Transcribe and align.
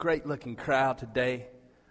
great 0.00 0.24
looking 0.24 0.56
crowd 0.56 0.96
today. 0.96 1.46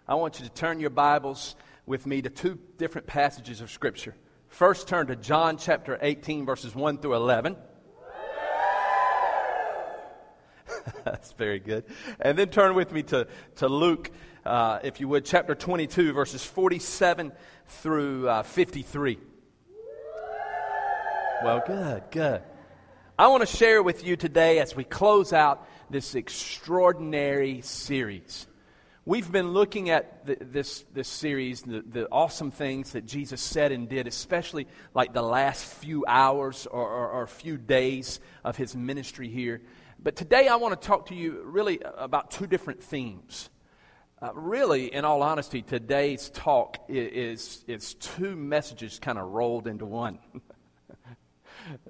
I 0.08 0.16
want 0.16 0.40
you 0.40 0.44
to 0.44 0.50
turn 0.50 0.80
your 0.80 0.90
Bibles 0.90 1.54
with 1.86 2.08
me 2.08 2.20
to 2.20 2.28
two 2.28 2.58
different 2.76 3.06
passages 3.06 3.60
of 3.60 3.70
Scripture. 3.70 4.16
First, 4.48 4.88
turn 4.88 5.06
to 5.06 5.14
John 5.14 5.56
chapter 5.56 5.96
18, 6.02 6.44
verses 6.44 6.74
1 6.74 6.98
through 6.98 7.14
11. 7.14 7.54
That's 11.04 11.30
very 11.34 11.60
good. 11.60 11.84
And 12.18 12.36
then 12.36 12.48
turn 12.48 12.74
with 12.74 12.90
me 12.90 13.04
to, 13.04 13.28
to 13.56 13.68
Luke, 13.68 14.10
uh, 14.44 14.80
if 14.82 14.98
you 14.98 15.06
would, 15.06 15.24
chapter 15.24 15.54
22, 15.54 16.12
verses 16.12 16.44
47 16.44 17.30
through 17.66 18.28
uh, 18.28 18.42
53. 18.42 19.20
Well, 21.44 21.62
good, 21.64 22.02
good. 22.10 22.42
I 23.16 23.28
want 23.28 23.48
to 23.48 23.56
share 23.56 23.84
with 23.84 24.04
you 24.04 24.16
today 24.16 24.58
as 24.58 24.74
we 24.74 24.82
close 24.82 25.32
out 25.32 25.68
this 25.90 26.14
extraordinary 26.14 27.60
series. 27.62 28.46
We've 29.04 29.30
been 29.30 29.52
looking 29.52 29.90
at 29.90 30.24
the, 30.24 30.36
this, 30.40 30.84
this 30.94 31.08
series, 31.08 31.62
the, 31.62 31.82
the 31.82 32.06
awesome 32.12 32.50
things 32.50 32.92
that 32.92 33.06
Jesus 33.06 33.40
said 33.40 33.72
and 33.72 33.88
did, 33.88 34.06
especially 34.06 34.68
like 34.94 35.12
the 35.12 35.22
last 35.22 35.64
few 35.64 36.04
hours 36.06 36.66
or, 36.66 36.88
or, 36.88 37.10
or 37.10 37.26
few 37.26 37.56
days 37.56 38.20
of 38.44 38.56
his 38.56 38.76
ministry 38.76 39.28
here. 39.28 39.62
But 39.98 40.16
today 40.16 40.46
I 40.48 40.56
want 40.56 40.80
to 40.80 40.86
talk 40.86 41.06
to 41.06 41.14
you 41.14 41.42
really 41.44 41.80
about 41.82 42.30
two 42.30 42.46
different 42.46 42.82
themes. 42.82 43.50
Uh, 44.22 44.30
really, 44.34 44.92
in 44.92 45.04
all 45.04 45.22
honesty, 45.22 45.62
today's 45.62 46.30
talk 46.30 46.76
is, 46.88 47.64
is, 47.64 47.64
is 47.66 47.94
two 47.94 48.36
messages 48.36 48.98
kind 48.98 49.18
of 49.18 49.28
rolled 49.28 49.66
into 49.66 49.86
one. 49.86 50.18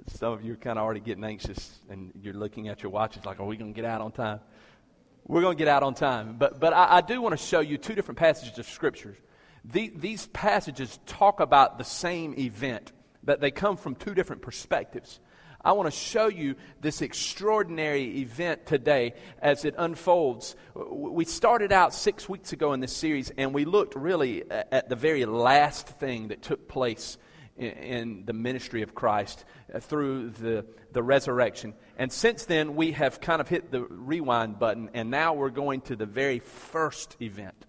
Some 0.08 0.32
of 0.32 0.44
you 0.44 0.52
are 0.52 0.56
kind 0.56 0.78
of 0.78 0.84
already 0.84 1.00
getting 1.00 1.24
anxious 1.24 1.78
and 1.88 2.12
you're 2.22 2.34
looking 2.34 2.68
at 2.68 2.82
your 2.82 2.90
watches 2.90 3.24
like, 3.24 3.40
are 3.40 3.46
we 3.46 3.56
going 3.56 3.72
to 3.72 3.76
get 3.76 3.88
out 3.88 4.00
on 4.00 4.12
time? 4.12 4.40
We're 5.26 5.40
going 5.40 5.56
to 5.56 5.58
get 5.58 5.68
out 5.68 5.82
on 5.82 5.94
time. 5.94 6.36
But, 6.38 6.60
but 6.60 6.72
I, 6.72 6.96
I 6.96 7.00
do 7.00 7.20
want 7.22 7.38
to 7.38 7.44
show 7.44 7.60
you 7.60 7.78
two 7.78 7.94
different 7.94 8.18
passages 8.18 8.58
of 8.58 8.66
Scripture. 8.66 9.16
The, 9.64 9.92
these 9.94 10.26
passages 10.28 10.98
talk 11.06 11.40
about 11.40 11.78
the 11.78 11.84
same 11.84 12.34
event, 12.38 12.92
but 13.22 13.40
they 13.40 13.50
come 13.50 13.76
from 13.76 13.94
two 13.94 14.14
different 14.14 14.42
perspectives. 14.42 15.20
I 15.62 15.72
want 15.72 15.86
to 15.86 15.96
show 15.96 16.28
you 16.28 16.56
this 16.80 17.02
extraordinary 17.02 18.20
event 18.20 18.64
today 18.64 19.12
as 19.40 19.66
it 19.66 19.74
unfolds. 19.76 20.56
We 20.74 21.26
started 21.26 21.70
out 21.70 21.92
six 21.92 22.28
weeks 22.28 22.52
ago 22.52 22.72
in 22.72 22.80
this 22.80 22.96
series, 22.96 23.30
and 23.36 23.52
we 23.52 23.66
looked 23.66 23.94
really 23.94 24.44
at 24.50 24.88
the 24.88 24.96
very 24.96 25.26
last 25.26 25.86
thing 25.86 26.28
that 26.28 26.40
took 26.40 26.66
place 26.66 27.18
in, 27.60 28.24
the 28.24 28.32
ministry 28.32 28.82
of 28.82 28.94
Christ 28.94 29.44
uh, 29.72 29.80
through 29.80 30.30
the, 30.30 30.64
the 30.92 31.02
resurrection. 31.02 31.74
And 31.96 32.12
since 32.12 32.44
then, 32.46 32.76
we 32.76 32.92
have 32.92 33.20
kind 33.20 33.40
of 33.40 33.48
hit 33.48 33.70
the 33.70 33.82
rewind 33.82 34.58
button, 34.58 34.90
and 34.94 35.10
now 35.10 35.34
we're 35.34 35.50
going 35.50 35.82
to 35.82 35.96
the 35.96 36.06
very 36.06 36.38
first 36.38 37.16
event 37.20 37.66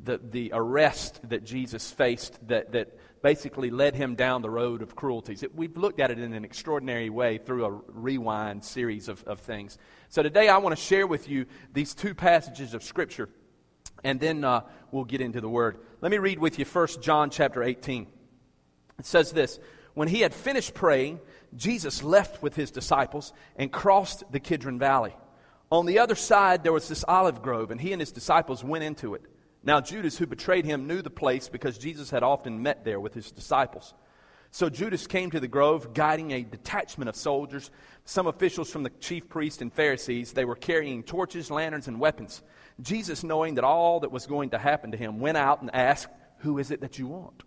the, 0.00 0.18
the 0.18 0.50
arrest 0.52 1.20
that 1.28 1.44
Jesus 1.44 1.90
faced 1.90 2.46
that, 2.48 2.72
that 2.72 2.98
basically 3.22 3.70
led 3.70 3.94
him 3.94 4.14
down 4.14 4.42
the 4.42 4.50
road 4.50 4.82
of 4.82 4.94
cruelties. 4.94 5.42
It, 5.42 5.54
we've 5.54 5.76
looked 5.76 6.00
at 6.00 6.10
it 6.10 6.18
in 6.18 6.32
an 6.34 6.44
extraordinary 6.44 7.10
way 7.10 7.38
through 7.38 7.64
a 7.64 7.70
rewind 7.88 8.64
series 8.64 9.08
of, 9.08 9.22
of 9.24 9.40
things. 9.40 9.78
So 10.08 10.22
today 10.22 10.48
I 10.48 10.58
want 10.58 10.76
to 10.76 10.82
share 10.82 11.06
with 11.06 11.28
you 11.28 11.46
these 11.72 11.94
two 11.94 12.14
passages 12.14 12.74
of 12.74 12.82
Scripture, 12.82 13.28
and 14.02 14.20
then 14.20 14.44
uh, 14.44 14.62
we'll 14.90 15.04
get 15.04 15.20
into 15.20 15.40
the 15.40 15.48
Word. 15.48 15.78
Let 16.00 16.10
me 16.10 16.18
read 16.18 16.38
with 16.38 16.58
you 16.58 16.64
first 16.64 17.00
John 17.02 17.30
chapter 17.30 17.62
18. 17.62 18.06
It 18.98 19.06
says 19.06 19.32
this 19.32 19.58
When 19.94 20.08
he 20.08 20.20
had 20.20 20.34
finished 20.34 20.74
praying, 20.74 21.20
Jesus 21.56 22.02
left 22.02 22.42
with 22.42 22.56
his 22.56 22.70
disciples 22.70 23.32
and 23.56 23.72
crossed 23.72 24.24
the 24.30 24.40
Kidron 24.40 24.78
Valley. 24.78 25.14
On 25.70 25.86
the 25.86 25.98
other 25.98 26.14
side, 26.14 26.62
there 26.62 26.72
was 26.72 26.88
this 26.88 27.04
olive 27.06 27.42
grove, 27.42 27.70
and 27.70 27.80
he 27.80 27.92
and 27.92 28.00
his 28.00 28.12
disciples 28.12 28.62
went 28.62 28.84
into 28.84 29.14
it. 29.14 29.22
Now, 29.62 29.80
Judas, 29.80 30.18
who 30.18 30.26
betrayed 30.26 30.66
him, 30.66 30.86
knew 30.86 31.00
the 31.00 31.10
place 31.10 31.48
because 31.48 31.78
Jesus 31.78 32.10
had 32.10 32.22
often 32.22 32.62
met 32.62 32.84
there 32.84 33.00
with 33.00 33.14
his 33.14 33.32
disciples. 33.32 33.94
So 34.50 34.68
Judas 34.68 35.08
came 35.08 35.32
to 35.32 35.40
the 35.40 35.48
grove, 35.48 35.94
guiding 35.94 36.30
a 36.30 36.42
detachment 36.42 37.08
of 37.08 37.16
soldiers, 37.16 37.72
some 38.04 38.28
officials 38.28 38.70
from 38.70 38.84
the 38.84 38.90
chief 39.00 39.28
priests 39.28 39.62
and 39.62 39.72
Pharisees. 39.72 40.32
They 40.32 40.44
were 40.44 40.54
carrying 40.54 41.02
torches, 41.02 41.50
lanterns, 41.50 41.88
and 41.88 41.98
weapons. 41.98 42.42
Jesus, 42.80 43.24
knowing 43.24 43.54
that 43.54 43.64
all 43.64 44.00
that 44.00 44.12
was 44.12 44.26
going 44.26 44.50
to 44.50 44.58
happen 44.58 44.92
to 44.92 44.96
him, 44.96 45.18
went 45.18 45.38
out 45.38 45.62
and 45.62 45.74
asked, 45.74 46.08
Who 46.38 46.58
is 46.58 46.70
it 46.70 46.82
that 46.82 47.00
you 47.00 47.08
want? 47.08 47.42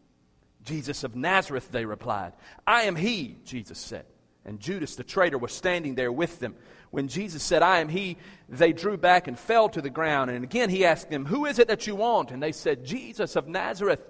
Jesus 0.67 1.03
of 1.03 1.15
Nazareth, 1.15 1.71
they 1.71 1.85
replied. 1.85 2.33
I 2.65 2.83
am 2.83 2.95
he, 2.95 3.37
Jesus 3.45 3.79
said. 3.79 4.05
And 4.45 4.59
Judas 4.59 4.95
the 4.95 5.03
traitor 5.03 5.37
was 5.37 5.53
standing 5.53 5.95
there 5.95 6.11
with 6.11 6.39
them. 6.39 6.55
When 6.91 7.07
Jesus 7.07 7.41
said, 7.41 7.63
I 7.63 7.79
am 7.79 7.89
he, 7.89 8.17
they 8.47 8.73
drew 8.73 8.97
back 8.97 9.27
and 9.27 9.39
fell 9.39 9.69
to 9.69 9.81
the 9.81 9.89
ground. 9.89 10.29
And 10.29 10.43
again 10.43 10.69
he 10.69 10.85
asked 10.85 11.09
them, 11.09 11.25
Who 11.25 11.45
is 11.45 11.57
it 11.57 11.69
that 11.69 11.87
you 11.87 11.95
want? 11.95 12.31
And 12.31 12.43
they 12.43 12.51
said, 12.51 12.85
Jesus 12.85 13.35
of 13.35 13.47
Nazareth. 13.47 14.01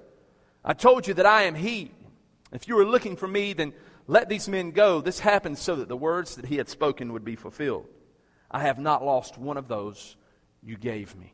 I 0.66 0.74
told 0.74 1.08
you 1.08 1.14
that 1.16 1.26
I 1.26 1.44
am 1.44 1.56
he. 1.56 1.92
If 2.52 2.68
you 2.68 2.76
were 2.76 2.86
looking 2.86 3.16
for 3.16 3.28
me, 3.28 3.54
then 3.54 3.74
let 4.08 4.30
these 4.30 4.50
men 4.50 4.72
go. 4.72 5.02
This 5.02 5.20
happened 5.20 5.58
so 5.58 5.76
that 5.76 5.88
the 5.88 5.98
words 5.98 6.36
that 6.36 6.46
he 6.46 6.58
had 6.58 6.70
spoken 6.70 7.14
would 7.14 7.26
be 7.26 7.36
fulfilled. 7.36 7.86
I 8.50 8.62
have 8.62 8.80
not 8.80 9.06
lost 9.06 9.38
one 9.38 9.58
of 9.58 9.68
those 9.68 10.16
you 10.64 10.78
gave 10.78 11.16
me. 11.16 11.34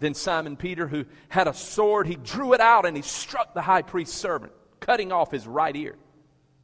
Then 0.00 0.14
Simon 0.14 0.56
Peter, 0.56 0.88
who 0.88 1.04
had 1.28 1.46
a 1.46 1.54
sword, 1.54 2.06
he 2.06 2.16
drew 2.16 2.54
it 2.54 2.60
out 2.60 2.86
and 2.86 2.96
he 2.96 3.02
struck 3.02 3.54
the 3.54 3.62
high 3.62 3.82
priest's 3.82 4.16
servant, 4.16 4.52
cutting 4.80 5.12
off 5.12 5.30
his 5.30 5.46
right 5.46 5.76
ear. 5.76 5.96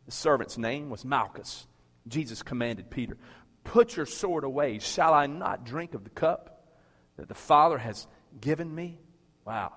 The 0.06 0.12
servant's 0.12 0.56
name 0.56 0.88
was 0.88 1.04
Malchus. 1.04 1.66
Jesus 2.08 2.42
commanded 2.42 2.91
Peter, 2.91 3.19
Put 3.62 3.97
your 3.97 4.06
sword 4.06 4.44
away. 4.44 4.78
Shall 4.78 5.12
I 5.12 5.26
not 5.26 5.64
drink 5.64 5.94
of 5.94 6.04
the 6.04 6.10
cup 6.10 6.64
that 7.16 7.28
the 7.28 7.34
Father 7.34 7.78
has 7.78 8.06
given 8.41 8.72
me? 8.72 9.00
Wow. 9.44 9.72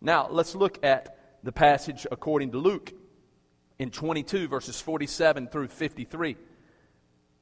Now, 0.00 0.28
let's 0.30 0.54
look 0.54 0.84
at 0.84 1.16
the 1.42 1.52
passage 1.52 2.06
according 2.10 2.52
to 2.52 2.58
Luke 2.58 2.92
in 3.78 3.90
22, 3.90 4.48
verses 4.48 4.80
47 4.80 5.48
through 5.48 5.68
53. 5.68 6.30
It 6.32 6.38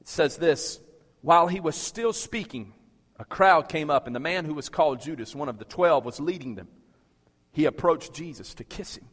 says 0.08 0.36
this 0.36 0.78
While 1.22 1.48
he 1.48 1.58
was 1.58 1.74
still 1.74 2.12
speaking, 2.12 2.74
a 3.18 3.24
crowd 3.24 3.68
came 3.68 3.90
up, 3.90 4.06
and 4.06 4.14
the 4.14 4.20
man 4.20 4.44
who 4.44 4.54
was 4.54 4.68
called 4.68 5.00
Judas, 5.00 5.34
one 5.34 5.48
of 5.48 5.58
the 5.58 5.64
twelve, 5.64 6.04
was 6.04 6.20
leading 6.20 6.54
them. 6.54 6.68
He 7.52 7.64
approached 7.64 8.14
Jesus 8.14 8.54
to 8.54 8.64
kiss 8.64 8.96
him. 8.96 9.08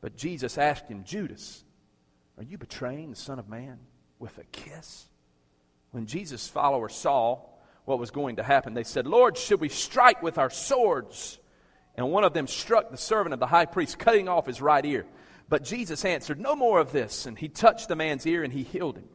But 0.00 0.16
Jesus 0.16 0.58
asked 0.58 0.88
him, 0.88 1.04
Judas, 1.04 1.64
are 2.36 2.42
you 2.42 2.58
betraying 2.58 3.10
the 3.10 3.16
Son 3.16 3.38
of 3.38 3.48
Man 3.48 3.78
with 4.18 4.36
a 4.38 4.44
kiss? 4.44 5.08
When 5.90 6.06
Jesus' 6.06 6.48
followers 6.48 6.94
saw 6.94 7.40
what 7.84 7.98
was 7.98 8.10
going 8.10 8.36
to 8.36 8.42
happen, 8.42 8.74
they 8.74 8.84
said, 8.84 9.06
Lord, 9.06 9.36
should 9.36 9.60
we 9.60 9.68
strike 9.68 10.22
with 10.22 10.38
our 10.38 10.50
swords? 10.50 11.38
And 11.96 12.10
one 12.10 12.24
of 12.24 12.34
them 12.34 12.46
struck 12.46 12.90
the 12.90 12.96
servant 12.96 13.34
of 13.34 13.40
the 13.40 13.46
high 13.46 13.66
priest, 13.66 13.98
cutting 13.98 14.28
off 14.28 14.46
his 14.46 14.60
right 14.60 14.84
ear. 14.84 15.06
But 15.48 15.64
Jesus 15.64 16.04
answered, 16.04 16.38
No 16.38 16.54
more 16.54 16.78
of 16.80 16.92
this. 16.92 17.26
And 17.26 17.38
he 17.38 17.48
touched 17.48 17.88
the 17.88 17.96
man's 17.96 18.26
ear 18.26 18.44
and 18.44 18.52
he 18.52 18.62
healed 18.62 18.96
him. 18.96 19.08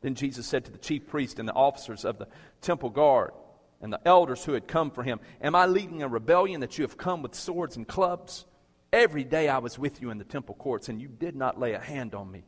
Then 0.00 0.14
Jesus 0.14 0.46
said 0.46 0.64
to 0.64 0.72
the 0.72 0.78
chief 0.78 1.06
priest 1.06 1.38
and 1.38 1.48
the 1.48 1.54
officers 1.54 2.04
of 2.04 2.18
the 2.18 2.28
temple 2.60 2.90
guard, 2.90 3.32
and 3.82 3.92
the 3.92 4.00
elders 4.06 4.44
who 4.44 4.52
had 4.52 4.68
come 4.68 4.90
for 4.90 5.02
him, 5.02 5.20
Am 5.42 5.54
I 5.54 5.66
leading 5.66 6.02
a 6.02 6.08
rebellion 6.08 6.60
that 6.60 6.78
you 6.78 6.84
have 6.84 6.96
come 6.96 7.20
with 7.20 7.34
swords 7.34 7.76
and 7.76 7.86
clubs? 7.86 8.46
Every 8.92 9.24
day 9.24 9.48
I 9.48 9.58
was 9.58 9.78
with 9.78 10.00
you 10.00 10.10
in 10.10 10.18
the 10.18 10.24
temple 10.24 10.54
courts, 10.54 10.88
and 10.88 11.00
you 11.00 11.08
did 11.08 11.34
not 11.34 11.58
lay 11.58 11.72
a 11.72 11.80
hand 11.80 12.14
on 12.14 12.30
me. 12.30 12.44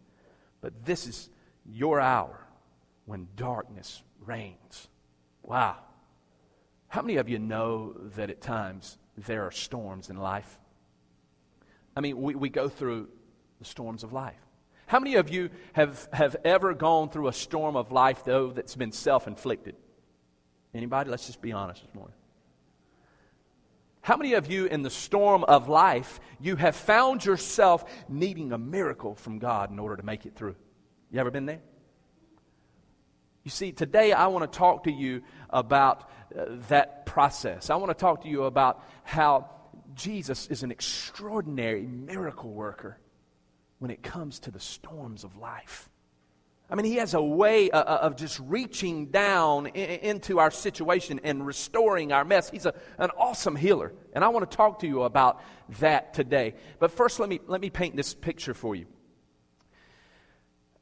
But 0.60 0.84
this 0.84 1.06
is 1.06 1.28
your 1.66 2.00
hour 2.00 2.46
when 3.04 3.28
darkness 3.34 4.02
reigns. 4.24 4.88
Wow. 5.42 5.76
How 6.88 7.02
many 7.02 7.16
of 7.16 7.28
you 7.28 7.38
know 7.38 7.94
that 8.14 8.30
at 8.30 8.40
times 8.40 8.96
there 9.16 9.42
are 9.44 9.50
storms 9.50 10.10
in 10.10 10.16
life? 10.16 10.58
I 11.96 12.00
mean, 12.00 12.20
we, 12.20 12.34
we 12.34 12.48
go 12.48 12.68
through 12.68 13.08
the 13.58 13.64
storms 13.64 14.04
of 14.04 14.12
life. 14.12 14.38
How 14.86 15.00
many 15.00 15.16
of 15.16 15.30
you 15.30 15.50
have, 15.72 16.08
have 16.12 16.36
ever 16.44 16.74
gone 16.74 17.08
through 17.08 17.28
a 17.28 17.32
storm 17.32 17.74
of 17.74 17.90
life, 17.90 18.22
though, 18.24 18.50
that's 18.50 18.76
been 18.76 18.92
self 18.92 19.26
inflicted? 19.26 19.76
Anybody? 20.74 21.10
Let's 21.10 21.26
just 21.26 21.40
be 21.40 21.52
honest 21.52 21.82
this 21.82 21.94
morning. 21.94 22.14
How 24.02 24.16
many 24.16 24.34
of 24.34 24.50
you 24.50 24.66
in 24.66 24.82
the 24.82 24.90
storm 24.90 25.44
of 25.44 25.68
life, 25.68 26.20
you 26.38 26.56
have 26.56 26.76
found 26.76 27.24
yourself 27.24 27.84
needing 28.08 28.52
a 28.52 28.58
miracle 28.58 29.14
from 29.14 29.38
God 29.38 29.70
in 29.70 29.78
order 29.78 29.96
to 29.96 30.02
make 30.02 30.26
it 30.26 30.34
through? 30.34 30.56
You 31.10 31.20
ever 31.20 31.30
been 31.30 31.46
there? 31.46 31.62
You 33.44 33.50
see, 33.50 33.72
today 33.72 34.12
I 34.12 34.26
want 34.26 34.50
to 34.50 34.58
talk 34.58 34.84
to 34.84 34.90
you 34.90 35.22
about 35.48 36.10
uh, 36.36 36.46
that 36.68 37.06
process. 37.06 37.70
I 37.70 37.76
want 37.76 37.90
to 37.90 37.94
talk 37.94 38.22
to 38.24 38.28
you 38.28 38.44
about 38.44 38.82
how 39.04 39.48
Jesus 39.94 40.48
is 40.48 40.62
an 40.62 40.70
extraordinary 40.70 41.86
miracle 41.86 42.52
worker 42.52 42.98
when 43.78 43.90
it 43.90 44.02
comes 44.02 44.40
to 44.40 44.50
the 44.50 44.60
storms 44.60 45.24
of 45.24 45.36
life. 45.36 45.88
I 46.70 46.76
mean, 46.76 46.86
he 46.86 46.96
has 46.96 47.12
a 47.12 47.22
way 47.22 47.70
uh, 47.70 47.78
uh, 47.78 47.98
of 48.02 48.16
just 48.16 48.40
reaching 48.40 49.06
down 49.06 49.66
into 49.66 50.38
our 50.38 50.50
situation 50.50 51.20
and 51.22 51.46
restoring 51.46 52.10
our 52.10 52.24
mess. 52.24 52.48
He's 52.48 52.64
a, 52.64 52.74
an 52.98 53.10
awesome 53.18 53.54
healer. 53.54 53.92
And 54.14 54.24
I 54.24 54.28
want 54.28 54.50
to 54.50 54.56
talk 54.56 54.78
to 54.80 54.86
you 54.86 55.02
about 55.02 55.42
that 55.80 56.14
today. 56.14 56.54
But 56.78 56.90
first, 56.90 57.20
let 57.20 57.28
me, 57.28 57.40
let 57.46 57.60
me 57.60 57.68
paint 57.68 57.96
this 57.96 58.14
picture 58.14 58.54
for 58.54 58.74
you. 58.74 58.86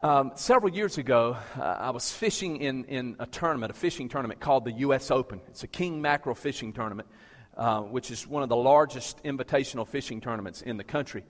Um, 0.02 0.32
several 0.36 0.72
years 0.72 0.98
ago, 0.98 1.36
uh, 1.56 1.62
I 1.62 1.90
was 1.90 2.12
fishing 2.12 2.56
in, 2.56 2.84
in 2.84 3.16
a 3.18 3.26
tournament, 3.26 3.70
a 3.70 3.74
fishing 3.74 4.08
tournament 4.08 4.40
called 4.40 4.64
the 4.64 4.72
U.S. 4.72 5.10
Open. 5.10 5.40
It's 5.48 5.64
a 5.64 5.68
king 5.68 6.00
mackerel 6.00 6.34
fishing 6.34 6.72
tournament, 6.72 7.08
uh, 7.56 7.82
which 7.82 8.10
is 8.10 8.26
one 8.26 8.44
of 8.44 8.48
the 8.48 8.56
largest 8.56 9.22
invitational 9.24 9.86
fishing 9.86 10.20
tournaments 10.20 10.62
in 10.62 10.76
the 10.76 10.84
country. 10.84 11.24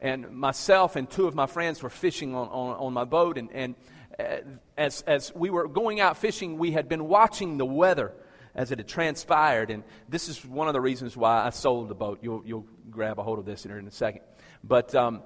And 0.00 0.30
myself 0.30 0.96
and 0.96 1.08
two 1.08 1.26
of 1.26 1.34
my 1.34 1.46
friends 1.46 1.82
were 1.82 1.90
fishing 1.90 2.34
on, 2.34 2.48
on, 2.48 2.76
on 2.76 2.92
my 2.92 3.04
boat. 3.04 3.38
And, 3.38 3.50
and 3.52 3.74
as, 4.76 5.02
as 5.02 5.34
we 5.34 5.50
were 5.50 5.68
going 5.68 6.00
out 6.00 6.16
fishing, 6.16 6.58
we 6.58 6.72
had 6.72 6.88
been 6.88 7.08
watching 7.08 7.58
the 7.58 7.66
weather 7.66 8.12
as 8.54 8.72
it 8.72 8.78
had 8.78 8.88
transpired. 8.88 9.70
And 9.70 9.84
this 10.08 10.28
is 10.28 10.44
one 10.44 10.68
of 10.68 10.74
the 10.74 10.80
reasons 10.80 11.16
why 11.16 11.44
I 11.44 11.50
sold 11.50 11.88
the 11.88 11.94
boat. 11.94 12.20
You'll, 12.22 12.42
you'll 12.44 12.66
grab 12.90 13.18
a 13.18 13.22
hold 13.22 13.38
of 13.38 13.44
this 13.44 13.66
in 13.66 13.70
a 13.70 13.90
second. 13.90 14.22
But 14.64 14.94
um, 14.94 15.22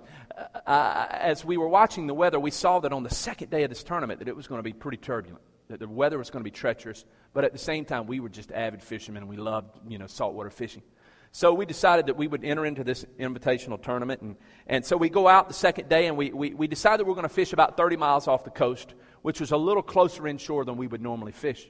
uh, 0.67 1.07
as 1.11 1.45
we 1.45 1.57
were 1.57 1.69
watching 1.69 2.07
the 2.07 2.15
weather, 2.15 2.39
we 2.41 2.51
saw 2.51 2.81
that 2.81 2.93
on 2.93 3.05
the 3.05 3.15
second 3.15 3.51
day 3.51 3.63
of 3.63 3.71
this 3.71 3.85
tournament 3.85 4.19
that 4.19 4.29
it 4.29 4.37
was 4.37 4.47
going 4.47 4.59
to 4.59 4.65
be 4.65 4.73
pretty 4.73 4.99
turbulent, 4.99 5.43
that 5.69 5.79
the 5.79 5.89
weather 5.89 6.19
was 6.19 6.31
going 6.31 6.43
to 6.43 6.51
be 6.51 6.55
treacherous. 6.55 7.05
But 7.33 7.45
at 7.45 7.53
the 7.53 7.59
same 7.59 7.85
time, 7.85 8.07
we 8.07 8.21
were 8.21 8.29
just 8.29 8.51
avid 8.51 8.83
fishermen 8.83 9.23
and 9.23 9.31
we 9.31 9.37
loved, 9.37 9.79
you 9.89 9.99
know, 9.99 10.09
saltwater 10.09 10.51
fishing. 10.51 10.83
So 11.33 11.55
we 11.55 11.65
decided 11.65 12.07
that 12.07 12.17
we 12.17 12.27
would 12.27 12.45
enter 12.45 12.67
into 12.67 12.83
this 12.83 13.05
invitational 13.19 13.81
tournament. 13.81 14.21
And, 14.21 14.37
and 14.67 14.85
so 14.85 14.97
we 14.97 15.09
go 15.09 15.29
out 15.29 15.49
the 15.49 15.55
second 15.55 15.89
day 15.89 16.07
and 16.07 16.17
we, 16.17 16.33
we, 16.33 16.55
we 16.55 16.67
decided 16.67 17.05
we 17.05 17.11
we're 17.11 17.15
going 17.15 17.29
to 17.29 17.35
fish 17.35 17.53
about 17.53 17.77
30 17.77 17.97
miles 17.97 18.27
off 18.27 18.43
the 18.43 18.51
coast, 18.51 18.95
which 19.23 19.39
was 19.39 19.53
a 19.53 19.57
little 19.57 19.83
closer 19.83 20.27
inshore 20.27 20.65
than 20.65 20.77
we 20.77 20.89
would 20.89 21.01
normally 21.01 21.33
fish. 21.33 21.69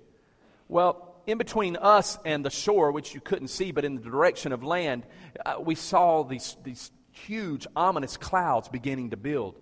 Well, 0.69 1.15
in 1.27 1.37
between 1.37 1.77
us 1.77 2.19
and 2.25 2.45
the 2.45 2.51
shore, 2.51 2.91
which 2.91 3.15
you 3.15 3.21
couldn't 3.21 3.49
see, 3.49 3.71
but 3.71 3.85
in 3.85 3.97
the 3.97 4.01
direction 4.01 4.53
of 4.53 4.65
land, 4.65 5.05
uh, 5.45 5.57
we 5.61 5.75
saw 5.75 6.23
these, 6.23 6.57
these 6.65 6.91
huge, 7.13 7.67
ominous 7.77 8.17
clouds 8.17 8.69
beginning 8.69 9.11
to 9.11 9.17
build. 9.17 9.61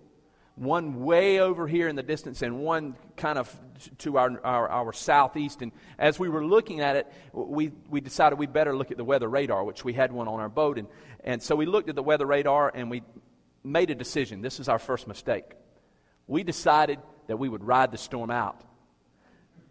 One 0.59 1.05
way 1.05 1.39
over 1.39 1.67
here 1.67 1.87
in 1.87 1.95
the 1.95 2.03
distance, 2.03 2.41
and 2.41 2.59
one 2.59 2.97
kind 3.15 3.39
of 3.39 3.49
to 3.99 4.17
our, 4.17 4.41
our, 4.43 4.67
our, 4.67 4.91
southeast. 4.91 5.61
And 5.61 5.71
as 5.97 6.19
we 6.19 6.27
were 6.27 6.45
looking 6.45 6.81
at 6.81 6.97
it, 6.97 7.07
we, 7.31 7.71
we 7.89 8.01
decided 8.01 8.37
we'd 8.37 8.51
better 8.51 8.75
look 8.75 8.91
at 8.91 8.97
the 8.97 9.05
weather 9.05 9.29
radar, 9.29 9.63
which 9.63 9.85
we 9.85 9.93
had 9.93 10.11
one 10.11 10.27
on 10.27 10.41
our 10.41 10.49
boat. 10.49 10.77
And, 10.77 10.89
and 11.23 11.41
so 11.41 11.55
we 11.55 11.65
looked 11.65 11.87
at 11.87 11.95
the 11.95 12.03
weather 12.03 12.25
radar 12.25 12.73
and 12.75 12.91
we 12.91 13.03
made 13.63 13.89
a 13.89 13.95
decision. 13.95 14.41
This 14.41 14.59
is 14.59 14.67
our 14.67 14.79
first 14.79 15.07
mistake. 15.07 15.45
We 16.27 16.43
decided 16.43 16.99
that 17.27 17.37
we 17.37 17.47
would 17.47 17.63
ride 17.63 17.93
the 17.93 17.97
storm 17.97 18.29
out 18.29 18.61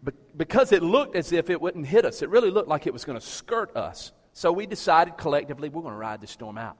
But 0.01 0.15
because 0.35 0.71
it 0.71 0.81
looked 0.81 1.15
as 1.15 1.31
if 1.31 1.51
it 1.51 1.61
wouldn't 1.61 1.85
hit 1.85 2.03
us. 2.03 2.23
It 2.23 2.29
really 2.29 2.49
looked 2.49 2.67
like 2.67 2.87
it 2.87 2.93
was 2.93 3.05
going 3.05 3.19
to 3.19 3.23
skirt 3.25 3.77
us. 3.77 4.11
So 4.33 4.51
we 4.51 4.65
decided 4.65 5.17
collectively 5.17 5.69
we're 5.69 5.83
going 5.83 5.93
to 5.93 5.99
ride 5.99 6.21
the 6.21 6.27
storm 6.27 6.57
out. 6.57 6.77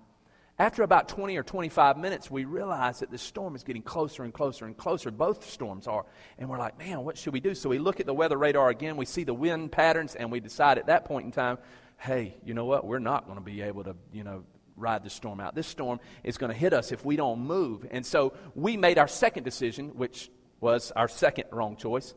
After 0.60 0.84
about 0.84 1.08
20 1.08 1.38
or 1.38 1.44
25 1.44 1.98
minutes, 1.98 2.30
we 2.30 2.44
realize 2.44 3.00
that 3.00 3.10
the 3.10 3.18
storm 3.18 3.56
is 3.56 3.64
getting 3.64 3.82
closer 3.82 4.26
and 4.26 4.34
closer 4.34 4.66
and 4.66 4.76
closer. 4.76 5.10
Both 5.10 5.50
storms 5.50 5.88
are. 5.88 6.06
And 6.38 6.50
we're 6.50 6.58
like, 6.58 6.78
man, 6.78 7.06
what 7.06 7.18
should 7.18 7.32
we 7.32 7.40
do? 7.40 7.56
So 7.56 7.70
we 7.70 7.80
look 7.80 8.02
at 8.02 8.06
the 8.06 8.14
weather 8.14 8.38
radar 8.38 8.68
again. 8.68 8.98
We 8.98 9.06
see 9.06 9.24
the 9.24 9.34
wind 9.34 9.72
patterns, 9.72 10.16
and 10.16 10.30
we 10.30 10.42
decide 10.42 10.78
at 10.78 10.88
that 10.88 11.06
point 11.06 11.26
in 11.26 11.32
time, 11.32 11.60
hey, 11.98 12.36
you 12.44 12.54
know 12.54 12.66
what? 12.66 12.86
We're 12.86 13.00
not 13.00 13.26
going 13.26 13.38
to 13.38 13.44
be 13.44 13.62
able 13.62 13.86
to, 13.86 13.96
you 14.12 14.26
know, 14.26 14.44
ride 14.76 15.06
the 15.06 15.10
storm 15.10 15.40
out. 15.40 15.56
This 15.56 15.68
storm 15.68 16.02
is 16.26 16.38
going 16.38 16.52
to 16.52 16.58
hit 16.58 16.74
us 16.74 16.92
if 16.92 17.06
we 17.06 17.16
don't 17.16 17.40
move. 17.40 17.86
And 17.90 18.06
so 18.06 18.34
we 18.54 18.76
made 18.76 18.98
our 18.98 19.08
second 19.08 19.44
decision, 19.44 19.96
which 19.96 20.30
was 20.60 20.92
our 20.92 21.08
second 21.08 21.46
wrong 21.52 21.78
choice. 21.78 22.14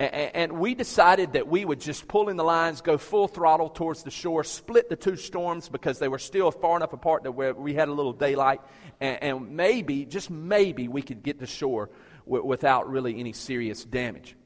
And 0.00 0.60
we 0.60 0.76
decided 0.76 1.32
that 1.32 1.48
we 1.48 1.64
would 1.64 1.80
just 1.80 2.06
pull 2.06 2.28
in 2.28 2.36
the 2.36 2.44
lines, 2.44 2.82
go 2.82 2.98
full 2.98 3.26
throttle 3.26 3.68
towards 3.68 4.04
the 4.04 4.12
shore, 4.12 4.44
split 4.44 4.88
the 4.88 4.94
two 4.94 5.16
storms 5.16 5.68
because 5.68 5.98
they 5.98 6.06
were 6.06 6.20
still 6.20 6.52
far 6.52 6.76
enough 6.76 6.92
apart 6.92 7.24
that 7.24 7.32
we 7.32 7.74
had 7.74 7.88
a 7.88 7.92
little 7.92 8.12
daylight. 8.12 8.60
And 9.00 9.56
maybe, 9.56 10.04
just 10.04 10.30
maybe, 10.30 10.86
we 10.86 11.02
could 11.02 11.24
get 11.24 11.40
to 11.40 11.46
shore 11.46 11.90
without 12.26 12.88
really 12.88 13.18
any 13.18 13.32
serious 13.32 13.84
damage. 13.84 14.36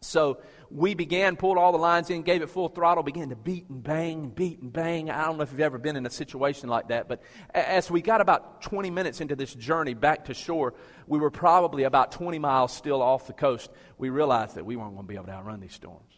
So 0.00 0.38
we 0.70 0.94
began, 0.94 1.36
pulled 1.36 1.56
all 1.56 1.72
the 1.72 1.78
lines 1.78 2.10
in, 2.10 2.22
gave 2.22 2.42
it 2.42 2.50
full 2.50 2.68
throttle, 2.68 3.02
began 3.02 3.30
to 3.30 3.36
beat 3.36 3.68
and 3.68 3.82
bang 3.82 4.24
and 4.24 4.34
beat 4.34 4.60
and 4.60 4.72
bang. 4.72 5.10
I 5.10 5.24
don't 5.24 5.38
know 5.38 5.42
if 5.42 5.50
you've 5.50 5.60
ever 5.60 5.78
been 5.78 5.96
in 5.96 6.04
a 6.04 6.10
situation 6.10 6.68
like 6.68 6.88
that, 6.88 7.08
but 7.08 7.22
as 7.54 7.90
we 7.90 8.02
got 8.02 8.20
about 8.20 8.62
20 8.62 8.90
minutes 8.90 9.20
into 9.20 9.34
this 9.34 9.54
journey 9.54 9.94
back 9.94 10.26
to 10.26 10.34
shore, 10.34 10.74
we 11.06 11.18
were 11.18 11.30
probably 11.30 11.84
about 11.84 12.12
20 12.12 12.38
miles 12.38 12.72
still 12.72 13.00
off 13.00 13.26
the 13.26 13.32
coast. 13.32 13.70
We 13.96 14.10
realized 14.10 14.56
that 14.56 14.66
we 14.66 14.76
weren't 14.76 14.92
going 14.92 15.04
to 15.04 15.08
be 15.08 15.14
able 15.14 15.26
to 15.26 15.32
outrun 15.32 15.60
these 15.60 15.72
storms. 15.72 16.12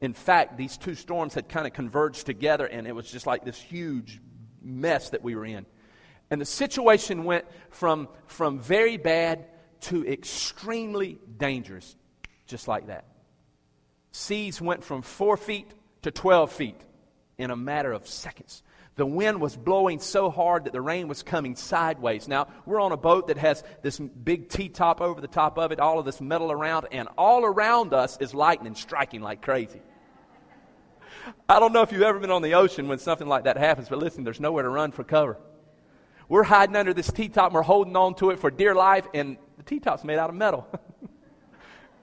In 0.00 0.14
fact, 0.14 0.56
these 0.56 0.76
two 0.78 0.94
storms 0.94 1.34
had 1.34 1.48
kind 1.48 1.66
of 1.66 1.74
converged 1.74 2.26
together, 2.26 2.66
and 2.66 2.86
it 2.86 2.92
was 2.92 3.10
just 3.10 3.26
like 3.26 3.44
this 3.44 3.60
huge 3.60 4.20
mess 4.62 5.10
that 5.10 5.22
we 5.22 5.34
were 5.34 5.44
in. 5.44 5.66
And 6.30 6.40
the 6.40 6.46
situation 6.46 7.24
went 7.24 7.44
from, 7.70 8.08
from 8.26 8.58
very 8.58 8.96
bad 8.96 9.46
to 9.82 10.06
extremely 10.06 11.18
dangerous, 11.36 11.94
just 12.46 12.68
like 12.68 12.86
that 12.86 13.04
seas 14.12 14.60
went 14.60 14.84
from 14.84 15.02
four 15.02 15.36
feet 15.36 15.68
to 16.02 16.10
12 16.10 16.52
feet 16.52 16.80
in 17.38 17.50
a 17.50 17.56
matter 17.56 17.92
of 17.92 18.06
seconds. 18.06 18.62
The 18.94 19.06
wind 19.06 19.40
was 19.40 19.56
blowing 19.56 20.00
so 20.00 20.30
hard 20.30 20.64
that 20.64 20.74
the 20.74 20.80
rain 20.80 21.08
was 21.08 21.22
coming 21.22 21.56
sideways. 21.56 22.28
Now, 22.28 22.48
we're 22.66 22.80
on 22.80 22.92
a 22.92 22.96
boat 22.96 23.28
that 23.28 23.38
has 23.38 23.64
this 23.80 23.98
big 23.98 24.50
T 24.50 24.68
top 24.68 25.00
over 25.00 25.20
the 25.20 25.26
top 25.26 25.58
of 25.58 25.72
it, 25.72 25.80
all 25.80 25.98
of 25.98 26.04
this 26.04 26.20
metal 26.20 26.52
around, 26.52 26.88
and 26.92 27.08
all 27.16 27.42
around 27.42 27.94
us 27.94 28.18
is 28.20 28.34
lightning 28.34 28.74
striking 28.74 29.22
like 29.22 29.40
crazy. 29.40 29.80
I 31.48 31.58
don't 31.58 31.72
know 31.72 31.82
if 31.82 31.90
you've 31.90 32.02
ever 32.02 32.18
been 32.18 32.30
on 32.30 32.42
the 32.42 32.54
ocean 32.54 32.86
when 32.86 32.98
something 32.98 33.26
like 33.26 33.44
that 33.44 33.56
happens, 33.56 33.88
but 33.88 33.98
listen, 33.98 34.24
there's 34.24 34.40
nowhere 34.40 34.64
to 34.64 34.68
run 34.68 34.92
for 34.92 35.04
cover. 35.04 35.38
We're 36.28 36.42
hiding 36.42 36.76
under 36.76 36.92
this 36.92 37.10
T 37.10 37.28
top 37.28 37.46
and 37.46 37.54
we're 37.54 37.62
holding 37.62 37.96
on 37.96 38.14
to 38.16 38.30
it 38.30 38.40
for 38.40 38.50
dear 38.50 38.74
life, 38.74 39.06
and 39.14 39.38
the 39.56 39.62
T 39.62 39.80
top's 39.80 40.04
made 40.04 40.18
out 40.18 40.28
of 40.28 40.36
metal. 40.36 40.66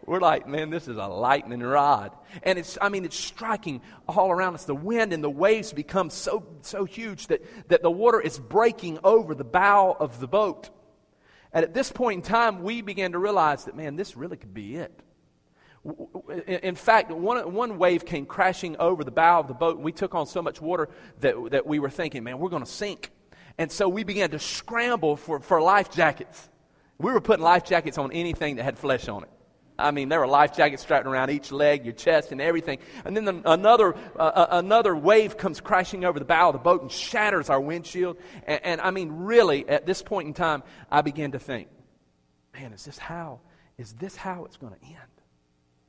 We're 0.09 0.19
like, 0.19 0.47
man, 0.47 0.71
this 0.71 0.87
is 0.87 0.97
a 0.97 1.05
lightning 1.05 1.59
rod. 1.59 2.11
And 2.41 2.57
it's, 2.57 2.79
I 2.81 2.89
mean, 2.89 3.05
it's 3.05 3.15
striking 3.15 3.79
all 4.07 4.31
around 4.31 4.55
us. 4.55 4.65
The 4.65 4.73
wind 4.73 5.13
and 5.13 5.23
the 5.23 5.29
waves 5.29 5.71
become 5.71 6.09
so, 6.09 6.47
so 6.61 6.83
huge 6.83 7.27
that, 7.27 7.43
that 7.69 7.83
the 7.83 7.91
water 7.91 8.19
is 8.19 8.39
breaking 8.39 8.97
over 9.03 9.35
the 9.35 9.43
bow 9.43 9.95
of 9.99 10.19
the 10.19 10.27
boat. 10.27 10.71
And 11.53 11.63
at 11.63 11.75
this 11.75 11.91
point 11.91 12.15
in 12.15 12.21
time, 12.23 12.63
we 12.63 12.81
began 12.81 13.11
to 13.11 13.19
realize 13.19 13.65
that, 13.65 13.75
man, 13.75 13.97
this 13.97 14.17
really 14.17 14.35
could 14.35 14.51
be 14.51 14.77
it. 14.77 14.99
In 16.47 16.73
fact, 16.73 17.11
one, 17.11 17.53
one 17.53 17.77
wave 17.77 18.03
came 18.03 18.25
crashing 18.25 18.77
over 18.77 19.03
the 19.03 19.11
bow 19.11 19.41
of 19.41 19.47
the 19.47 19.53
boat, 19.53 19.75
and 19.75 19.85
we 19.85 19.91
took 19.91 20.15
on 20.15 20.25
so 20.25 20.41
much 20.41 20.59
water 20.59 20.89
that, 21.19 21.35
that 21.51 21.67
we 21.67 21.77
were 21.77 21.91
thinking, 21.91 22.23
man, 22.23 22.39
we're 22.39 22.49
going 22.49 22.65
to 22.65 22.71
sink. 22.71 23.11
And 23.59 23.71
so 23.71 23.87
we 23.87 24.03
began 24.03 24.31
to 24.31 24.39
scramble 24.39 25.17
for, 25.17 25.39
for 25.39 25.61
life 25.61 25.91
jackets. 25.91 26.49
We 26.97 27.11
were 27.11 27.21
putting 27.21 27.43
life 27.43 27.63
jackets 27.63 27.99
on 27.99 28.11
anything 28.11 28.55
that 28.55 28.63
had 28.63 28.79
flesh 28.79 29.07
on 29.07 29.21
it. 29.21 29.29
I 29.79 29.91
mean, 29.91 30.09
there 30.09 30.19
were 30.19 30.27
life 30.27 30.55
jackets 30.55 30.83
strapped 30.83 31.05
around 31.05 31.29
each 31.29 31.51
leg, 31.51 31.85
your 31.85 31.93
chest, 31.93 32.31
and 32.31 32.41
everything. 32.41 32.79
And 33.05 33.15
then 33.15 33.25
the, 33.25 33.41
another, 33.45 33.95
uh, 34.15 34.19
uh, 34.19 34.47
another 34.51 34.95
wave 34.95 35.37
comes 35.37 35.61
crashing 35.61 36.05
over 36.05 36.19
the 36.19 36.25
bow 36.25 36.49
of 36.49 36.53
the 36.53 36.59
boat 36.59 36.81
and 36.81 36.91
shatters 36.91 37.49
our 37.49 37.59
windshield. 37.61 38.17
And, 38.45 38.59
and 38.63 38.81
I 38.81 38.91
mean, 38.91 39.11
really, 39.11 39.67
at 39.67 39.85
this 39.85 40.01
point 40.01 40.27
in 40.27 40.33
time, 40.33 40.63
I 40.91 41.01
began 41.01 41.31
to 41.31 41.39
think, 41.39 41.67
man, 42.53 42.73
is 42.73 42.85
this 42.85 42.97
how, 42.97 43.39
is 43.77 43.93
this 43.93 44.15
how 44.15 44.45
it's 44.45 44.57
going 44.57 44.73
to 44.73 44.85
end? 44.85 44.95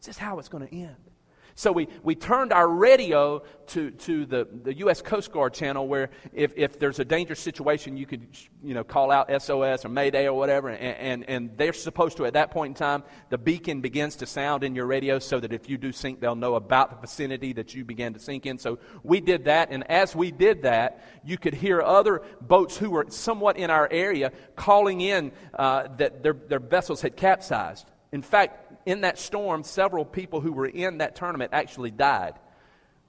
Is 0.01 0.07
this 0.07 0.19
how 0.19 0.39
it's 0.39 0.49
going 0.49 0.67
to 0.67 0.75
end? 0.75 1.10
So 1.55 1.73
we, 1.73 1.89
we 2.03 2.15
turned 2.15 2.53
our 2.53 2.69
radio 2.69 3.43
to, 3.69 3.91
to 3.91 4.27
the, 4.27 4.49
the 4.63 4.75
U.S. 4.79 5.03
Coast 5.03 5.33
Guard 5.33 5.55
channel 5.55 5.87
where 5.87 6.11
if, 6.33 6.53
if 6.57 6.79
there's 6.79 6.99
a 6.99 7.05
dangerous 7.05 7.41
situation, 7.41 7.97
you 7.97 8.07
could 8.07 8.27
you 8.63 8.75
know, 8.75 8.85
call 8.85 9.11
out 9.11 9.31
SOS 9.43 9.85
or 9.85 9.89
Mayday 9.89 10.27
or 10.27 10.35
whatever. 10.35 10.69
And, 10.69 10.97
and, 10.97 11.29
and 11.29 11.57
they're 11.57 11.73
supposed 11.73 12.17
to, 12.17 12.27
at 12.27 12.35
that 12.35 12.51
point 12.51 12.71
in 12.71 12.75
time, 12.75 13.05
the 13.29 13.39
beacon 13.39 13.81
begins 13.81 14.17
to 14.17 14.27
sound 14.27 14.65
in 14.65 14.75
your 14.75 14.87
radio 14.87 15.19
so 15.19 15.39
that 15.41 15.53
if 15.53 15.69
you 15.69 15.79
do 15.79 15.93
sink, 15.93 16.21
they'll 16.21 16.35
know 16.35 16.55
about 16.55 16.91
the 16.91 16.97
vicinity 16.97 17.53
that 17.55 17.75
you 17.75 17.85
began 17.85 18.13
to 18.15 18.19
sink 18.21 18.47
in. 18.47 18.59
So 18.59 18.79
we 19.03 19.21
did 19.21 19.45
that. 19.45 19.69
And 19.71 19.89
as 19.91 20.15
we 20.17 20.31
did 20.31 20.63
that, 20.63 21.05
you 21.25 21.39
could 21.39 21.55
hear 21.55 21.81
other 21.81 22.23
boats 22.41 22.77
who 22.77 22.91
were 22.91 23.07
somewhat 23.09 23.57
in 23.57 23.71
our 23.71 23.89
area 23.91 24.33
calling 24.57 25.01
in 25.01 25.33
uh, 25.55 25.89
that 25.97 26.23
their, 26.23 26.35
their 26.35 26.61
vessels 26.61 27.03
had 27.03 27.17
capsized. 27.17 27.91
In 28.13 28.23
fact, 28.23 28.60
in 28.87 29.03
that 29.03 29.19
storm, 29.19 29.63
several 29.63 30.05
people 30.05 30.41
who 30.41 30.53
were 30.53 30.67
in 30.67 30.99
that 30.99 31.17
tournament 31.17 31.51
actually 31.53 31.91
died. 31.91 32.35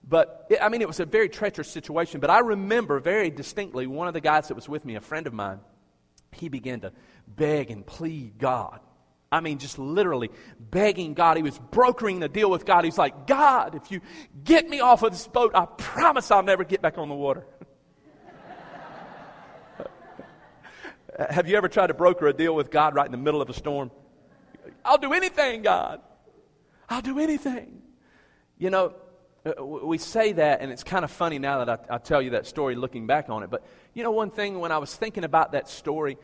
But, 0.07 0.47
it, 0.49 0.59
I 0.61 0.69
mean, 0.69 0.81
it 0.81 0.87
was 0.87 0.99
a 0.99 1.05
very 1.05 1.29
treacherous 1.29 1.69
situation. 1.69 2.19
But 2.19 2.29
I 2.29 2.39
remember 2.39 2.99
very 2.99 3.29
distinctly 3.29 3.87
one 3.87 4.07
of 4.07 4.13
the 4.13 4.21
guys 4.21 4.47
that 4.47 4.55
was 4.55 4.67
with 4.67 4.83
me, 4.85 4.95
a 4.95 5.01
friend 5.01 5.27
of 5.27 5.33
mine, 5.33 5.59
he 6.31 6.49
began 6.49 6.81
to 6.81 6.91
beg 7.27 7.71
and 7.71 7.85
plead 7.85 8.37
God. 8.37 8.79
I 9.31 9.39
mean, 9.39 9.59
just 9.59 9.79
literally 9.79 10.29
begging 10.59 11.13
God. 11.13 11.37
He 11.37 11.43
was 11.43 11.57
brokering 11.57 12.19
the 12.19 12.27
deal 12.27 12.49
with 12.49 12.65
God. 12.65 12.83
He's 12.83 12.97
like, 12.97 13.27
God, 13.27 13.75
if 13.75 13.89
you 13.89 14.01
get 14.43 14.67
me 14.67 14.81
off 14.81 15.03
of 15.03 15.11
this 15.11 15.25
boat, 15.27 15.51
I 15.55 15.65
promise 15.65 16.31
I'll 16.31 16.43
never 16.43 16.65
get 16.65 16.81
back 16.81 16.97
on 16.97 17.07
the 17.07 17.15
water. 17.15 17.45
Have 21.29 21.47
you 21.47 21.55
ever 21.55 21.69
tried 21.69 21.87
to 21.87 21.93
broker 21.93 22.27
a 22.27 22.33
deal 22.33 22.53
with 22.53 22.71
God 22.71 22.93
right 22.93 23.05
in 23.05 23.11
the 23.11 23.17
middle 23.17 23.41
of 23.41 23.49
a 23.49 23.53
storm? 23.53 23.91
I'll 24.83 24.97
do 24.97 25.13
anything, 25.13 25.61
God. 25.61 26.01
I'll 26.89 27.01
do 27.01 27.19
anything. 27.19 27.81
You 28.57 28.69
know, 28.69 28.93
uh, 29.45 29.63
we 29.63 29.97
say 29.97 30.33
that, 30.33 30.61
and 30.61 30.71
it's 30.71 30.83
kind 30.83 31.03
of 31.03 31.11
funny 31.11 31.39
now 31.39 31.63
that 31.63 31.89
I, 31.89 31.95
I, 31.95 31.97
tell 31.97 32.21
you 32.21 32.31
that 32.31 32.45
story 32.45 32.75
looking 32.75 33.07
back 33.07 33.29
on 33.29 33.43
it. 33.43 33.49
But, 33.49 33.65
you 33.93 34.03
know, 34.03 34.11
one 34.11 34.29
thing 34.29 34.59
when 34.59 34.71
I 34.71 34.77
was 34.77 34.95
thinking 34.95 35.23
about 35.23 35.53
that 35.53 35.67
story, 35.67 36.17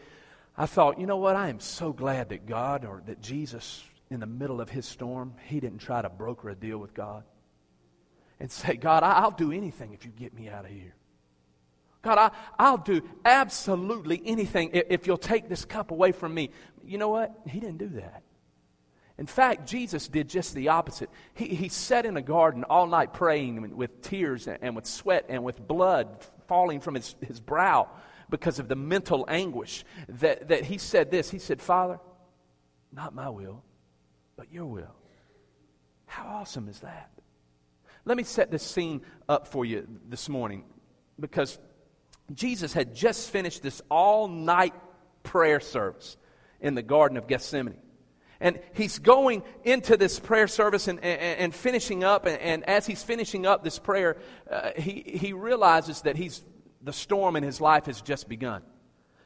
I 0.56 0.66
thought, 0.66 1.00
you 1.00 1.08
know 1.08 1.18
what? 1.18 1.36
I 1.36 1.50
am 1.50 1.60
so 1.60 1.92
glad 1.94 2.30
that 2.30 2.46
God 2.46 2.86
or 2.86 3.02
that 3.08 3.22
Jesus, 3.22 3.84
in 4.12 4.20
the 4.20 4.28
middle 4.28 4.62
of 4.62 4.70
his 4.70 4.86
storm, 4.86 5.34
he 5.46 5.60
didn't 5.60 5.80
try 5.80 6.02
to 6.02 6.10
broker 6.10 6.50
a 6.50 6.56
deal 6.56 6.78
with 6.78 6.94
God 6.94 7.24
and 8.40 8.52
say, 8.52 8.76
God, 8.76 9.04
I'll 9.04 9.32
do 9.32 9.52
anything 9.52 9.94
if 9.94 10.06
you 10.06 10.12
get 10.12 10.34
me 10.34 10.50
out 10.50 10.66
of 10.66 10.72
here. 10.72 10.94
God, 12.04 12.18
I, 12.18 12.32
I'll 12.60 12.78
do 12.78 13.02
absolutely 13.26 14.22
anything 14.26 14.72
if, 14.74 14.86
if 14.90 15.08
you'll 15.08 15.18
take 15.18 15.50
this 15.50 15.66
cup 15.66 15.92
away 15.92 16.12
from 16.12 16.34
me. 16.34 16.52
You 16.86 16.98
know 16.98 17.10
what? 17.10 17.34
He 17.48 17.60
didn't 17.60 17.80
do 17.80 17.90
that. 17.90 18.22
In 19.18 19.26
fact, 19.26 19.68
Jesus 19.68 20.08
did 20.08 20.30
just 20.30 20.54
the 20.54 20.70
opposite. 20.70 21.10
He, 21.34 21.48
he 21.48 21.70
sat 21.70 22.06
in 22.06 22.18
a 22.18 22.22
garden 22.22 22.64
all 22.64 22.86
night 22.86 23.14
praying 23.14 23.76
with 23.76 24.02
tears 24.02 24.48
and 24.48 24.76
with 24.76 24.86
sweat 24.86 25.26
and 25.30 25.44
with 25.44 25.66
blood 25.68 26.24
falling 26.48 26.80
from 26.82 26.96
his, 26.96 27.16
his 27.22 27.40
brow 27.40 27.90
because 28.30 28.60
of 28.60 28.68
the 28.68 28.76
mental 28.76 29.26
anguish 29.28 29.86
that, 30.08 30.50
that 30.50 30.64
he 30.66 30.78
said 30.78 31.10
this. 31.10 31.32
He 31.32 31.40
said, 31.40 31.62
Father, 31.62 32.00
not 32.92 33.16
my 33.16 33.30
will, 33.30 33.64
but 34.36 34.52
your 34.52 34.66
will. 34.66 34.96
How 36.06 36.26
awesome 36.28 36.70
is 36.70 36.80
that? 36.80 37.10
Let 38.06 38.18
me 38.18 38.24
set 38.24 38.52
this 38.52 38.64
scene 38.64 39.02
up 39.28 39.48
for 39.48 39.66
you 39.66 39.88
this 40.08 40.30
morning 40.30 40.64
because 41.20 41.58
Jesus 42.34 42.72
had 42.72 42.94
just 42.96 43.30
finished 43.30 43.64
this 43.64 43.82
all 43.90 44.28
night 44.28 44.74
prayer 45.24 45.60
service 45.60 46.18
in 46.62 46.76
the 46.76 46.82
Garden 46.82 47.18
of 47.18 47.28
Gethsemane. 47.28 47.78
And 48.40 48.60
he's 48.74 49.00
going 49.00 49.44
into 49.64 49.98
this 49.98 50.20
prayer 50.20 50.48
service 50.48 50.88
and, 50.88 51.00
and, 51.04 51.40
and 51.40 51.56
finishing 51.56 52.04
up. 52.04 52.26
And, 52.26 52.40
and, 52.40 52.64
as 52.70 52.86
he's 52.86 53.04
finishing 53.04 53.46
up 53.46 53.64
this 53.64 53.80
prayer, 53.80 54.18
uh, 54.50 54.72
he, 54.78 55.04
he 55.20 55.34
realizes 55.34 56.02
that 56.04 56.16
he's, 56.16 56.44
the 56.82 56.94
storm 56.94 57.36
in 57.36 57.44
his 57.44 57.60
life 57.60 57.86
has 57.86 58.02
just 58.02 58.30
begun. 58.30 58.62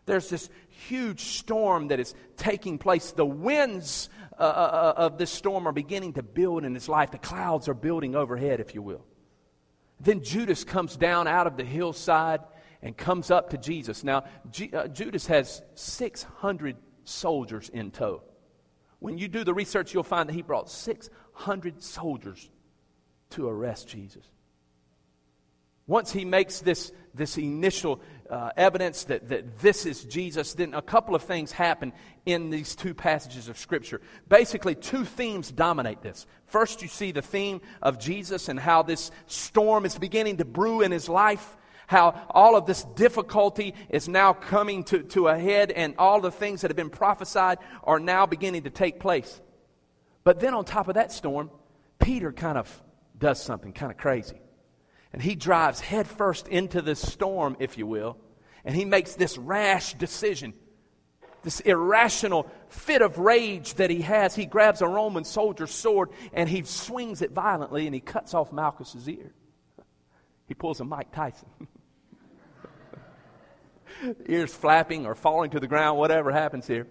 There's 0.06 0.30
this 0.30 0.50
huge 0.88 1.22
storm 1.22 1.90
that 1.90 2.00
is 2.00 2.16
taking 2.38 2.78
place. 2.78 3.12
The 3.12 3.26
winds 3.26 4.10
uh, 4.40 4.44
uh, 4.44 4.46
uh 4.46 5.02
of 5.02 5.18
this 5.18 5.30
storm 5.30 5.68
are 5.68 5.72
beginning 5.72 6.14
to 6.14 6.24
build 6.24 6.64
in 6.64 6.74
his 6.74 6.90
life. 6.90 7.12
The 7.12 7.18
clouds 7.18 7.68
are 7.68 7.74
building 7.74 8.16
overhead, 8.16 8.60
if 8.60 8.74
you 8.74 8.82
will. 8.82 9.06
Then 10.00 10.24
Judas 10.24 10.64
comes 10.64 10.98
down 10.98 11.28
out 11.28 11.46
of 11.46 11.58
the 11.58 11.64
hillside 11.64 12.42
and 12.82 12.98
comes 12.98 13.30
up 13.30 13.52
to 13.52 13.58
Jesus. 13.58 14.04
Now, 14.04 14.24
G- 14.50 14.72
uh, 14.74 14.88
Judas 14.88 15.28
has 15.28 15.62
600 15.76 16.76
soldiers 17.04 17.70
in 17.70 17.92
tow. 17.92 18.24
When 19.02 19.18
you 19.18 19.28
do 19.28 19.44
the 19.44 19.54
research, 19.54 19.96
you'll 19.96 20.04
find 20.04 20.30
that 20.30 20.34
he 20.34 20.44
brought 20.44 20.70
600 20.70 21.82
soldiers 21.82 22.48
to 23.32 23.50
arrest 23.50 23.88
Jesus. 23.88 24.24
Once 25.88 26.14
he 26.14 26.24
makes 26.24 26.60
this, 26.60 26.92
this 27.16 27.36
initial 27.40 28.00
uh, 28.30 28.52
evidence 28.56 29.06
that, 29.06 29.28
that 29.30 29.58
this 29.58 29.88
is 29.88 30.04
Jesus, 30.04 30.54
then 30.54 30.76
a 30.76 30.84
couple 30.84 31.16
of 31.16 31.24
things 31.24 31.52
happen 31.52 31.92
in 32.28 32.52
these 32.52 32.76
two 32.76 32.94
passages 32.94 33.50
of 33.50 33.58
Scripture. 33.58 34.02
Basically, 34.30 34.76
two 34.76 35.04
themes 35.04 35.52
dominate 35.52 36.04
this. 36.04 36.28
First, 36.46 36.84
you 36.84 36.88
see 36.88 37.12
the 37.12 37.24
theme 37.24 37.60
of 37.82 37.98
Jesus 37.98 38.50
and 38.50 38.60
how 38.60 38.84
this 38.84 39.10
storm 39.26 39.84
is 39.84 39.98
beginning 39.98 40.38
to 40.38 40.46
brew 40.46 40.82
in 40.82 40.92
his 40.92 41.10
life 41.10 41.58
how 41.92 42.26
all 42.30 42.56
of 42.56 42.66
this 42.66 42.86
difficulty 42.96 43.76
is 43.90 44.08
now 44.08 44.32
coming 44.32 44.86
to, 44.86 45.04
to 45.04 45.28
a 45.28 45.38
head, 45.38 45.72
and 45.72 45.94
all 45.98 46.22
the 46.22 46.32
things 46.32 46.62
that 46.62 46.72
have 46.72 46.78
been 46.78 46.90
prophesied 46.90 47.58
are 47.84 48.00
now 48.00 48.26
beginning 48.26 48.64
to 48.64 48.70
take 48.70 48.98
place. 48.98 49.42
But 50.24 50.40
then, 50.40 50.54
on 50.54 50.64
top 50.64 50.88
of 50.88 50.96
that 50.96 51.12
storm, 51.12 51.52
Peter 52.00 52.32
kind 52.32 52.58
of 52.58 52.82
does 53.18 53.44
something 53.44 53.74
kind 53.74 53.92
of 53.92 53.98
crazy. 53.98 54.40
And 55.12 55.22
he 55.22 55.36
drives 55.36 55.82
headfirst 55.82 56.48
into 56.48 56.82
this 56.82 57.02
storm, 57.02 57.58
if 57.60 57.78
you 57.78 57.86
will, 57.86 58.18
and 58.64 58.74
he 58.74 58.86
makes 58.86 59.16
this 59.16 59.38
rash 59.38 59.94
decision, 59.96 60.54
this 61.44 61.60
irrational 61.60 62.50
fit 62.70 63.02
of 63.02 63.20
rage 63.20 63.74
that 63.74 63.90
he 63.90 64.02
has. 64.04 64.34
He 64.34 64.46
grabs 64.46 64.82
a 64.82 64.88
Roman 64.88 65.26
soldier's 65.26 65.72
sword 65.72 66.12
and 66.32 66.48
he 66.48 66.64
swings 66.64 67.22
it 67.22 67.32
violently 67.32 67.86
and 67.86 67.94
he 67.94 68.00
cuts 68.00 68.34
off 68.34 68.54
Malchus's 68.54 69.10
ear. 69.10 69.34
He 70.48 70.54
pulls 70.54 70.80
a 70.80 70.86
Mike 70.86 71.12
Tyson. 71.12 71.50
ears 74.28 74.54
flapping 74.54 75.06
or 75.06 75.16
falling 75.16 75.52
to 75.52 75.60
the 75.60 75.68
ground, 75.68 75.98
whatever 75.98 76.32
happens 76.32 76.68
here. 76.68 76.88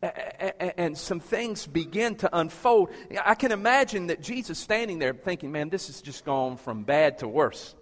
And 0.00 0.96
some 0.96 1.18
things 1.18 1.66
begin 1.66 2.14
to 2.16 2.36
unfold. 2.36 2.90
I 3.24 3.34
can 3.34 3.50
imagine 3.50 4.08
that 4.08 4.22
Jesus 4.22 4.58
standing 4.58 5.00
there 5.00 5.12
thinking, 5.12 5.50
man, 5.50 5.70
this 5.70 5.88
has 5.88 6.00
just 6.00 6.24
gone 6.24 6.56
from 6.56 6.84
bad 6.84 7.18
to 7.18 7.28
worse. 7.28 7.74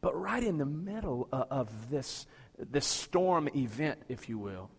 But 0.00 0.18
right 0.18 0.42
in 0.42 0.58
the 0.58 0.66
middle 0.66 1.28
of 1.32 1.90
this, 1.90 2.26
this 2.58 2.86
storm 2.86 3.48
event, 3.54 4.00
if 4.08 4.28
you 4.28 4.38
will, 4.38 4.70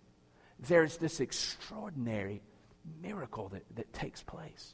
there's 0.60 0.98
this 0.98 1.20
extraordinary 1.20 2.42
miracle 3.02 3.50
that, 3.50 3.64
that 3.76 3.94
takes 3.94 4.24
place. 4.24 4.74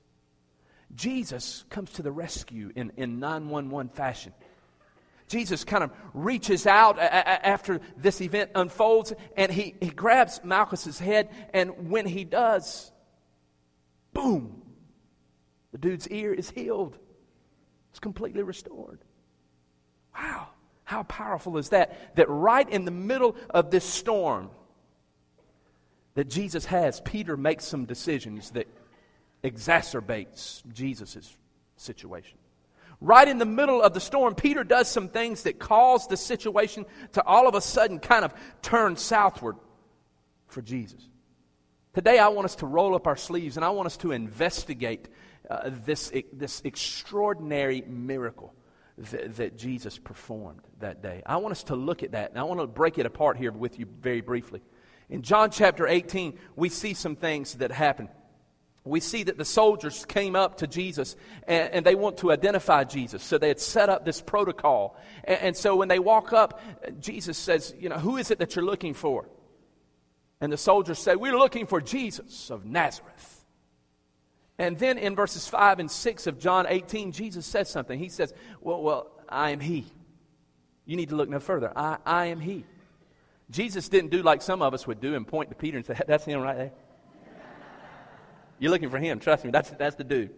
Jesus 0.95 1.65
comes 1.69 1.91
to 1.93 2.01
the 2.01 2.11
rescue 2.11 2.71
in, 2.75 2.91
in 2.97 3.19
911 3.19 3.89
fashion. 3.93 4.33
Jesus 5.31 5.63
kind 5.63 5.83
of 5.83 5.91
reaches 6.13 6.67
out 6.67 6.97
a- 6.97 7.01
a- 7.01 7.47
after 7.47 7.79
this 7.95 8.19
event 8.19 8.51
unfolds 8.53 9.13
and 9.37 9.49
he, 9.49 9.75
he 9.79 9.89
grabs 9.89 10.41
Malchus's 10.43 10.99
head. 10.99 11.29
And 11.53 11.89
when 11.89 12.05
he 12.05 12.25
does, 12.25 12.91
boom, 14.11 14.61
the 15.71 15.77
dude's 15.77 16.07
ear 16.09 16.33
is 16.33 16.49
healed. 16.49 16.97
It's 17.91 17.99
completely 17.99 18.43
restored. 18.43 18.99
Wow, 20.13 20.49
how 20.83 21.03
powerful 21.03 21.57
is 21.57 21.69
that? 21.69 22.15
That 22.15 22.29
right 22.29 22.69
in 22.69 22.83
the 22.83 22.91
middle 22.91 23.37
of 23.49 23.71
this 23.71 23.85
storm 23.85 24.49
that 26.15 26.29
Jesus 26.29 26.65
has, 26.65 26.99
Peter 26.99 27.37
makes 27.37 27.63
some 27.63 27.85
decisions 27.85 28.51
that 28.51 28.67
exacerbates 29.45 30.61
Jesus' 30.73 31.37
situation. 31.77 32.37
Right 33.01 33.27
in 33.27 33.39
the 33.39 33.45
middle 33.45 33.81
of 33.81 33.95
the 33.95 33.99
storm, 33.99 34.35
Peter 34.35 34.63
does 34.63 34.87
some 34.87 35.09
things 35.09 35.43
that 35.43 35.57
cause 35.57 36.07
the 36.07 36.15
situation 36.15 36.85
to 37.13 37.25
all 37.25 37.47
of 37.47 37.55
a 37.55 37.61
sudden 37.61 37.97
kind 37.97 38.23
of 38.23 38.31
turn 38.61 38.95
southward 38.95 39.55
for 40.47 40.61
Jesus. 40.61 41.09
Today, 41.95 42.19
I 42.19 42.27
want 42.27 42.45
us 42.45 42.55
to 42.57 42.67
roll 42.67 42.93
up 42.93 43.07
our 43.07 43.15
sleeves 43.15 43.57
and 43.57 43.65
I 43.65 43.69
want 43.71 43.87
us 43.87 43.97
to 43.97 44.11
investigate 44.11 45.09
uh, 45.49 45.71
this, 45.83 46.13
this 46.31 46.61
extraordinary 46.63 47.81
miracle 47.81 48.53
that, 48.97 49.35
that 49.37 49.57
Jesus 49.57 49.97
performed 49.97 50.61
that 50.79 51.01
day. 51.01 51.23
I 51.25 51.37
want 51.37 51.53
us 51.53 51.63
to 51.63 51.75
look 51.75 52.03
at 52.03 52.11
that 52.11 52.29
and 52.29 52.39
I 52.39 52.43
want 52.43 52.59
to 52.59 52.67
break 52.67 52.99
it 52.99 53.07
apart 53.07 53.35
here 53.35 53.51
with 53.51 53.79
you 53.79 53.87
very 53.99 54.21
briefly. 54.21 54.61
In 55.09 55.23
John 55.23 55.49
chapter 55.49 55.87
18, 55.87 56.37
we 56.55 56.69
see 56.69 56.93
some 56.93 57.15
things 57.15 57.55
that 57.55 57.71
happen 57.71 58.09
we 58.83 58.99
see 58.99 59.23
that 59.23 59.37
the 59.37 59.45
soldiers 59.45 60.05
came 60.05 60.35
up 60.35 60.57
to 60.57 60.67
Jesus 60.67 61.15
and, 61.47 61.71
and, 61.71 61.85
they 61.85 61.93
want 61.93 62.17
to 62.17 62.31
identify 62.31 62.83
Jesus. 62.83 63.23
So 63.23 63.37
they 63.37 63.49
had 63.49 63.59
set 63.59 63.89
up 63.89 64.05
this 64.05 64.21
protocol. 64.21 64.97
And, 65.23 65.39
and, 65.41 65.57
so 65.57 65.75
when 65.75 65.87
they 65.87 65.99
walk 65.99 66.33
up, 66.33 66.59
Jesus 66.99 67.37
says, 67.37 67.75
You 67.77 67.89
know, 67.89 67.99
who 67.99 68.17
is 68.17 68.31
it 68.31 68.39
that 68.39 68.55
you're 68.55 68.65
looking 68.65 68.95
for? 68.95 69.29
And 70.39 70.51
the 70.51 70.57
soldiers 70.57 70.97
say, 70.97 71.15
We're 71.15 71.37
looking 71.37 71.67
for 71.67 71.79
Jesus 71.79 72.49
of 72.49 72.65
Nazareth. 72.65 73.45
And 74.57 74.77
then 74.77 74.97
in 74.97 75.15
verses 75.15 75.47
5 75.47 75.79
and 75.79 75.89
6 75.89 76.27
of 76.27 76.39
John 76.39 76.65
18, 76.67 77.11
Jesus 77.11 77.45
says 77.45 77.69
something. 77.69 77.99
He 77.99 78.09
says, 78.09 78.33
Well, 78.61 78.81
well 78.81 79.11
I 79.29 79.51
am 79.51 79.59
He. 79.59 79.85
You 80.85 80.97
need 80.97 81.09
to 81.09 81.15
look 81.15 81.29
no 81.29 81.39
further. 81.39 81.71
I, 81.75 81.97
I 82.03 82.25
am 82.27 82.39
He. 82.39 82.65
Jesus 83.51 83.89
didn't 83.89 84.09
do 84.09 84.23
like 84.23 84.41
some 84.41 84.63
of 84.63 84.73
us 84.73 84.87
would 84.87 84.99
do 84.99 85.13
and 85.13 85.27
point 85.27 85.49
to 85.49 85.55
Peter 85.55 85.77
and 85.77 85.85
say, 85.85 85.99
That's 86.07 86.25
him 86.25 86.41
right 86.41 86.57
there. 86.57 86.71
You're 88.61 88.69
looking 88.69 88.91
for 88.91 88.99
him. 88.99 89.19
Trust 89.19 89.43
me, 89.43 89.49
that's, 89.49 89.71
that's 89.71 89.95
the 89.95 90.03
dude. 90.03 90.29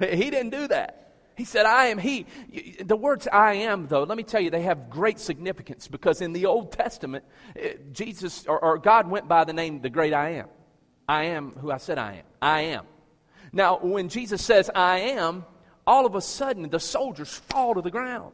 He 0.00 0.28
didn't 0.28 0.50
do 0.50 0.66
that. 0.68 1.12
He 1.36 1.44
said, 1.44 1.66
I 1.66 1.86
am 1.86 1.98
he. 1.98 2.26
The 2.82 2.96
words 2.96 3.28
I 3.32 3.54
am, 3.54 3.86
though, 3.86 4.02
let 4.02 4.18
me 4.18 4.24
tell 4.24 4.40
you, 4.40 4.50
they 4.50 4.62
have 4.62 4.90
great 4.90 5.20
significance 5.20 5.86
because 5.86 6.20
in 6.20 6.32
the 6.32 6.46
Old 6.46 6.72
Testament, 6.72 7.24
eh, 7.56 7.74
Jesus 7.92 8.44
or, 8.46 8.58
or 8.58 8.78
God 8.78 9.08
went 9.08 9.28
by 9.28 9.44
the 9.44 9.52
name 9.52 9.80
the 9.80 9.88
great 9.88 10.12
I 10.12 10.30
am. 10.30 10.48
I 11.08 11.26
am 11.26 11.52
who 11.52 11.70
I 11.70 11.76
said 11.76 11.96
I 11.96 12.14
am. 12.14 12.24
I 12.42 12.60
am. 12.62 12.86
Now, 13.52 13.78
when 13.78 14.08
Jesus 14.08 14.44
says 14.44 14.68
I 14.74 14.98
am, 14.98 15.44
all 15.86 16.06
of 16.06 16.16
a 16.16 16.20
sudden 16.20 16.68
the 16.68 16.80
soldiers 16.80 17.32
fall 17.32 17.74
to 17.74 17.82
the 17.82 17.90
ground. 17.90 18.32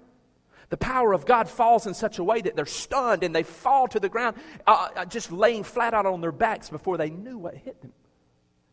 The 0.70 0.78
power 0.78 1.12
of 1.12 1.26
God 1.26 1.48
falls 1.48 1.86
in 1.86 1.92
such 1.92 2.18
a 2.18 2.24
way 2.24 2.40
that 2.40 2.56
they're 2.56 2.64
stunned 2.64 3.22
and 3.22 3.34
they 3.34 3.42
fall 3.42 3.86
to 3.88 4.00
the 4.00 4.08
ground, 4.08 4.36
uh, 4.66 4.88
uh 4.96 5.04
just 5.04 5.30
laying 5.30 5.62
flat 5.62 5.92
out 5.92 6.06
on 6.06 6.22
their 6.22 6.32
backs 6.32 6.70
before 6.70 6.96
they 6.96 7.10
knew 7.10 7.36
what 7.36 7.54
hit 7.54 7.80
them. 7.82 7.92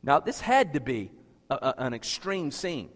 Now, 0.03 0.19
this 0.19 0.41
had 0.41 0.73
to 0.73 0.81
be 0.81 1.11
a, 1.49 1.55
a, 1.55 1.75
an 1.77 1.93
extreme 1.93 2.51
scene. 2.51 2.89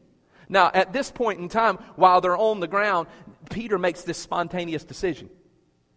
Now, 0.50 0.72
at 0.74 0.94
this 0.94 1.10
point 1.12 1.40
in 1.40 1.50
time, 1.50 1.78
while 1.96 2.22
they're 2.22 2.38
on 2.38 2.60
the 2.60 2.68
ground, 2.68 3.08
Peter 3.50 3.78
makes 3.78 4.04
this 4.04 4.18
spontaneous 4.18 4.84
decision. 4.84 5.30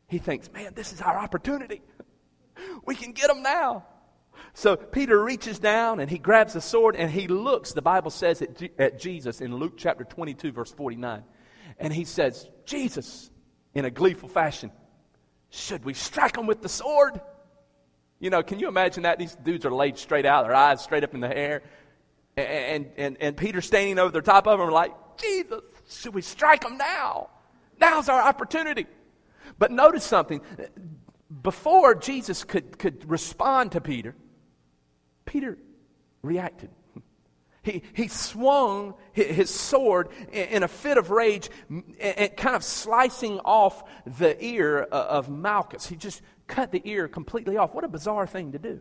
He 0.08 0.18
thinks, 0.18 0.50
man, 0.52 0.72
this 0.74 0.92
is 0.92 1.00
our 1.00 1.16
opportunity. 1.16 1.82
We 2.84 2.94
can 2.94 3.12
get 3.12 3.28
them 3.28 3.42
now. 3.42 3.86
So 4.54 4.76
Peter 4.76 5.22
reaches 5.22 5.58
down 5.58 6.00
and 6.00 6.10
he 6.10 6.18
grabs 6.18 6.54
the 6.54 6.60
sword 6.60 6.96
and 6.96 7.10
he 7.10 7.28
looks, 7.28 7.72
the 7.72 7.82
Bible 7.82 8.10
says, 8.10 8.42
at, 8.42 8.62
at 8.78 8.98
Jesus 8.98 9.40
in 9.40 9.54
Luke 9.54 9.74
chapter 9.76 10.04
22, 10.04 10.52
verse 10.52 10.72
49. 10.72 11.22
And 11.78 11.92
he 11.92 12.04
says, 12.04 12.48
Jesus, 12.64 13.30
in 13.74 13.84
a 13.84 13.90
gleeful 13.90 14.28
fashion, 14.28 14.72
should 15.50 15.84
we 15.84 15.94
strike 15.94 16.36
him 16.36 16.46
with 16.46 16.62
the 16.62 16.68
sword? 16.68 17.20
You 18.20 18.28
know, 18.30 18.42
can 18.42 18.58
you 18.58 18.68
imagine 18.68 19.04
that? 19.04 19.18
These 19.18 19.34
dudes 19.36 19.64
are 19.64 19.72
laid 19.72 19.98
straight 19.98 20.26
out, 20.26 20.44
their 20.44 20.54
eyes 20.54 20.82
straight 20.82 21.02
up 21.02 21.14
in 21.14 21.20
the 21.20 21.36
air. 21.36 21.62
And, 22.36 22.90
and, 22.96 23.16
and 23.18 23.36
Peter 23.36 23.60
standing 23.60 23.98
over 23.98 24.12
the 24.12 24.22
top 24.22 24.46
of 24.46 24.58
them, 24.58 24.70
like, 24.70 24.92
Jesus, 25.18 25.60
should 25.88 26.14
we 26.14 26.22
strike 26.22 26.62
them 26.62 26.76
now? 26.76 27.30
Now's 27.80 28.08
our 28.08 28.20
opportunity. 28.20 28.86
But 29.58 29.70
notice 29.70 30.04
something. 30.04 30.42
Before 31.42 31.94
Jesus 31.94 32.44
could, 32.44 32.78
could 32.78 33.08
respond 33.08 33.72
to 33.72 33.80
Peter, 33.80 34.14
Peter 35.24 35.58
reacted. 36.22 36.70
He, 37.62 37.82
he 37.92 38.08
swung 38.08 38.94
his 39.12 39.50
sword 39.50 40.08
in 40.32 40.62
a 40.62 40.68
fit 40.68 40.96
of 40.96 41.10
rage 41.10 41.50
and 41.68 42.36
kind 42.36 42.56
of 42.56 42.64
slicing 42.64 43.38
off 43.40 43.82
the 44.06 44.42
ear 44.42 44.78
of 44.80 45.28
Malchus. 45.28 45.86
He 45.86 45.96
just 45.96 46.22
cut 46.50 46.72
the 46.72 46.82
ear 46.84 47.08
completely 47.08 47.56
off. 47.56 47.72
What 47.72 47.84
a 47.84 47.88
bizarre 47.88 48.26
thing 48.26 48.52
to 48.52 48.58
do. 48.58 48.80